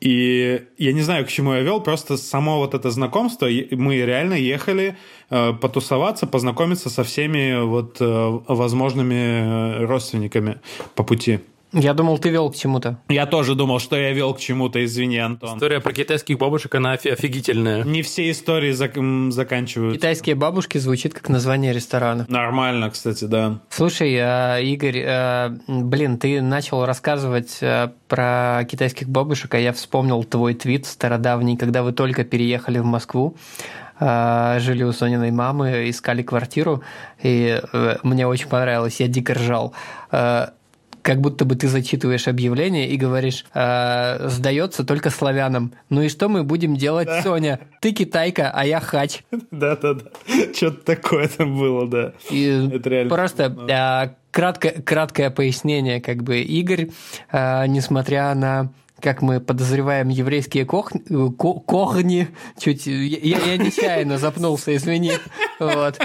И 0.00 0.62
я 0.78 0.92
не 0.94 1.02
знаю, 1.02 1.26
к 1.26 1.28
чему 1.28 1.52
я 1.52 1.60
вел, 1.60 1.80
просто 1.80 2.16
само 2.16 2.58
вот 2.58 2.74
это 2.74 2.90
знакомство, 2.90 3.46
мы 3.70 3.96
реально 3.96 4.32
ехали 4.34 4.96
э, 5.28 5.52
потусоваться, 5.52 6.26
познакомиться 6.26 6.88
со 6.88 7.04
всеми 7.04 7.62
вот 7.62 7.98
э, 8.00 8.38
возможными 8.48 9.14
э, 9.82 9.84
родственниками 9.84 10.60
по 10.94 11.04
пути. 11.04 11.40
Я 11.72 11.94
думал, 11.94 12.18
ты 12.18 12.30
вел 12.30 12.50
к 12.50 12.56
чему-то. 12.56 12.98
Я 13.08 13.26
тоже 13.26 13.54
думал, 13.54 13.78
что 13.78 13.96
я 13.96 14.12
вел 14.12 14.34
к 14.34 14.40
чему-то, 14.40 14.84
извини, 14.84 15.18
Антон. 15.18 15.56
История 15.56 15.80
про 15.80 15.92
китайских 15.92 16.36
бабушек, 16.38 16.74
она 16.74 16.92
офигительная. 16.92 17.84
Не 17.84 18.02
все 18.02 18.30
истории 18.30 18.72
зак- 18.72 19.30
заканчиваются. 19.30 19.98
Китайские 19.98 20.34
бабушки 20.34 20.78
звучит 20.78 21.14
как 21.14 21.28
название 21.28 21.72
ресторана. 21.72 22.26
Нормально, 22.28 22.90
кстати, 22.90 23.24
да. 23.24 23.60
Слушай, 23.68 24.14
э, 24.14 24.64
Игорь, 24.64 24.98
э, 24.98 25.56
блин, 25.68 26.18
ты 26.18 26.42
начал 26.42 26.84
рассказывать 26.84 27.58
э, 27.60 27.90
про 28.08 28.64
китайских 28.68 29.08
бабушек, 29.08 29.54
а 29.54 29.58
я 29.58 29.72
вспомнил 29.72 30.24
твой 30.24 30.54
твит 30.54 30.86
стародавний, 30.86 31.56
когда 31.56 31.84
вы 31.84 31.92
только 31.92 32.24
переехали 32.24 32.78
в 32.78 32.84
Москву 32.84 33.36
жили 34.02 34.82
у 34.82 34.92
Сониной 34.92 35.30
мамы, 35.30 35.90
искали 35.90 36.22
квартиру, 36.22 36.82
и 37.22 37.60
мне 38.02 38.26
очень 38.26 38.48
понравилось, 38.48 38.98
я 38.98 39.08
дико 39.08 39.34
ржал 39.34 39.74
как 41.02 41.20
будто 41.20 41.44
бы 41.44 41.56
ты 41.56 41.68
зачитываешь 41.68 42.28
объявление 42.28 42.88
и 42.88 42.96
говоришь, 42.96 43.44
э, 43.54 44.28
сдается 44.28 44.84
только 44.84 45.10
славянам. 45.10 45.72
Ну 45.88 46.02
и 46.02 46.08
что 46.08 46.28
мы 46.28 46.44
будем 46.44 46.76
делать, 46.76 47.06
да. 47.06 47.22
Соня? 47.22 47.60
Ты 47.80 47.92
китайка, 47.92 48.50
а 48.52 48.64
я 48.64 48.80
хач. 48.80 49.22
Да-да-да. 49.50 50.04
Что-то 50.54 50.84
такое 50.84 51.28
там 51.28 51.58
было, 51.58 51.86
да. 51.86 52.12
И 52.30 52.70
Это 52.72 52.88
реально. 52.88 53.10
Просто 53.10 53.44
э, 53.44 54.14
краткое, 54.30 54.82
краткое 54.82 55.30
пояснение, 55.30 56.00
как 56.00 56.22
бы 56.22 56.40
Игорь, 56.40 56.90
э, 57.32 57.66
несмотря 57.66 58.34
на 58.34 58.70
как 59.00 59.22
мы 59.22 59.40
подозреваем, 59.40 60.08
еврейские 60.08 60.64
кох... 60.64 60.92
кохни. 61.66 62.28
Чуть 62.58 62.86
я, 62.86 63.38
я 63.38 63.56
нечаянно 63.56 64.18
запнулся, 64.18 64.74
извини. 64.76 65.12
Вот. 65.58 65.98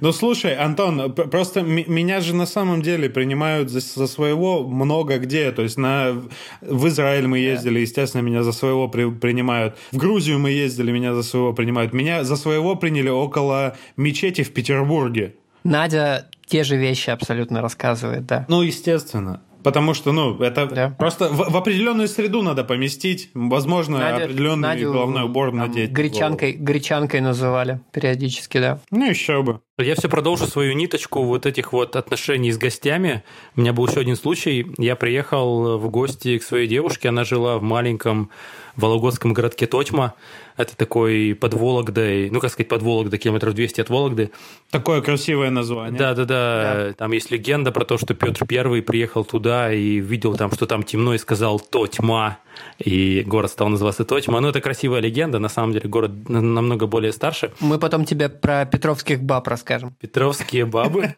Ну 0.00 0.12
слушай, 0.12 0.54
Антон, 0.54 1.12
просто 1.12 1.62
меня 1.62 2.20
же 2.20 2.34
на 2.34 2.46
самом 2.46 2.82
деле 2.82 3.08
принимают 3.08 3.70
за, 3.70 3.80
за 3.80 4.06
своего 4.06 4.66
много 4.66 5.18
где. 5.18 5.52
То 5.52 5.62
есть 5.62 5.78
на 5.78 6.22
в 6.60 6.88
Израиль 6.88 7.26
мы 7.26 7.38
ездили, 7.38 7.80
естественно, 7.80 8.22
меня 8.22 8.42
за 8.42 8.52
своего 8.52 8.88
при, 8.88 9.10
принимают. 9.10 9.76
В 9.92 9.96
Грузию 9.96 10.38
мы 10.38 10.50
ездили, 10.50 10.92
меня 10.92 11.14
за 11.14 11.22
своего 11.22 11.52
принимают. 11.52 11.92
Меня 11.92 12.24
за 12.24 12.36
своего 12.36 12.76
приняли 12.76 13.08
около 13.08 13.76
мечети 13.96 14.42
в 14.42 14.52
Петербурге. 14.52 15.34
Надя 15.64 16.28
те 16.46 16.62
же 16.62 16.76
вещи 16.76 17.10
абсолютно 17.10 17.62
рассказывает, 17.62 18.26
да. 18.26 18.44
Ну, 18.48 18.62
естественно. 18.62 19.40
Потому 19.64 19.94
что, 19.94 20.12
ну, 20.12 20.38
это 20.42 20.66
да. 20.66 20.90
просто 20.90 21.30
в, 21.30 21.50
в 21.50 21.56
определенную 21.56 22.06
среду 22.06 22.42
надо 22.42 22.64
поместить, 22.64 23.30
возможно, 23.32 23.98
Надя, 23.98 24.24
определенный 24.24 24.68
Надю, 24.68 24.92
головной 24.92 25.22
убор 25.22 25.48
там, 25.48 25.56
надеть. 25.56 25.90
Гречанкой, 25.90 26.52
гречанкой 26.52 27.22
называли 27.22 27.80
периодически, 27.90 28.58
да. 28.58 28.80
Ну, 28.90 29.08
еще 29.08 29.42
бы. 29.42 29.60
Я 29.80 29.96
все 29.96 30.08
продолжу 30.08 30.46
свою 30.46 30.72
ниточку 30.74 31.24
вот 31.24 31.46
этих 31.46 31.72
вот 31.72 31.96
отношений 31.96 32.52
с 32.52 32.58
гостями. 32.58 33.24
У 33.56 33.60
меня 33.60 33.72
был 33.72 33.88
еще 33.88 33.98
один 33.98 34.14
случай. 34.14 34.72
Я 34.78 34.94
приехал 34.94 35.78
в 35.78 35.90
гости 35.90 36.38
к 36.38 36.44
своей 36.44 36.68
девушке, 36.68 37.08
она 37.08 37.24
жила 37.24 37.58
в 37.58 37.62
маленьком 37.64 38.30
вологодском 38.76 39.32
городке 39.32 39.66
Тотьма. 39.66 40.14
Это 40.56 40.76
такой 40.76 41.36
под 41.40 41.54
Вологдой, 41.54 42.30
ну, 42.30 42.38
как 42.38 42.52
сказать, 42.52 42.68
под 42.68 42.82
Вологдой, 42.82 43.18
километров 43.18 43.54
200 43.54 43.80
от 43.80 43.90
Вологды. 43.90 44.30
Такое 44.70 45.00
красивое 45.00 45.50
название. 45.50 45.98
Да-да-да. 45.98 46.92
Там 46.96 47.10
есть 47.10 47.32
легенда 47.32 47.72
про 47.72 47.84
то, 47.84 47.98
что 47.98 48.14
Петр 48.14 48.46
Первый 48.46 48.80
приехал 48.80 49.24
туда 49.24 49.72
и 49.72 49.98
видел 49.98 50.36
там, 50.36 50.52
что 50.52 50.66
там 50.66 50.84
темно, 50.84 51.14
и 51.14 51.18
сказал 51.18 51.58
«Тотьма». 51.58 52.38
И 52.78 53.24
город 53.26 53.50
стал 53.50 53.68
называться 53.68 54.04
Тотьма. 54.04 54.40
Ну, 54.40 54.48
это 54.48 54.60
красивая 54.60 55.00
легенда. 55.00 55.40
На 55.40 55.48
самом 55.48 55.72
деле, 55.72 55.88
город 55.88 56.28
намного 56.28 56.86
более 56.86 57.12
старше. 57.12 57.52
Мы 57.58 57.80
потом 57.80 58.04
тебе 58.04 58.28
про 58.28 58.64
петровских 58.64 59.20
баб 59.20 59.48
расскажем. 59.48 59.63
Петровские 60.00 60.66
бабы? 60.66 61.16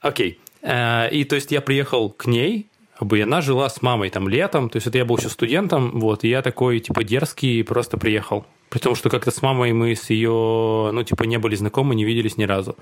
Окей. 0.00 0.38
Э, 0.62 1.08
и 1.10 1.24
то 1.24 1.36
есть 1.36 1.52
я 1.52 1.60
приехал 1.60 2.10
к 2.10 2.26
ней, 2.26 2.70
бы 3.00 3.22
она 3.22 3.40
жила 3.40 3.68
с 3.68 3.82
мамой 3.82 4.10
там 4.10 4.28
летом, 4.28 4.68
то 4.68 4.76
есть 4.76 4.86
это 4.86 4.98
я 4.98 5.04
был 5.04 5.16
еще 5.16 5.28
студентом, 5.28 5.98
вот, 6.00 6.24
и 6.24 6.28
я 6.28 6.42
такой, 6.42 6.80
типа, 6.80 7.02
дерзкий, 7.04 7.62
просто 7.64 7.96
приехал. 7.96 8.44
При 8.68 8.78
том, 8.78 8.94
что 8.94 9.10
как-то 9.10 9.32
с 9.32 9.42
мамой 9.42 9.72
мы 9.72 9.96
с 9.96 10.10
ее, 10.10 10.90
ну, 10.92 11.02
типа, 11.02 11.24
не 11.24 11.38
были 11.38 11.56
знакомы, 11.56 11.96
не 11.96 12.04
виделись 12.04 12.36
ни 12.36 12.44
разу. 12.44 12.76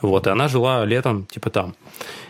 Вот, 0.00 0.26
и 0.26 0.30
она 0.30 0.48
жила 0.48 0.86
летом, 0.86 1.26
типа, 1.26 1.50
там. 1.50 1.74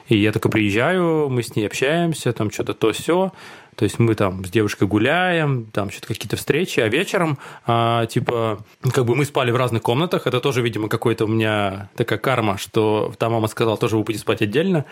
И 0.08 0.16
я 0.16 0.32
такой 0.32 0.50
приезжаю, 0.50 1.28
мы 1.28 1.42
с 1.42 1.54
ней 1.54 1.64
общаемся, 1.64 2.32
там 2.32 2.50
что-то 2.50 2.74
то 2.74 2.92
все. 2.92 3.32
То 3.76 3.84
есть 3.84 3.98
мы 3.98 4.14
там 4.14 4.44
с 4.44 4.50
девушкой 4.50 4.88
гуляем, 4.88 5.66
там 5.72 5.90
что-то 5.90 6.08
какие-то 6.08 6.36
встречи, 6.36 6.80
а 6.80 6.88
вечером, 6.88 7.38
а, 7.66 8.06
типа, 8.06 8.64
как 8.92 9.04
бы 9.04 9.16
мы 9.16 9.24
спали 9.24 9.50
в 9.50 9.56
разных 9.56 9.82
комнатах. 9.82 10.26
Это 10.26 10.40
тоже, 10.40 10.62
видимо, 10.62 10.88
какой-то 10.88 11.24
у 11.24 11.28
меня 11.28 11.88
такая 11.96 12.18
карма, 12.18 12.58
что 12.58 13.12
там 13.18 13.32
мама 13.32 13.48
сказала, 13.48 13.76
тоже 13.76 13.96
вы 13.96 14.04
будете 14.04 14.22
спать 14.22 14.42
отдельно. 14.42 14.84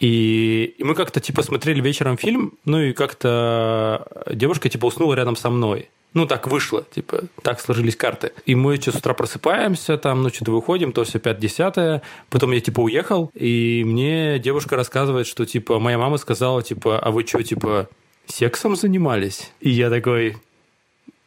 И, 0.00 0.74
и 0.76 0.84
мы 0.84 0.94
как-то 0.94 1.20
типа 1.20 1.42
смотрели 1.42 1.80
вечером 1.80 2.16
фильм, 2.16 2.54
ну 2.64 2.80
и 2.80 2.92
как-то 2.92 4.06
девушка 4.32 4.68
типа 4.68 4.86
уснула 4.86 5.14
рядом 5.14 5.36
со 5.36 5.50
мной. 5.50 5.88
Ну, 6.14 6.26
так 6.26 6.46
вышло, 6.46 6.86
типа, 6.94 7.24
так 7.42 7.60
сложились 7.60 7.96
карты. 7.96 8.32
И 8.46 8.54
мы 8.54 8.76
что, 8.76 8.92
с 8.92 8.94
утра 8.94 9.14
просыпаемся, 9.14 9.98
там, 9.98 10.22
ну, 10.22 10.28
что-то 10.28 10.52
выходим, 10.52 10.92
то 10.92 11.02
все 11.02 11.18
5-10. 11.18 12.02
Потом 12.30 12.52
я, 12.52 12.60
типа, 12.60 12.80
уехал, 12.82 13.32
и 13.34 13.82
мне 13.84 14.38
девушка 14.38 14.76
рассказывает, 14.76 15.26
что, 15.26 15.44
типа, 15.44 15.80
моя 15.80 15.98
мама 15.98 16.16
сказала, 16.18 16.62
типа, 16.62 17.00
а 17.00 17.10
вы 17.10 17.26
что, 17.26 17.42
типа, 17.42 17.88
сексом 18.26 18.76
занимались? 18.76 19.52
И 19.60 19.70
я 19.70 19.90
такой, 19.90 20.36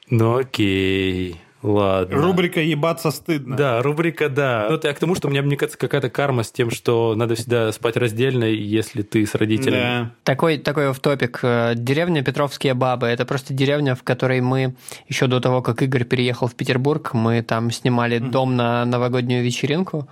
ну, 0.09 0.37
окей. 0.37 1.41
Ладно. 1.63 2.15
Рубрика 2.17 2.61
«Ебаться 2.61 3.09
стыдно». 3.09 3.57
Да, 3.57 3.81
рубрика 3.81 4.29
«Да». 4.29 4.67
Ну, 4.69 4.75
это 4.75 4.87
я 4.87 4.93
к 4.93 4.99
тому, 4.99 5.15
что 5.15 5.27
у 5.27 5.31
меня, 5.31 5.41
мне 5.41 5.57
кажется, 5.57 5.77
какая-то 5.77 6.09
карма 6.09 6.43
с 6.43 6.51
тем, 6.51 6.69
что 6.69 7.15
надо 7.15 7.35
всегда 7.35 7.71
спать 7.71 7.97
раздельно, 7.97 8.45
если 8.45 9.01
ты 9.01 9.25
с 9.25 9.33
родителями. 9.33 9.81
Да. 10.03 10.11
Такой, 10.23 10.59
такой 10.59 10.93
в 10.93 10.99
топик 10.99 11.39
э, 11.41 11.73
Деревня 11.75 12.23
Петровские 12.23 12.75
бабы. 12.75 13.07
Это 13.07 13.25
просто 13.25 13.53
деревня, 13.53 13.95
в 13.95 14.03
которой 14.03 14.39
мы 14.39 14.75
еще 15.07 15.25
до 15.27 15.39
того, 15.39 15.63
как 15.63 15.81
Игорь 15.81 16.05
переехал 16.05 16.47
в 16.47 16.53
Петербург, 16.53 17.13
мы 17.13 17.41
там 17.41 17.71
снимали 17.71 18.17
mm. 18.17 18.29
дом 18.29 18.55
на 18.55 18.85
новогоднюю 18.85 19.43
вечеринку. 19.43 20.07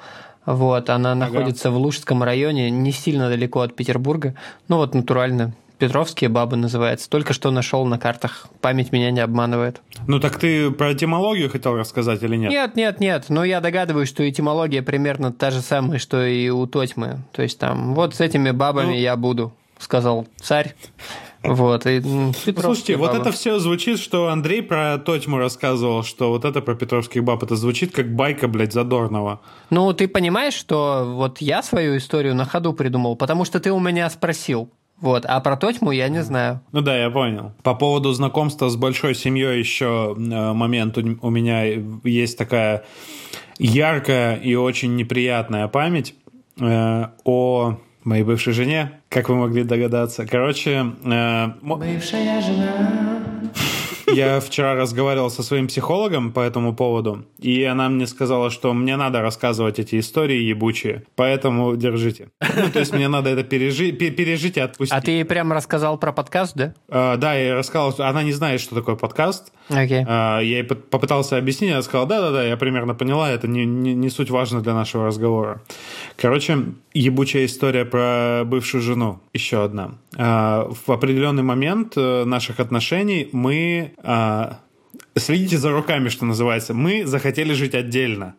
Вот, 0.48 0.90
она 0.90 1.12
ага. 1.12 1.20
находится 1.20 1.70
в 1.70 1.78
Лужском 1.78 2.24
районе, 2.24 2.70
не 2.70 2.92
сильно 2.92 3.30
далеко 3.30 3.62
от 3.62 3.76
Петербурга. 3.76 4.36
Ну 4.68 4.78
вот, 4.78 4.94
натурально, 4.94 5.54
Петровские 5.78 6.30
бабы 6.30 6.56
называется. 6.56 7.10
Только 7.10 7.34
что 7.34 7.52
нашел 7.52 7.86
на 7.86 8.00
картах. 8.00 8.48
Память 8.62 8.92
меня 8.92 9.12
не 9.12 9.20
обманывает. 9.20 9.82
Ну 10.08 10.20
так 10.20 10.38
ты 10.38 10.72
про 10.72 10.94
этимологию 10.94 11.50
хотел 11.50 11.76
рассказать 11.76 12.24
или 12.24 12.36
нет? 12.36 12.52
Нет, 12.52 12.76
нет, 12.76 13.00
нет. 13.00 13.26
Но 13.30 13.44
я 13.44 13.62
догадываюсь, 13.62 14.10
что 14.10 14.28
этимология 14.28 14.82
примерно 14.82 15.34
та 15.34 15.52
же 15.52 15.62
самая, 15.62 16.00
что 16.00 16.26
и 16.26 16.50
у 16.50 16.66
Тотьмы. 16.66 17.20
То 17.32 17.42
есть 17.42 17.60
там, 17.60 17.94
вот 17.94 18.16
с 18.16 18.22
этими 18.22 18.52
бабами 18.52 18.88
ну, 18.88 18.94
я 18.94 19.16
буду, 19.16 19.54
сказал 19.80 20.28
царь. 20.42 20.76
Вот, 21.48 21.86
и 21.86 22.02
Слушайте, 22.02 22.98
бабы. 22.98 23.08
вот 23.08 23.22
это 23.22 23.32
все 23.32 23.60
звучит, 23.60 24.00
что 24.00 24.30
Андрей 24.30 24.64
про 24.64 24.98
Тотьму 24.98 25.38
рассказывал, 25.38 26.04
что 26.04 26.30
вот 26.30 26.44
это 26.44 26.62
про 26.62 26.76
Петровских 26.76 27.24
баб, 27.24 27.44
это 27.44 27.56
звучит 27.56 27.94
как 27.94 28.14
байка, 28.14 28.48
блядь, 28.48 28.74
Задорнова. 28.74 29.42
Ну, 29.70 29.94
ты 29.94 30.08
понимаешь, 30.08 30.56
что 30.56 31.04
вот 31.06 31.42
я 31.42 31.62
свою 31.62 31.98
историю 31.98 32.34
на 32.34 32.46
ходу 32.46 32.74
придумал, 32.74 33.16
потому 33.16 33.46
что 33.46 33.60
ты 33.60 33.72
у 33.72 33.80
меня 33.80 34.10
спросил. 34.10 34.72
Вот, 35.02 35.26
а 35.26 35.40
про 35.42 35.58
Тотьму 35.58 35.92
я 35.92 36.08
не 36.08 36.24
знаю. 36.24 36.62
Ну 36.72 36.82
да, 36.82 36.98
я 36.98 37.10
понял. 37.10 37.52
По 37.64 37.76
поводу 37.76 38.14
знакомства 38.14 38.70
с 38.70 38.76
большой 38.78 39.14
семьей 39.14 39.60
еще 39.60 40.16
э, 40.18 40.54
момент 40.54 40.98
у 40.98 41.30
меня 41.30 41.64
есть 42.04 42.38
такая 42.38 42.86
яркая 43.58 44.36
и 44.38 44.56
очень 44.56 44.96
неприятная 44.96 45.68
память 45.68 46.16
э, 46.60 47.08
о 47.26 47.78
моей 48.04 48.24
бывшей 48.24 48.54
жене, 48.54 49.02
как 49.10 49.30
вы 49.30 49.36
могли 49.36 49.64
догадаться. 49.64 50.26
Короче... 50.26 50.94
Э, 51.04 51.48
Бывшая 51.62 52.42
жена. 52.42 53.15
Я 54.08 54.40
вчера 54.40 54.76
разговаривал 54.76 55.30
со 55.30 55.44
своим 55.44 55.68
психологом 55.68 56.32
по 56.32 56.40
этому 56.40 56.76
поводу, 56.76 57.26
и 57.40 57.64
она 57.64 57.90
мне 57.90 58.08
сказала, 58.08 58.50
что 58.50 58.74
мне 58.74 58.98
надо 58.98 59.22
рассказывать 59.22 59.80
эти 59.80 60.00
истории 60.00 60.42
ебучие, 60.42 61.04
поэтому 61.16 61.76
держите. 61.76 62.30
Ну, 62.56 62.70
то 62.72 62.80
есть 62.80 62.94
мне 62.94 63.08
надо 63.08 63.30
это 63.30 63.44
пережи, 63.44 63.92
пережить 63.92 64.58
и 64.58 64.60
отпустить. 64.60 64.98
А 64.98 65.02
ты 65.02 65.12
ей 65.12 65.26
прямо 65.26 65.56
рассказал 65.56 65.98
про 65.98 66.12
подкаст, 66.12 66.56
да? 66.56 66.74
Uh, 66.88 67.18
да, 67.18 67.36
я 67.36 67.56
рассказал, 67.56 67.94
она 68.00 68.24
не 68.24 68.32
знает, 68.32 68.62
что 68.62 68.76
такое 68.76 68.96
подкаст. 68.96 69.52
Okay. 69.70 70.06
Uh, 70.06 70.44
я 70.44 70.58
ей 70.58 70.64
попытался 70.64 71.38
объяснить, 71.38 71.72
она 71.72 71.82
сказала, 71.82 72.08
да-да-да, 72.08 72.44
я 72.44 72.56
примерно 72.56 72.94
поняла, 72.94 73.32
это 73.32 73.48
не, 73.48 73.66
не, 73.66 73.96
не 73.96 74.10
суть 74.10 74.30
важно 74.30 74.62
для 74.62 74.74
нашего 74.74 75.08
разговора. 75.08 75.62
Короче, 76.18 76.58
ебучая 76.94 77.46
история 77.46 77.84
про 77.84 78.44
бывшую 78.46 78.82
жену, 78.82 79.20
еще 79.34 79.64
одна. 79.64 79.96
Uh, 80.14 80.76
в 80.86 80.92
определенный 80.92 81.44
момент 81.44 81.94
э, 81.98 82.26
наших 82.26 82.60
отношений 82.60 83.30
мы 83.32 83.94
а, 84.04 84.60
следите 85.18 85.58
за 85.58 85.72
руками, 85.72 86.10
что 86.10 86.26
называется. 86.26 86.74
Мы 86.74 87.06
захотели 87.06 87.54
жить 87.54 87.76
отдельно. 87.76 88.36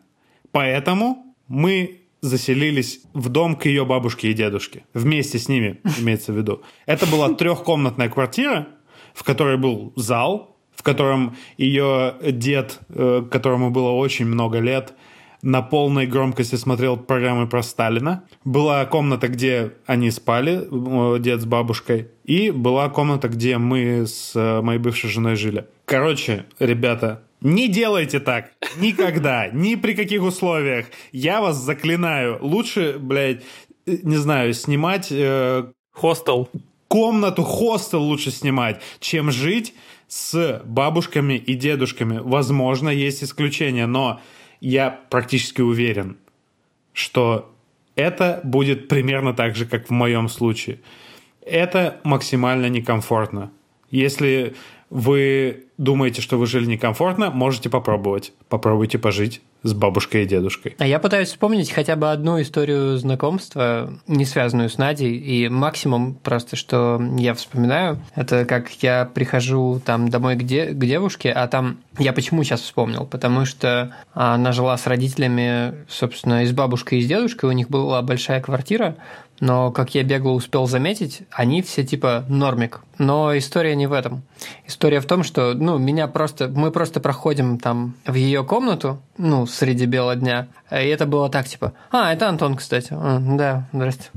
Поэтому 0.51 1.35
мы 1.47 2.01
заселились 2.21 3.01
в 3.13 3.29
дом 3.29 3.55
к 3.55 3.65
ее 3.65 3.85
бабушке 3.85 4.31
и 4.31 4.33
дедушке. 4.33 4.85
Вместе 4.93 5.37
с 5.39 5.47
ними, 5.47 5.81
имеется 5.99 6.33
в 6.33 6.37
виду. 6.37 6.61
Это 6.85 7.05
была 7.05 7.29
трехкомнатная 7.33 8.09
квартира, 8.09 8.67
в 9.13 9.23
которой 9.23 9.57
был 9.57 9.93
зал, 9.95 10.56
котором 10.87 11.35
ее 11.57 12.15
дед, 12.21 12.79
э, 12.87 13.23
которому 13.29 13.71
было 13.71 13.89
очень 13.89 14.25
много 14.25 14.59
лет, 14.59 14.93
на 15.41 15.61
полной 15.61 16.07
громкости 16.07 16.55
смотрел 16.55 16.95
программы 16.95 17.45
про 17.45 17.61
Сталина. 17.61 18.23
Была 18.45 18.85
комната, 18.85 19.27
где 19.27 19.73
они 19.85 20.11
спали, 20.11 20.65
дед 21.19 21.41
с 21.41 21.45
бабушкой. 21.45 22.07
И 22.23 22.51
была 22.51 22.87
комната, 22.89 23.27
где 23.27 23.57
мы 23.57 24.07
с 24.07 24.31
э, 24.33 24.61
моей 24.61 24.79
бывшей 24.79 25.09
женой 25.09 25.35
жили. 25.35 25.65
Короче, 25.83 26.45
ребята, 26.57 27.21
не 27.41 27.67
делайте 27.67 28.21
так. 28.21 28.51
Никогда. 28.77 29.47
Ни 29.53 29.75
при 29.75 29.93
каких 29.93 30.23
условиях. 30.23 30.85
Я 31.11 31.41
вас 31.41 31.57
заклинаю. 31.57 32.37
Лучше, 32.41 32.95
блядь, 32.97 33.43
э, 33.85 33.97
не 34.03 34.15
знаю, 34.15 34.53
снимать... 34.53 35.09
Э, 35.11 35.65
хостел. 35.91 36.47
Комнату, 36.87 37.43
хостел 37.43 38.01
лучше 38.01 38.31
снимать, 38.31 38.81
чем 39.01 39.29
жить 39.29 39.73
с 40.07 40.61
бабушками 40.65 41.33
и 41.33 41.53
дедушками. 41.53 42.19
Возможно, 42.23 42.89
есть 42.89 43.23
исключения, 43.23 43.85
но 43.85 44.21
я 44.61 44.89
практически 45.09 45.61
уверен, 45.61 46.17
что 46.93 47.53
это 47.95 48.39
будет 48.43 48.87
примерно 48.87 49.33
так 49.33 49.55
же, 49.55 49.65
как 49.65 49.87
в 49.87 49.91
моем 49.91 50.29
случае. 50.29 50.79
Это 51.41 51.99
максимально 52.03 52.67
некомфортно. 52.67 53.51
Если 53.89 54.55
вы 54.89 55.65
думаете, 55.77 56.21
что 56.21 56.37
вы 56.37 56.45
жили 56.45 56.65
некомфортно, 56.65 57.31
можете 57.31 57.69
попробовать. 57.69 58.33
Попробуйте 58.49 58.97
пожить 58.97 59.41
с 59.63 59.73
бабушкой 59.73 60.23
и 60.23 60.25
дедушкой. 60.25 60.75
А 60.77 60.87
я 60.87 60.99
пытаюсь 60.99 61.29
вспомнить 61.29 61.71
хотя 61.71 61.95
бы 61.95 62.11
одну 62.11 62.41
историю 62.41 62.97
знакомства, 62.97 63.93
не 64.07 64.25
связанную 64.25 64.69
с 64.69 64.77
Надей, 64.77 65.15
и 65.15 65.49
максимум 65.49 66.15
просто, 66.15 66.55
что 66.55 67.01
я 67.17 67.33
вспоминаю, 67.33 67.99
это 68.15 68.45
как 68.45 68.69
я 68.83 69.05
прихожу 69.05 69.81
там 69.83 70.09
домой 70.09 70.35
к, 70.35 70.43
де- 70.43 70.67
к 70.67 70.79
девушке, 70.79 71.31
а 71.31 71.47
там 71.47 71.77
я 71.97 72.13
почему 72.13 72.43
сейчас 72.43 72.61
вспомнил? 72.61 73.05
Потому 73.05 73.45
что 73.45 73.95
она 74.13 74.51
жила 74.51 74.77
с 74.77 74.85
родителями, 74.87 75.73
собственно, 75.89 76.43
и 76.43 76.45
с 76.45 76.51
бабушкой, 76.51 76.99
и 76.99 77.01
с 77.01 77.07
дедушкой, 77.07 77.49
у 77.49 77.53
них 77.53 77.69
была 77.69 78.01
большая 78.01 78.41
квартира, 78.41 78.95
но, 79.39 79.71
как 79.71 79.93
я 79.95 80.03
бегло 80.03 80.31
успел 80.31 80.67
заметить, 80.67 81.23
они 81.31 81.61
все 81.61 81.83
типа 81.83 82.25
нормик. 82.27 82.81
Но 82.97 83.37
история 83.37 83.75
не 83.75 83.87
в 83.87 83.93
этом. 83.93 84.23
История 84.65 84.99
в 84.99 85.05
том, 85.05 85.23
что 85.23 85.53
ну, 85.53 85.77
меня 85.77 86.07
просто, 86.07 86.47
мы 86.47 86.71
просто 86.71 86.99
проходим 86.99 87.59
там 87.59 87.95
в 88.05 88.15
ее 88.15 88.43
комнату, 88.43 89.01
ну, 89.17 89.45
среди 89.45 89.85
бела 89.85 90.15
дня, 90.15 90.47
и 90.71 90.75
это 90.75 91.05
было 91.05 91.29
так, 91.29 91.47
типа, 91.47 91.73
а, 91.91 92.13
это 92.13 92.29
Антон, 92.29 92.55
кстати. 92.55 92.89
А, 92.91 93.19
да, 93.19 93.67
здрасте. 93.73 94.09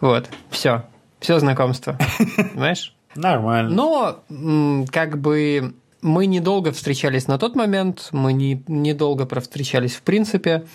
Вот, 0.00 0.28
все, 0.50 0.84
все 1.20 1.38
знакомство, 1.38 1.98
понимаешь? 2.36 2.94
Нормально. 3.14 3.70
Но, 3.70 4.84
как 4.90 5.18
бы, 5.18 5.74
мы 6.02 6.26
недолго 6.26 6.72
встречались 6.72 7.26
на 7.26 7.38
тот 7.38 7.56
момент, 7.56 8.08
мы 8.12 8.32
не, 8.32 8.62
недолго 8.68 9.26
провстречались 9.26 9.94
в 9.94 10.02
принципе, 10.02 10.66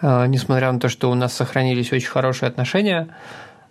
э, 0.00 0.26
несмотря 0.26 0.72
на 0.72 0.80
то, 0.80 0.88
что 0.88 1.10
у 1.10 1.14
нас 1.14 1.34
сохранились 1.34 1.92
очень 1.92 2.08
хорошие 2.08 2.48
отношения. 2.48 3.08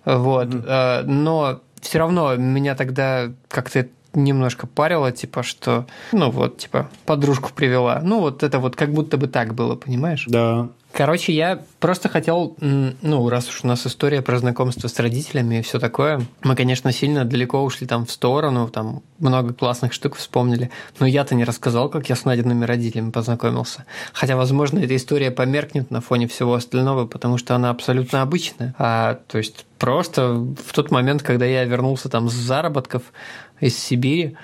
Вот. 0.06 0.48
Mm-hmm. 0.48 1.04
но 1.04 1.60
все 1.82 2.00
равно 2.00 2.36
меня 2.36 2.76
тогда 2.76 3.32
как-то 3.50 3.88
немножко 4.14 4.68
парило, 4.68 5.12
типа, 5.12 5.44
что, 5.44 5.86
ну 6.12 6.32
вот, 6.32 6.58
типа, 6.58 6.90
подружку 7.06 7.52
привела. 7.54 8.02
Ну 8.04 8.20
вот 8.20 8.44
это 8.44 8.60
вот 8.60 8.76
как 8.76 8.92
будто 8.92 9.18
бы 9.18 9.28
так 9.28 9.54
было, 9.54 9.76
понимаешь? 9.76 10.26
Да. 10.28 10.70
Короче, 10.98 11.32
я 11.32 11.60
просто 11.80 12.10
хотел, 12.10 12.56
ну, 12.60 13.30
раз 13.30 13.48
уж 13.50 13.64
у 13.64 13.68
нас 13.68 13.86
история 13.86 14.24
про 14.24 14.40
знакомство 14.40 14.88
с 14.88 15.00
родителями 15.00 15.60
и 15.60 15.62
все 15.62 15.78
такое, 15.78 16.24
мы, 16.42 16.56
конечно, 16.56 16.92
сильно 16.92 17.24
далеко 17.24 17.64
ушли 17.64 17.86
там 17.86 18.08
в 18.08 18.12
сторону, 18.12 18.68
там 18.68 19.04
много 19.20 19.54
классных 19.54 19.94
штук 19.94 20.16
вспомнили, 20.16 20.72
но 21.00 21.06
я-то 21.06 21.36
не 21.36 21.44
рассказал, 21.44 21.90
как 21.90 22.10
я 22.10 22.16
с 22.16 22.26
Надиными 22.26 22.66
родителями 22.66 23.12
познакомился. 23.12 23.86
Хотя, 24.12 24.36
возможно, 24.36 24.80
эта 24.80 24.96
история 24.96 25.30
померкнет 25.30 25.92
на 25.92 26.02
фоне 26.02 26.28
всего 26.28 26.56
остального, 26.56 27.06
потому 27.06 27.38
что 27.38 27.54
она 27.54 27.70
абсолютно 27.70 28.24
обычная. 28.24 28.74
А, 28.80 29.20
то 29.28 29.38
есть 29.38 29.68
просто 29.78 30.34
в 30.34 30.74
тот 30.74 30.90
момент, 30.90 31.22
когда 31.22 31.46
я 31.46 31.64
вернулся 31.66 32.10
там 32.10 32.28
с 32.28 32.34
заработков 32.34 33.04
из 33.60 33.78
Сибири, 33.78 34.36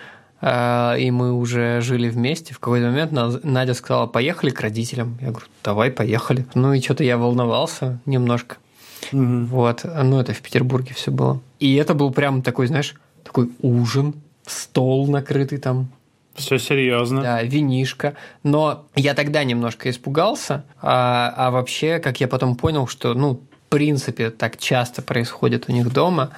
и 0.44 1.12
мы 1.12 1.32
уже 1.34 1.80
жили 1.80 2.10
вместе. 2.10 2.54
В 2.54 2.60
какой-то 2.60 2.88
момент 2.88 3.44
Надя 3.44 3.74
сказала, 3.74 4.08
поехали 4.08 4.50
к 4.50 4.60
родителям. 4.60 5.18
Я 5.22 5.30
говорю, 5.30 5.46
давай, 5.64 5.90
поехали. 5.90 6.46
Ну 6.54 6.74
и 6.74 6.82
что-то 6.82 7.04
я 7.06 7.18
волновался 7.18 8.00
немножко. 8.06 8.58
Угу. 9.12 9.46
Вот. 9.46 9.84
Ну, 9.84 10.20
это 10.20 10.34
в 10.34 10.42
Петербурге 10.42 10.94
все 10.94 11.12
было. 11.12 11.40
И 11.60 11.76
это 11.76 11.94
был 11.94 12.12
прям 12.12 12.42
такой, 12.42 12.68
знаешь, 12.68 12.96
такой 13.24 13.52
ужин, 13.62 14.16
стол 14.46 15.08
накрытый 15.08 15.60
там. 15.60 15.90
Все 16.36 16.58
серьезно. 16.58 17.22
Да, 17.22 17.44
винишка. 17.44 18.16
Но 18.42 18.86
я 18.96 19.14
тогда 19.14 19.44
немножко 19.44 19.90
испугался, 19.90 20.66
а, 20.82 21.34
а 21.38 21.52
вообще, 21.52 22.00
как 22.00 22.20
я 22.20 22.28
потом 22.28 22.56
понял, 22.56 22.88
что, 22.88 23.14
ну, 23.14 23.36
в 23.36 23.70
принципе, 23.70 24.30
так 24.30 24.58
часто 24.58 25.02
происходит 25.02 25.66
у 25.70 25.72
них 25.72 25.92
дома, 25.94 26.32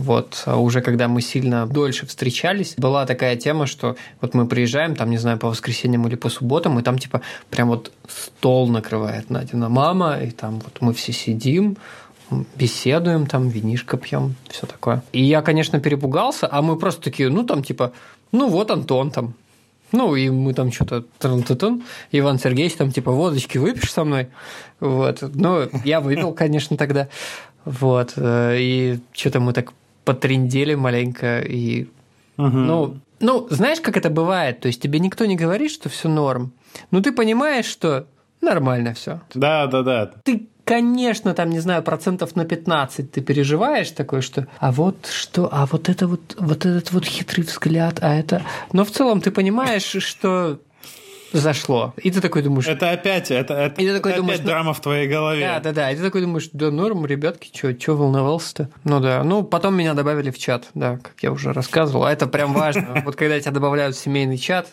вот 0.00 0.42
а 0.46 0.56
уже 0.56 0.80
когда 0.80 1.08
мы 1.08 1.20
сильно 1.20 1.66
дольше 1.66 2.06
встречались, 2.06 2.74
была 2.76 3.06
такая 3.06 3.36
тема, 3.36 3.66
что 3.66 3.96
вот 4.20 4.34
мы 4.34 4.46
приезжаем, 4.46 4.96
там, 4.96 5.10
не 5.10 5.18
знаю, 5.18 5.38
по 5.38 5.48
воскресеньям 5.48 6.06
или 6.08 6.16
по 6.16 6.28
субботам, 6.28 6.78
и 6.78 6.82
там 6.82 6.98
типа 6.98 7.20
прям 7.50 7.68
вот 7.68 7.92
стол 8.08 8.68
накрывает 8.68 9.30
Надина 9.30 9.68
мама, 9.68 10.18
и 10.20 10.30
там 10.30 10.60
вот 10.60 10.78
мы 10.80 10.92
все 10.94 11.12
сидим, 11.12 11.76
беседуем, 12.56 13.26
там 13.26 13.48
винишко 13.48 13.96
пьем, 13.96 14.34
все 14.48 14.66
такое. 14.66 15.02
И 15.12 15.22
я, 15.22 15.42
конечно, 15.42 15.80
перепугался, 15.80 16.48
а 16.50 16.62
мы 16.62 16.76
просто 16.76 17.02
такие, 17.02 17.28
ну 17.28 17.44
там 17.44 17.62
типа, 17.62 17.92
ну 18.32 18.48
вот 18.48 18.70
Антон 18.70 19.10
там, 19.10 19.34
ну, 19.92 20.14
и 20.14 20.30
мы 20.30 20.54
там 20.54 20.70
что-то 20.70 21.04
тран 21.18 21.44
Иван 22.12 22.38
Сергеевич 22.38 22.74
там 22.74 22.92
типа 22.92 23.10
водочки 23.10 23.58
выпьешь 23.58 23.92
со 23.92 24.04
мной. 24.04 24.28
Вот. 24.78 25.18
Ну, 25.34 25.68
я 25.84 26.00
выпил, 26.00 26.32
конечно, 26.32 26.76
тогда. 26.76 27.08
Вот. 27.64 28.12
Э, 28.16 28.56
и 28.58 29.00
что-то 29.12 29.40
мы 29.40 29.52
так 29.52 29.72
потрендели 30.04 30.74
маленько 30.74 31.40
и 31.40 31.88
угу. 32.36 32.48
ну 32.48 32.96
ну 33.20 33.46
знаешь 33.50 33.80
как 33.80 33.96
это 33.96 34.10
бывает? 34.10 34.60
То 34.60 34.68
есть 34.68 34.80
тебе 34.82 34.98
никто 34.98 35.26
не 35.26 35.36
говорит 35.36 35.70
что 35.70 35.88
все 35.88 36.08
норм. 36.08 36.52
Но 36.90 37.00
ты 37.00 37.12
понимаешь 37.12 37.66
что 37.66 38.06
нормально 38.40 38.94
все 38.94 39.20
да 39.34 39.66
да 39.66 39.82
да. 39.82 40.10
Ты 40.24 40.48
конечно, 40.70 41.34
там, 41.34 41.50
не 41.50 41.58
знаю, 41.58 41.82
процентов 41.82 42.36
на 42.36 42.44
15 42.44 43.10
ты 43.10 43.20
переживаешь 43.20 43.90
такой, 43.90 44.22
что 44.22 44.46
а 44.60 44.70
вот 44.70 45.06
что, 45.06 45.48
а 45.50 45.66
вот 45.66 45.88
это 45.88 46.06
вот, 46.06 46.36
вот 46.38 46.64
этот 46.64 46.92
вот 46.92 47.04
хитрый 47.04 47.44
взгляд, 47.44 47.98
а 48.02 48.14
это... 48.14 48.42
Но 48.72 48.84
в 48.84 48.92
целом 48.92 49.20
ты 49.20 49.32
понимаешь, 49.32 49.82
что 49.82 50.60
зашло. 51.32 51.94
И 51.96 52.10
ты 52.10 52.20
такой 52.20 52.42
думаешь... 52.42 52.66
Это 52.66 52.90
опять, 52.90 53.30
это, 53.30 53.54
это, 53.54 53.80
И 53.80 53.86
ты 53.86 53.94
такой 53.94 54.12
это 54.12 54.20
думаешь, 54.20 54.36
опять 54.38 54.46
ну- 54.46 54.50
драма 54.52 54.74
в 54.74 54.80
твоей 54.80 55.08
голове. 55.08 55.40
Да, 55.46 55.60
да, 55.60 55.72
да. 55.72 55.90
И 55.90 55.96
ты 55.96 56.02
такой 56.02 56.22
думаешь, 56.22 56.48
да 56.52 56.70
норм, 56.70 57.06
ребятки, 57.06 57.50
что 57.56 57.74
чё 57.74 57.96
волновался-то? 57.96 58.70
Ну 58.84 59.00
да. 59.00 59.22
Ну, 59.22 59.42
потом 59.42 59.74
меня 59.76 59.94
добавили 59.94 60.30
в 60.30 60.38
чат, 60.38 60.68
да, 60.74 60.98
как 60.98 61.14
я 61.22 61.32
уже 61.32 61.52
рассказывал. 61.52 62.04
А 62.04 62.12
это 62.12 62.26
прям 62.26 62.52
важно. 62.52 63.00
Вот 63.04 63.16
когда 63.16 63.38
тебя 63.40 63.52
добавляют 63.52 63.96
в 63.96 63.98
семейный 64.00 64.38
чат, 64.38 64.68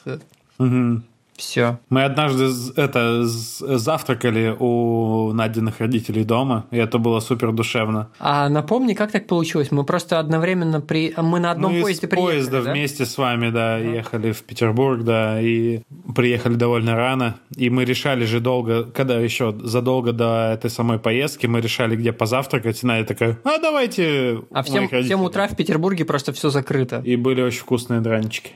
Мгм. 0.57 1.03
Все. 1.37 1.79
Мы 1.89 2.03
однажды 2.03 2.49
это 2.75 3.21
завтракали 3.25 4.55
у 4.59 5.31
Надиных 5.33 5.79
родителей 5.79 6.23
дома, 6.23 6.65
и 6.71 6.77
это 6.77 6.97
было 6.97 7.19
супер 7.19 7.51
душевно. 7.51 8.09
А 8.19 8.49
напомни, 8.49 8.93
как 8.93 9.11
так 9.11 9.27
получилось? 9.27 9.71
Мы 9.71 9.83
просто 9.83 10.19
одновременно 10.19 10.81
при... 10.81 11.13
Мы 11.15 11.39
на 11.39 11.51
одном 11.51 11.73
Мы 11.73 11.81
поезде 11.81 12.07
приехали, 12.07 12.33
поезда 12.33 12.63
да? 12.63 12.71
вместе 12.71 13.05
с 13.05 13.17
вами, 13.17 13.49
да, 13.49 13.77
ехали 13.77 14.31
в 14.31 14.43
Петербург, 14.43 15.03
да, 15.03 15.39
и 15.39 15.81
приехали 16.15 16.55
довольно 16.55 16.95
рано. 16.95 17.35
И 17.55 17.69
мы 17.69 17.85
решали 17.85 18.25
же 18.25 18.39
долго, 18.39 18.83
когда 18.83 19.19
еще 19.19 19.55
задолго 19.63 20.11
до 20.13 20.51
этой 20.53 20.69
самой 20.69 20.99
поездки, 20.99 21.45
мы 21.45 21.61
решали, 21.61 21.95
где 21.95 22.11
позавтракать. 22.11 22.83
И 22.83 22.87
Надя 22.87 23.05
такая, 23.07 23.37
а 23.43 23.59
давайте 23.59 24.41
А 24.51 24.59
у 24.59 24.63
в 24.63 24.67
7, 24.67 24.77
моих 24.77 24.91
родителей». 24.91 25.15
утра 25.15 25.47
в 25.47 25.55
Петербурге 25.55 26.05
просто 26.05 26.33
все 26.33 26.49
закрыто. 26.49 27.01
И 27.05 27.15
были 27.15 27.41
очень 27.41 27.59
вкусные 27.59 28.01
дранчики. 28.01 28.53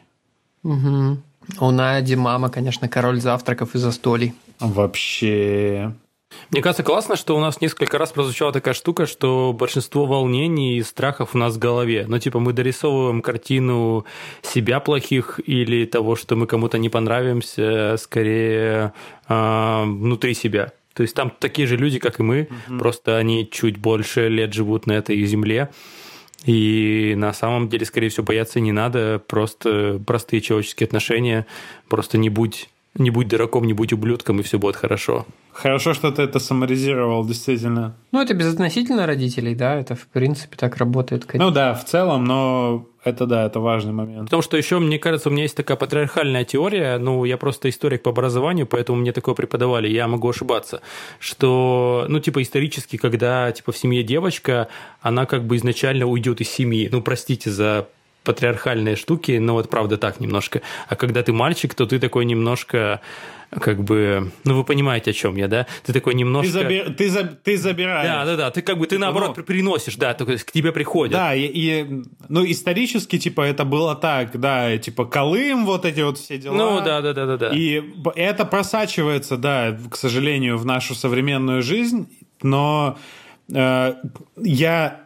Мгм. 0.63 1.23
У 1.59 1.71
Нади 1.71 2.15
мама, 2.15 2.49
конечно, 2.49 2.87
король 2.87 3.19
завтраков 3.19 3.75
и 3.75 3.77
застолий. 3.77 4.33
Вообще. 4.59 5.93
Мне 6.49 6.61
кажется, 6.61 6.83
классно, 6.83 7.15
что 7.15 7.35
у 7.35 7.39
нас 7.39 7.61
несколько 7.61 7.97
раз 7.97 8.11
прозвучала 8.11 8.51
такая 8.51 8.73
штука, 8.73 9.05
что 9.05 9.53
большинство 9.53 10.05
волнений 10.05 10.77
и 10.77 10.83
страхов 10.83 11.33
у 11.33 11.37
нас 11.37 11.55
в 11.55 11.59
голове. 11.59 12.05
Ну, 12.07 12.19
типа, 12.19 12.39
мы 12.39 12.53
дорисовываем 12.53 13.21
картину 13.21 14.05
себя 14.41 14.79
плохих 14.79 15.39
или 15.45 15.85
того, 15.85 16.15
что 16.15 16.35
мы 16.35 16.47
кому-то 16.47 16.77
не 16.77 16.89
понравимся, 16.89 17.95
скорее 17.97 18.93
а, 19.27 19.83
внутри 19.83 20.33
себя. 20.33 20.71
То 20.93 21.03
есть 21.03 21.15
там 21.15 21.31
такие 21.39 21.67
же 21.67 21.77
люди, 21.77 21.99
как 21.99 22.19
и 22.19 22.23
мы, 22.23 22.49
просто 22.79 23.17
они 23.17 23.49
чуть 23.49 23.77
больше 23.77 24.27
лет 24.27 24.53
живут 24.53 24.87
на 24.87 24.93
этой 24.93 25.23
земле. 25.25 25.69
И 26.45 27.13
на 27.17 27.33
самом 27.33 27.69
деле, 27.69 27.85
скорее 27.85 28.09
всего, 28.09 28.25
бояться 28.25 28.59
не 28.59 28.71
надо. 28.71 29.21
Просто 29.27 30.01
простые 30.05 30.41
человеческие 30.41 30.85
отношения. 30.85 31.45
Просто 31.87 32.17
не 32.17 32.29
будь, 32.29 32.69
не 32.95 33.09
будь 33.09 33.27
дураком, 33.27 33.65
не 33.65 33.73
будь 33.73 33.93
ублюдком, 33.93 34.39
и 34.39 34.43
все 34.43 34.59
будет 34.59 34.75
хорошо. 34.75 35.25
Хорошо, 35.53 35.93
что 35.93 36.11
ты 36.11 36.21
это 36.23 36.39
саморизировал, 36.39 37.25
действительно. 37.25 37.95
Ну, 38.11 38.21
это 38.21 38.33
безотносительно 38.33 39.05
родителей, 39.05 39.55
да, 39.55 39.75
это, 39.75 39.95
в 39.95 40.07
принципе, 40.07 40.57
так 40.57 40.77
работает. 40.77 41.25
конечно. 41.25 41.49
Ну 41.49 41.53
да, 41.53 41.73
в 41.73 41.85
целом, 41.85 42.25
но 42.25 42.87
это 43.03 43.25
да, 43.25 43.45
это 43.45 43.59
важный 43.59 43.93
момент. 43.93 44.25
Потому 44.25 44.41
что 44.41 44.57
еще, 44.57 44.79
мне 44.79 44.99
кажется, 44.99 45.29
у 45.29 45.31
меня 45.31 45.43
есть 45.43 45.55
такая 45.55 45.77
патриархальная 45.77 46.43
теория, 46.43 46.97
ну, 46.97 47.23
я 47.23 47.37
просто 47.37 47.69
историк 47.69 48.03
по 48.03 48.11
образованию, 48.11 48.67
поэтому 48.67 48.99
мне 48.99 49.13
такое 49.13 49.35
преподавали, 49.35 49.87
я 49.87 50.07
могу 50.07 50.29
ошибаться, 50.29 50.81
что, 51.19 52.05
ну, 52.09 52.19
типа, 52.19 52.41
исторически, 52.41 52.97
когда, 52.97 53.51
типа, 53.51 53.71
в 53.71 53.77
семье 53.77 54.03
девочка, 54.03 54.67
она 55.01 55.25
как 55.25 55.45
бы 55.45 55.55
изначально 55.55 56.07
уйдет 56.07 56.41
из 56.41 56.49
семьи, 56.49 56.89
ну, 56.91 57.01
простите 57.01 57.49
за 57.51 57.87
патриархальные 58.23 58.95
штуки, 58.95 59.37
но 59.39 59.53
вот 59.53 59.69
правда 59.69 59.97
так 59.97 60.19
немножко. 60.19 60.61
А 60.87 60.95
когда 60.95 61.23
ты 61.23 61.33
мальчик, 61.33 61.73
то 61.73 61.85
ты 61.85 61.99
такой 61.99 62.25
немножко 62.25 63.01
как 63.59 63.83
бы, 63.83 64.31
ну 64.45 64.55
вы 64.55 64.63
понимаете, 64.63 65.11
о 65.11 65.13
чем 65.13 65.35
я, 65.35 65.49
да? 65.49 65.67
Ты 65.83 65.91
такой 65.91 66.13
Ты, 66.13 66.19
немножко... 66.19 66.59
заби- 66.59 66.93
ты, 66.93 67.09
за- 67.09 67.25
ты 67.43 67.57
забираешь. 67.57 68.07
Да, 68.07 68.23
да, 68.25 68.37
да. 68.37 68.51
Ты 68.51 68.61
как 68.61 68.77
бы 68.77 68.87
ты 68.87 68.97
наоборот 68.97 69.29
Ну. 69.29 69.33
при- 69.35 69.41
приносишь, 69.43 69.97
да, 69.97 70.13
только 70.13 70.37
к 70.37 70.51
тебе 70.51 70.71
приходят. 70.71 71.11
Да, 71.13 71.35
и, 71.35 71.41
и, 71.53 72.03
ну, 72.29 72.45
исторически, 72.49 73.17
типа, 73.17 73.41
это 73.41 73.65
было 73.65 73.93
так, 73.95 74.39
да, 74.39 74.77
типа, 74.77 75.03
Колым, 75.03 75.65
вот 75.65 75.83
эти 75.83 75.99
вот 75.99 76.17
все 76.17 76.37
дела. 76.37 76.55
Ну 76.55 76.79
да, 76.81 77.01
да, 77.01 77.11
да, 77.11 77.25
да, 77.25 77.35
да. 77.37 77.49
И 77.49 77.83
это 78.15 78.45
просачивается, 78.45 79.35
да, 79.35 79.77
к 79.89 79.97
сожалению, 79.97 80.57
в 80.57 80.65
нашу 80.65 80.95
современную 80.95 81.61
жизнь, 81.61 82.07
но 82.41 82.97
э, 83.53 83.95
я 84.37 85.01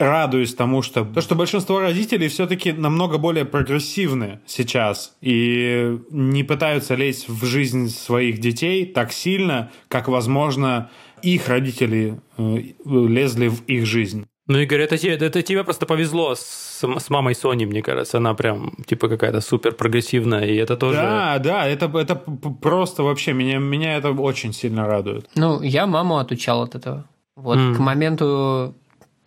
радуюсь 0.00 0.54
тому, 0.54 0.82
что 0.82 1.04
то, 1.04 1.20
что 1.20 1.34
большинство 1.34 1.78
родителей 1.80 2.28
все-таки 2.28 2.72
намного 2.72 3.18
более 3.18 3.44
прогрессивны 3.44 4.40
сейчас 4.46 5.14
и 5.20 5.98
не 6.10 6.42
пытаются 6.42 6.94
лезть 6.94 7.28
в 7.28 7.44
жизнь 7.44 7.88
своих 7.90 8.38
детей 8.40 8.86
так 8.86 9.12
сильно, 9.12 9.70
как, 9.88 10.08
возможно, 10.08 10.90
их 11.22 11.48
родители 11.48 12.18
э, 12.38 12.58
лезли 12.86 13.48
в 13.48 13.62
их 13.66 13.84
жизнь. 13.86 14.26
Ну, 14.46 14.58
Игорь, 14.58 14.80
это, 14.80 14.96
те- 14.98 15.10
это 15.10 15.42
тебе 15.42 15.62
просто 15.62 15.86
повезло 15.86 16.34
с, 16.34 16.80
с 16.82 17.10
мамой 17.10 17.34
Сони, 17.36 17.66
мне 17.66 17.82
кажется. 17.82 18.16
Она 18.18 18.34
прям, 18.34 18.72
типа, 18.86 19.08
какая-то 19.08 19.40
супер 19.40 19.72
прогрессивная, 19.72 20.44
и 20.46 20.56
это 20.56 20.76
тоже... 20.76 20.96
Да, 20.96 21.38
да, 21.38 21.68
это, 21.68 21.86
это 21.96 22.16
просто 22.16 23.02
вообще 23.04 23.32
меня, 23.32 23.58
меня 23.58 23.96
это 23.96 24.10
очень 24.10 24.52
сильно 24.52 24.86
радует. 24.88 25.28
Ну, 25.36 25.62
я 25.62 25.86
маму 25.86 26.16
отучал 26.16 26.62
от 26.62 26.74
этого. 26.74 27.04
Вот 27.36 27.58
М. 27.58 27.76
к 27.76 27.78
моменту 27.78 28.74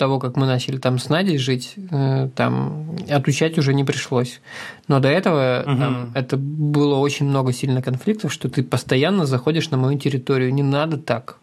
того, 0.03 0.19
как 0.19 0.35
мы 0.35 0.45
начали 0.45 0.77
там 0.79 0.99
с 0.99 1.07
Надей 1.07 1.37
жить, 1.37 1.75
э, 1.91 2.27
там 2.35 2.97
отучать 3.09 3.57
уже 3.57 3.73
не 3.73 3.85
пришлось. 3.85 4.41
Но 4.89 4.99
до 4.99 5.07
этого 5.07 5.63
Мгм. 5.65 5.79
там, 5.79 6.11
это 6.13 6.35
было 6.37 6.95
очень 6.95 7.25
много 7.25 7.53
сильно 7.53 7.81
конфликтов, 7.81 8.33
что 8.33 8.49
ты 8.49 8.63
постоянно 8.63 9.25
заходишь 9.25 9.69
на 9.71 9.77
мою 9.77 9.97
территорию. 9.97 10.53
Не 10.53 10.63
надо 10.63 10.97
так. 10.97 11.37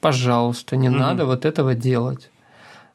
Пожалуйста, 0.00 0.76
не 0.76 0.88
Мгм. 0.88 0.98
надо 0.98 1.24
вот 1.24 1.44
этого 1.44 1.74
делать. 1.76 2.30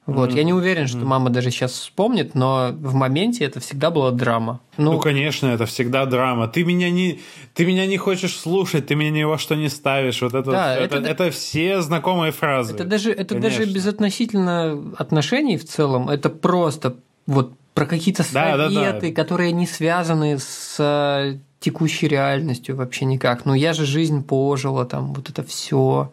Вот. 0.06 0.32
Я 0.34 0.44
не 0.44 0.54
уверен, 0.54 0.88
что 0.88 1.00
мама 1.00 1.32
даже 1.32 1.50
сейчас 1.50 1.72
вспомнит, 1.72 2.36
но 2.36 2.70
в 2.74 2.94
моменте 2.94 3.44
это 3.44 3.60
всегда 3.60 3.90
была 3.90 4.12
драма. 4.12 4.60
Ну, 4.78 4.94
Ну, 4.94 5.00
конечно, 5.00 5.48
это 5.48 5.66
всегда 5.66 6.06
драма. 6.06 6.48
Ты 6.48 6.64
меня 6.64 6.92
не, 6.92 7.20
ты 7.56 7.66
меня 7.66 7.88
не 7.88 7.98
хочешь 7.98 8.36
слушать, 8.38 8.86
ты 8.86 8.94
меня 8.96 9.10
ни 9.10 9.24
во 9.24 9.38
что 9.40 9.56
не 9.56 9.68
ставишь. 9.70 10.22
Вот 10.22 10.36
это, 10.36 10.52
Да, 10.52 10.76
это, 10.76 10.98
это- 10.98 11.08
это 11.10 11.32
все 11.32 11.82
знакомые 11.82 12.32
фразы. 12.32 12.76
Это 12.76 12.84
даже, 12.84 13.12
это 13.12 13.40
даже 13.40 13.58
Конечно. 13.62 13.74
безотносительно 13.76 14.94
отношений 14.98 15.58
в 15.58 15.66
целом. 15.66 16.10
Это 16.10 16.30
просто 16.30 16.96
вот 17.26 17.54
про 17.74 17.86
какие-то 17.86 18.24
Да, 18.32 18.58
да, 18.58 18.70
да. 18.70 18.74
советы, 18.74 19.12
которые 19.12 19.52
не 19.54 19.66
связаны 19.68 20.38
с 20.40 20.76
э, 20.80 21.40
текущей 21.60 22.08
реальностью 22.08 22.76
вообще 22.76 23.06
никак. 23.06 23.46
Ну, 23.46 23.54
я 23.56 23.74
же 23.74 23.86
жизнь 23.86 24.24
пожила, 24.24 24.86
там, 24.86 25.14
вот 25.14 25.30
это 25.30 25.44
все. 25.44 26.10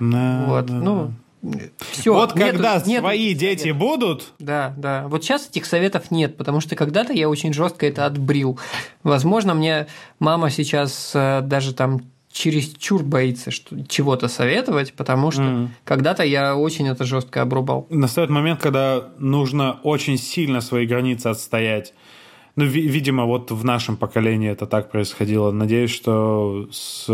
Да, 0.00 0.44
Вот, 0.48 0.66
да, 0.66 0.74
ну, 0.74 1.12
все. 1.92 2.12
вот 2.12 2.32
когда 2.32 2.80
свои 2.80 3.34
дети 3.34 3.70
будут, 3.70 4.32
Да, 4.38 4.74
да. 4.76 5.06
Вот 5.08 5.24
сейчас 5.24 5.48
этих 5.48 5.66
советов 5.66 6.10
нет, 6.10 6.36
потому 6.36 6.60
что 6.60 6.74
когда-то 6.76 7.12
я 7.12 7.28
очень 7.28 7.52
жестко 7.52 7.86
это 7.86 8.06
отбрил. 8.06 8.58
Возможно, 9.02 9.54
мне 9.54 9.86
мама 10.18 10.50
сейчас 10.50 11.12
э, 11.14 11.40
даже 11.42 11.74
там 11.74 12.02
через 12.30 12.74
чур 12.74 13.02
боится 13.02 13.50
что, 13.50 13.84
чего-то 13.86 14.28
советовать, 14.28 14.92
потому 14.92 15.30
что 15.30 15.42
Мгм. 15.42 15.74
когда-то 15.84 16.22
я 16.22 16.56
очень 16.56 16.86
это 16.88 17.04
жестко 17.04 17.42
обрубал. 17.42 17.86
настает 17.90 18.30
момент, 18.30 18.60
когда 18.60 19.08
нужно 19.18 19.80
очень 19.82 20.18
сильно 20.18 20.60
свои 20.60 20.86
границы 20.86 21.28
отстоять. 21.28 21.94
Ну, 22.58 22.64
ви- 22.64 22.88
видимо, 22.88 23.24
вот 23.24 23.52
в 23.52 23.64
нашем 23.64 23.96
поколении 23.96 24.50
это 24.50 24.66
так 24.66 24.90
происходило. 24.90 25.52
Надеюсь, 25.52 25.92
что 25.92 26.66
с... 26.72 27.08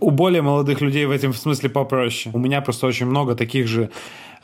у 0.00 0.10
более 0.10 0.40
молодых 0.40 0.80
людей 0.80 1.04
в 1.06 1.10
этом 1.10 1.34
смысле 1.34 1.68
попроще. 1.68 2.34
У 2.34 2.38
меня 2.38 2.60
просто 2.62 2.86
очень 2.86 3.06
много 3.06 3.34
таких 3.34 3.66
же 3.68 3.90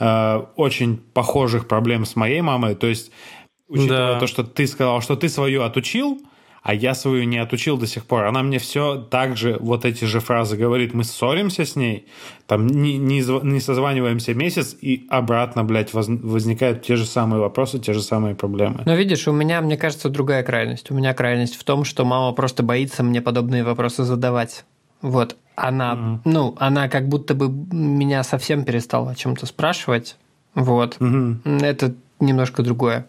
э, 0.00 0.42
очень 0.56 0.98
похожих 1.14 1.66
проблем 1.66 2.04
с 2.04 2.14
моей 2.16 2.42
мамой. 2.42 2.74
То 2.74 2.86
есть, 2.88 3.10
учитывая 3.68 4.12
Да. 4.14 4.20
то, 4.20 4.26
что 4.26 4.42
ты 4.44 4.66
сказал, 4.66 5.00
что 5.00 5.16
ты 5.16 5.28
свою 5.30 5.62
отучил, 5.62 6.18
а 6.68 6.74
я 6.74 6.94
свою 6.94 7.24
не 7.24 7.38
отучил 7.38 7.78
до 7.78 7.86
сих 7.86 8.04
пор. 8.04 8.26
Она 8.26 8.42
мне 8.42 8.58
все 8.58 8.96
так 8.96 9.38
же 9.38 9.56
вот 9.58 9.86
эти 9.86 10.04
же 10.04 10.20
фразы 10.20 10.54
говорит. 10.58 10.92
Мы 10.92 11.02
ссоримся 11.02 11.64
с 11.64 11.76
ней, 11.76 12.06
там 12.46 12.66
не, 12.66 12.98
не, 12.98 13.22
не 13.42 13.60
созваниваемся 13.60 14.34
месяц, 14.34 14.76
и 14.78 15.06
обратно, 15.08 15.64
блядь, 15.64 15.94
воз- 15.94 16.08
возникают 16.08 16.82
те 16.82 16.96
же 16.96 17.06
самые 17.06 17.40
вопросы, 17.40 17.78
те 17.78 17.94
же 17.94 18.02
самые 18.02 18.34
проблемы. 18.34 18.82
Но 18.84 18.94
видишь, 18.96 19.26
у 19.28 19.32
меня, 19.32 19.62
мне 19.62 19.78
кажется, 19.78 20.10
другая 20.10 20.42
крайность. 20.42 20.90
У 20.90 20.94
меня 20.94 21.14
крайность 21.14 21.56
в 21.56 21.64
том, 21.64 21.84
что 21.84 22.04
мама 22.04 22.32
просто 22.32 22.62
боится 22.62 23.02
мне 23.02 23.22
подобные 23.22 23.64
вопросы 23.64 24.04
задавать. 24.04 24.66
Вот. 25.00 25.36
Она, 25.56 26.20
ну, 26.26 26.54
она 26.58 26.90
как 26.90 27.08
будто 27.08 27.32
бы 27.32 27.48
меня 27.48 28.22
совсем 28.22 28.64
перестала 28.64 29.12
о 29.12 29.14
чем-то 29.14 29.46
спрашивать. 29.46 30.18
Вот. 30.54 31.00
Мгм. 31.00 31.40
Это 31.62 31.94
немножко 32.20 32.62
другое. 32.62 33.06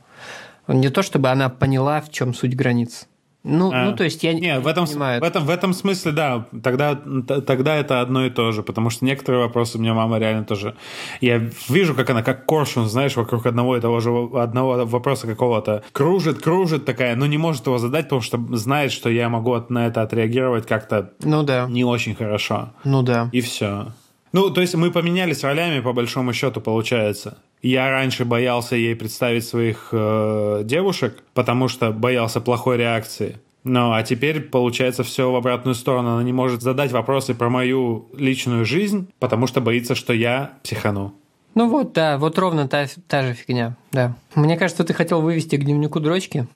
Не 0.69 0.87
то, 0.87 1.01
чтобы 1.01 1.27
она 1.27 1.49
поняла, 1.49 1.99
в 1.99 2.09
чем 2.09 2.33
суть 2.33 2.55
границ. 2.55 3.08
Ну, 3.49 3.71
А, 3.73 3.85
ну 3.85 3.95
то 3.95 4.03
есть 4.03 4.23
я 4.23 4.33
Не, 4.33 4.59
в 4.59 4.67
этом, 4.67 4.85
понимаю. 4.85 5.21
в, 5.21 5.23
этом, 5.23 5.45
в 5.45 5.49
этом 5.49 5.73
смысле, 5.73 6.11
да, 6.11 6.45
тогда, 6.63 6.95
тогда 6.95 7.75
это 7.75 8.01
одно 8.01 8.25
и 8.25 8.29
то 8.29 8.51
же, 8.51 8.63
потому 8.63 8.89
что 8.89 9.05
некоторые 9.05 9.43
вопросы 9.43 9.77
у 9.77 9.81
меня 9.81 9.93
мама 9.93 10.19
реально 10.19 10.45
тоже... 10.45 10.75
Я 11.21 11.41
вижу, 11.67 11.95
как 11.95 12.09
она, 12.09 12.23
как 12.23 12.45
коршун, 12.45 12.87
знаешь, 12.87 13.15
вокруг 13.15 13.45
одного 13.45 13.77
и 13.77 13.81
того 13.81 13.99
же 13.99 14.11
одного 14.35 14.85
вопроса 14.85 15.27
какого-то 15.27 15.83
кружит, 15.91 16.41
кружит 16.41 16.85
такая, 16.85 17.15
но 17.15 17.25
не 17.25 17.37
может 17.37 17.65
его 17.65 17.77
задать, 17.77 18.05
потому 18.05 18.21
что 18.21 18.37
знает, 18.51 18.91
что 18.91 19.09
я 19.09 19.29
могу 19.29 19.59
на 19.69 19.87
это 19.87 20.01
отреагировать 20.01 20.65
как-то 20.65 21.11
Ну 21.23 21.43
да, 21.43 21.67
не 21.67 21.83
очень 21.83 22.15
хорошо. 22.15 22.69
ну 22.83 23.01
да. 23.01 23.29
И 23.31 23.41
все. 23.41 23.87
Ну, 24.31 24.51
то 24.51 24.61
есть 24.61 24.75
мы 24.75 24.91
поменялись 24.91 25.43
ролями, 25.43 25.79
по 25.79 25.93
большому 25.93 26.33
счету, 26.33 26.61
получается. 26.61 27.37
Я 27.61 27.89
раньше 27.89 28.25
боялся 28.25 28.75
ей 28.75 28.95
представить 28.95 29.45
своих 29.45 29.89
э, 29.91 30.61
девушек, 30.63 31.23
потому 31.33 31.67
что 31.67 31.91
боялся 31.91 32.39
плохой 32.39 32.77
реакции. 32.77 33.37
Ну, 33.65 33.91
а 33.91 34.01
теперь 34.03 34.39
получается 34.39 35.03
все 35.03 35.29
в 35.29 35.35
обратную 35.35 35.75
сторону. 35.75 36.11
Она 36.11 36.23
не 36.23 36.31
может 36.31 36.61
задать 36.61 36.91
вопросы 36.91 37.33
про 37.33 37.49
мою 37.49 38.07
личную 38.17 38.65
жизнь, 38.65 39.09
потому 39.19 39.47
что 39.47 39.59
боится, 39.59 39.95
что 39.95 40.13
я 40.13 40.53
психану. 40.63 41.13
Ну 41.55 41.67
вот, 41.67 41.93
да, 41.93 42.17
вот 42.17 42.37
ровно 42.37 42.67
та, 42.67 42.85
та 43.07 43.23
же 43.23 43.33
фигня, 43.33 43.75
да. 43.91 44.15
Мне 44.35 44.55
кажется, 44.55 44.83
ты 44.85 44.93
хотел 44.93 45.21
вывести 45.21 45.57
к 45.57 45.65
дневнику 45.65 45.99
дрочки. 45.99 46.47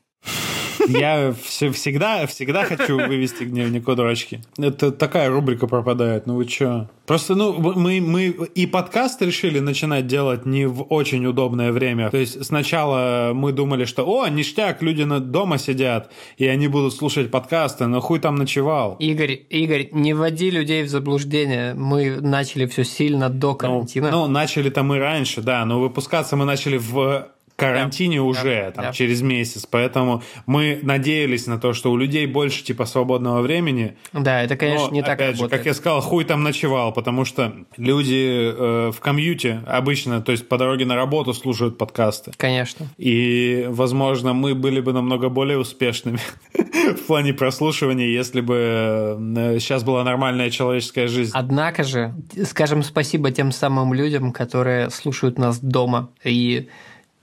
Я 0.88 1.34
все, 1.44 1.72
всегда, 1.72 2.26
всегда 2.28 2.66
хочу 2.66 2.98
вывести 2.98 3.44
к 3.44 3.52
дневнику 3.52 3.96
дрочки. 3.96 4.42
Это 4.58 4.92
такая 4.92 5.30
рубрика 5.30 5.68
пропадает, 5.68 6.28
ну 6.28 6.36
вы 6.36 6.46
чё? 6.46 6.88
Просто, 7.06 7.36
ну, 7.36 7.54
мы, 7.54 8.00
мы 8.00 8.28
и 8.28 8.66
подкаст 8.66 9.22
решили 9.22 9.60
начинать 9.60 10.08
делать 10.08 10.46
не 10.46 10.66
в 10.66 10.84
очень 10.84 11.26
удобное 11.26 11.74
время. 11.74 12.10
То 12.10 12.18
есть 12.18 12.46
сначала 12.46 13.32
мы 13.34 13.52
думали, 13.52 13.84
что, 13.84 14.04
о, 14.04 14.28
ништяк, 14.30 14.82
люди 14.82 15.04
дома 15.04 15.58
сидят, 15.58 16.12
и 16.38 16.48
они 16.48 16.70
будут 16.70 16.94
слушать 16.94 17.30
подкасты, 17.30 17.88
но 17.88 18.00
хуй 18.00 18.20
там 18.20 18.36
ночевал. 18.36 18.96
Игорь, 19.00 19.42
Игорь, 19.50 19.90
не 19.92 20.14
вводи 20.14 20.50
людей 20.50 20.84
в 20.84 20.90
заблуждение. 20.90 21.74
Мы 21.74 22.22
начали 22.22 22.66
все 22.68 22.86
сильно 22.86 23.30
до 23.30 23.50
ну, 23.50 23.56
карантина. 23.56 24.12
Ну, 24.12 24.26
ну 24.26 24.32
начали-то 24.32 24.84
мы 24.84 25.00
раньше, 25.00 25.42
да, 25.42 25.66
но 25.66 25.82
выпускаться 25.82 26.38
мы 26.38 26.46
начали 26.46 26.78
в 26.78 27.28
карантине 27.56 28.18
да, 28.18 28.24
уже, 28.24 28.64
да, 28.66 28.72
там, 28.72 28.86
да. 28.86 28.94
через 28.94 29.22
месяц. 29.22 29.66
Поэтому 29.70 30.24
мы 30.46 30.80
надеялись 30.82 31.48
на 31.48 31.60
то, 31.60 31.74
что 31.74 31.92
у 31.92 31.98
людей 31.98 32.26
больше, 32.26 32.64
типа, 32.64 32.86
свободного 32.86 33.42
времени. 33.42 33.96
Да, 34.12 34.42
это, 34.42 34.56
конечно, 34.56 34.88
Но, 34.88 34.94
не 34.94 35.02
так 35.02 35.14
опять 35.14 35.36
работает. 35.36 35.52
же, 35.52 35.58
как 35.58 35.66
я 35.66 35.74
сказал, 35.74 36.02
хуй 36.02 36.26
там 36.26 36.44
ночевал, 36.44 36.92
потому 36.94 37.26
что 37.26 37.54
люди 37.78 38.52
э, 38.54 38.92
в 38.92 39.00
комьюте 39.00 39.62
обычно, 39.68 40.22
то 40.22 40.32
есть 40.32 40.48
по 40.48 40.58
дороге 40.58 40.86
на 40.86 40.96
работу 40.96 41.34
слушают 41.34 41.78
подкасты. 41.78 42.32
Конечно. 42.38 42.88
И, 42.98 43.66
возможно, 43.70 44.34
мы 44.34 44.56
были 44.56 44.80
бы 44.80 44.94
намного 44.94 45.30
более 45.30 45.58
успешными 45.58 46.20
в 46.54 47.06
плане 47.06 47.34
прослушивания, 47.34 48.08
если 48.08 48.42
бы 48.42 49.18
э, 49.36 49.60
сейчас 49.60 49.84
была 49.84 50.04
нормальная 50.04 50.50
человеческая 50.50 51.08
жизнь. 51.08 51.32
Однако 51.34 51.84
же, 51.84 52.14
скажем 52.46 52.84
спасибо 52.84 53.32
тем 53.32 53.52
самым 53.52 53.94
людям, 53.94 54.32
которые 54.32 54.90
слушают 54.90 55.38
нас 55.38 55.60
дома 55.60 56.10
и 56.24 56.70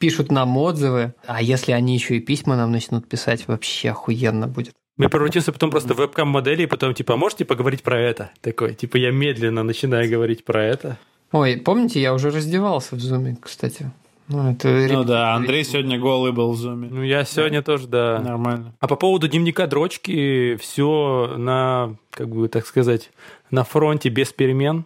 пишут 0.01 0.33
нам 0.33 0.57
отзывы, 0.57 1.15
а 1.27 1.41
если 1.41 1.71
они 1.71 1.95
еще 1.95 2.17
и 2.17 2.21
письма 2.21 2.57
нам 2.57 2.73
начнут 2.73 3.07
писать, 3.09 3.47
вообще 3.47 3.91
охуенно 3.91 4.49
будет. 4.49 4.75
Мы 4.97 5.09
превратимся 5.09 5.53
потом 5.53 5.71
просто 5.71 5.95
в 5.95 5.99
вебкам-модели, 5.99 6.65
и 6.65 6.67
потом, 6.67 6.93
типа, 6.93 7.15
«А 7.15 7.17
можете 7.17 7.45
поговорить 7.45 7.83
про 7.83 7.99
это? 7.99 8.33
Такой, 8.41 8.75
типа, 8.75 8.97
я 8.97 9.13
медленно 9.13 9.63
начинаю 9.63 10.11
говорить 10.11 10.45
про 10.45 10.65
это. 10.65 10.99
Ой, 11.33 11.57
помните, 11.57 12.01
я 12.01 12.13
уже 12.13 12.31
раздевался 12.31 12.97
в 12.97 13.01
зуме, 13.01 13.39
кстати. 13.41 13.91
Ну, 14.29 14.53
это 14.53 14.69
ну 14.69 15.05
да, 15.05 15.35
Андрей 15.35 15.65
сегодня 15.65 15.99
голый 15.99 16.33
был 16.33 16.53
в 16.53 16.57
зуме. 16.57 16.89
Ну, 16.91 17.03
я 17.03 17.25
сегодня 17.25 17.61
да. 17.61 17.65
тоже, 17.65 17.89
да. 17.89 18.21
Нормально. 18.21 18.75
А 18.79 18.87
по 18.87 18.97
поводу 18.97 19.27
дневника 19.27 19.67
дрочки, 19.67 20.57
все 20.57 21.35
на, 21.37 21.97
как 22.11 22.29
бы, 22.29 22.49
так 22.49 22.67
сказать, 22.67 23.11
на 23.51 23.65
фронте 23.65 24.09
без 24.09 24.33
перемен 24.33 24.85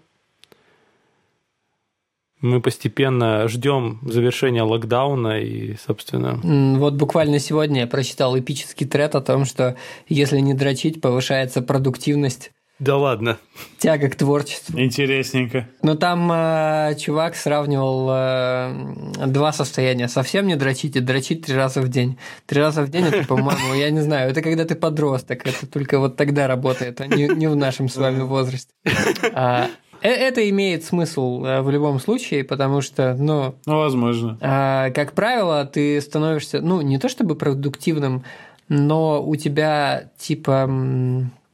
мы 2.45 2.61
постепенно 2.61 3.49
ждем 3.49 4.01
завершения 4.03 4.63
локдауна 4.63 5.41
и, 5.41 5.77
собственно... 5.77 6.39
Вот 6.79 6.95
буквально 6.95 7.39
сегодня 7.39 7.81
я 7.81 7.87
прочитал 7.87 8.39
эпический 8.39 8.87
тред 8.87 9.15
о 9.15 9.23
том, 9.23 9.47
что 9.47 9.77
если 10.09 10.39
не 10.41 10.53
дрочить, 10.53 11.01
повышается 11.01 11.63
продуктивность 11.63 12.53
да 12.81 12.97
ладно. 12.97 13.39
Тяга 13.79 14.09
к 14.09 14.17
творчеству. 14.17 14.79
Интересненько. 14.81 15.69
Но 15.83 15.95
там 15.95 16.31
э, 16.33 16.97
чувак 16.99 17.37
сравнивал 17.37 18.09
э, 18.11 19.27
два 19.29 19.53
состояния. 19.53 20.09
Совсем 20.09 20.49
не 20.49 20.57
дрочить 20.57 20.97
и 20.97 21.01
дрочить 21.01 21.47
три 21.47 21.55
раза 21.55 21.81
в 21.81 21.89
день. 21.89 22.19
Три 22.47 22.61
раза 22.61 22.83
в 22.83 22.91
день 22.91 23.05
это, 23.05 23.25
по-моему, 23.29 23.75
я 23.75 23.91
не 23.91 24.01
знаю, 24.01 24.29
это 24.29 24.43
когда 24.43 24.65
ты 24.65 24.75
подросток. 24.75 25.47
Это 25.47 25.69
только 25.69 26.01
вот 26.01 26.17
тогда 26.17 26.49
работает, 26.49 27.01
а 27.01 27.07
не, 27.07 27.29
не 27.29 27.47
в 27.47 27.55
нашем 27.55 27.89
с 27.89 27.97
вами 27.97 28.23
возрасте. 28.23 28.73
А, 29.37 29.69
это 30.09 30.49
имеет 30.51 30.85
смысл 30.85 31.45
э, 31.45 31.63
в 31.63 31.71
любом 31.71 31.99
случае, 31.99 32.45
потому 32.45 32.81
что, 32.81 33.15
ну... 33.19 33.55
Ну, 33.67 33.79
возможно. 33.79 34.39
А, 34.41 34.91
как 34.91 35.13
правило, 35.13 35.65
ты 35.65 36.01
становишься, 36.01 36.61
ну, 36.61 36.81
не 36.83 36.99
то 36.99 37.09
чтобы 37.09 37.35
продуктивным, 37.35 38.25
но 38.69 39.23
у 39.25 39.37
тебя, 39.37 40.11
типа, 40.19 40.69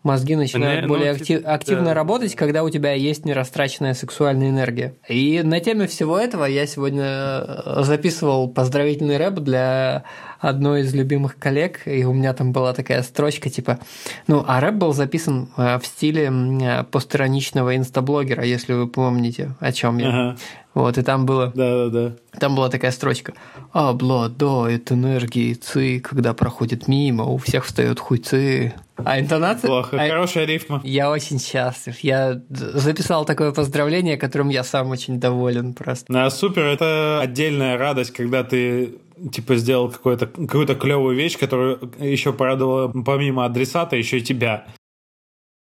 мозги 0.03 0.35
начинают 0.35 0.83
не, 0.83 0.87
ну, 0.87 0.95
более 0.95 1.13
актив, 1.13 1.43
активно 1.45 1.87
да. 1.87 1.95
работать, 1.95 2.35
когда 2.35 2.65
у 2.65 2.71
тебя 2.71 2.93
есть 2.93 3.25
нерастраченная 3.25 3.95
сексуальная 3.95 4.49
энергия. 4.49 4.95
И 5.09 5.43
на 5.43 5.61
теме 5.61 5.87
всего 5.87 6.19
этого 6.19 6.45
я 6.47 6.67
сегодня 6.67 7.05
э, 7.05 7.83
записывал 7.83 8.49
поздравительный 8.49 9.19
рэп 9.19 9.35
для 9.41 10.05
одной 10.39 10.83
из 10.83 10.95
любимых 10.95 11.39
коллег, 11.39 11.83
и 11.87 12.05
у 12.05 12.15
меня 12.15 12.33
там 12.33 12.53
была 12.53 12.73
такая 12.73 13.03
строчка 13.03 13.51
типа, 13.51 13.79
ну, 14.27 14.43
а 14.47 14.61
рэп 14.61 14.75
был 14.75 14.93
записан 14.95 15.51
э, 15.57 15.79
в 15.79 15.87
стиле 15.87 16.31
э, 16.31 16.85
постироничного 16.85 17.77
инстаблогера, 17.77 18.45
если 18.45 18.73
вы 18.73 18.89
помните, 18.89 19.55
о 19.61 19.73
чем 19.73 19.99
я. 19.99 20.09
Ага. 20.09 20.37
Вот, 20.75 20.99
и 20.99 21.03
там 21.03 21.27
было... 21.27 21.53
Да-да-да. 21.55 22.17
Там 22.39 22.55
была 22.55 22.69
такая 22.69 22.93
строчка. 22.93 23.35
Обладает 23.73 24.93
энергией 24.93 25.55
ци, 25.55 25.99
когда 25.99 26.33
проходит 26.33 26.87
мимо, 26.87 27.25
у 27.25 27.39
всех 27.39 27.65
встает 27.65 27.99
хуйцы. 27.99 28.75
А 28.97 29.19
интонация... 29.19 29.69
Плохо, 29.69 29.97
а... 30.01 30.09
хорошая 30.09 30.45
рифма. 30.45 30.81
Я 30.85 31.11
очень 31.11 31.41
счастлив. 31.41 31.99
Я 32.01 32.41
записал 32.49 33.25
такое 33.25 33.53
поздравление, 33.53 34.17
которым 34.17 34.49
я 34.49 34.63
сам 34.63 34.91
очень 34.91 35.19
доволен 35.19 35.75
просто. 35.75 36.13
Ну, 36.13 36.31
супер, 36.31 36.63
это 36.63 37.21
отдельная 37.21 37.77
радость, 37.77 38.13
когда 38.13 38.45
ты 38.45 38.95
типа 39.33 39.57
сделал 39.57 39.91
какую-то 39.91 40.27
какую-то 40.27 40.75
клевую 40.75 41.15
вещь, 41.17 41.37
которая 41.37 41.79
еще 41.99 42.33
порадовала 42.33 42.89
помимо 42.89 43.45
адресата 43.45 43.97
еще 43.97 44.19
и 44.19 44.23
тебя. 44.23 44.67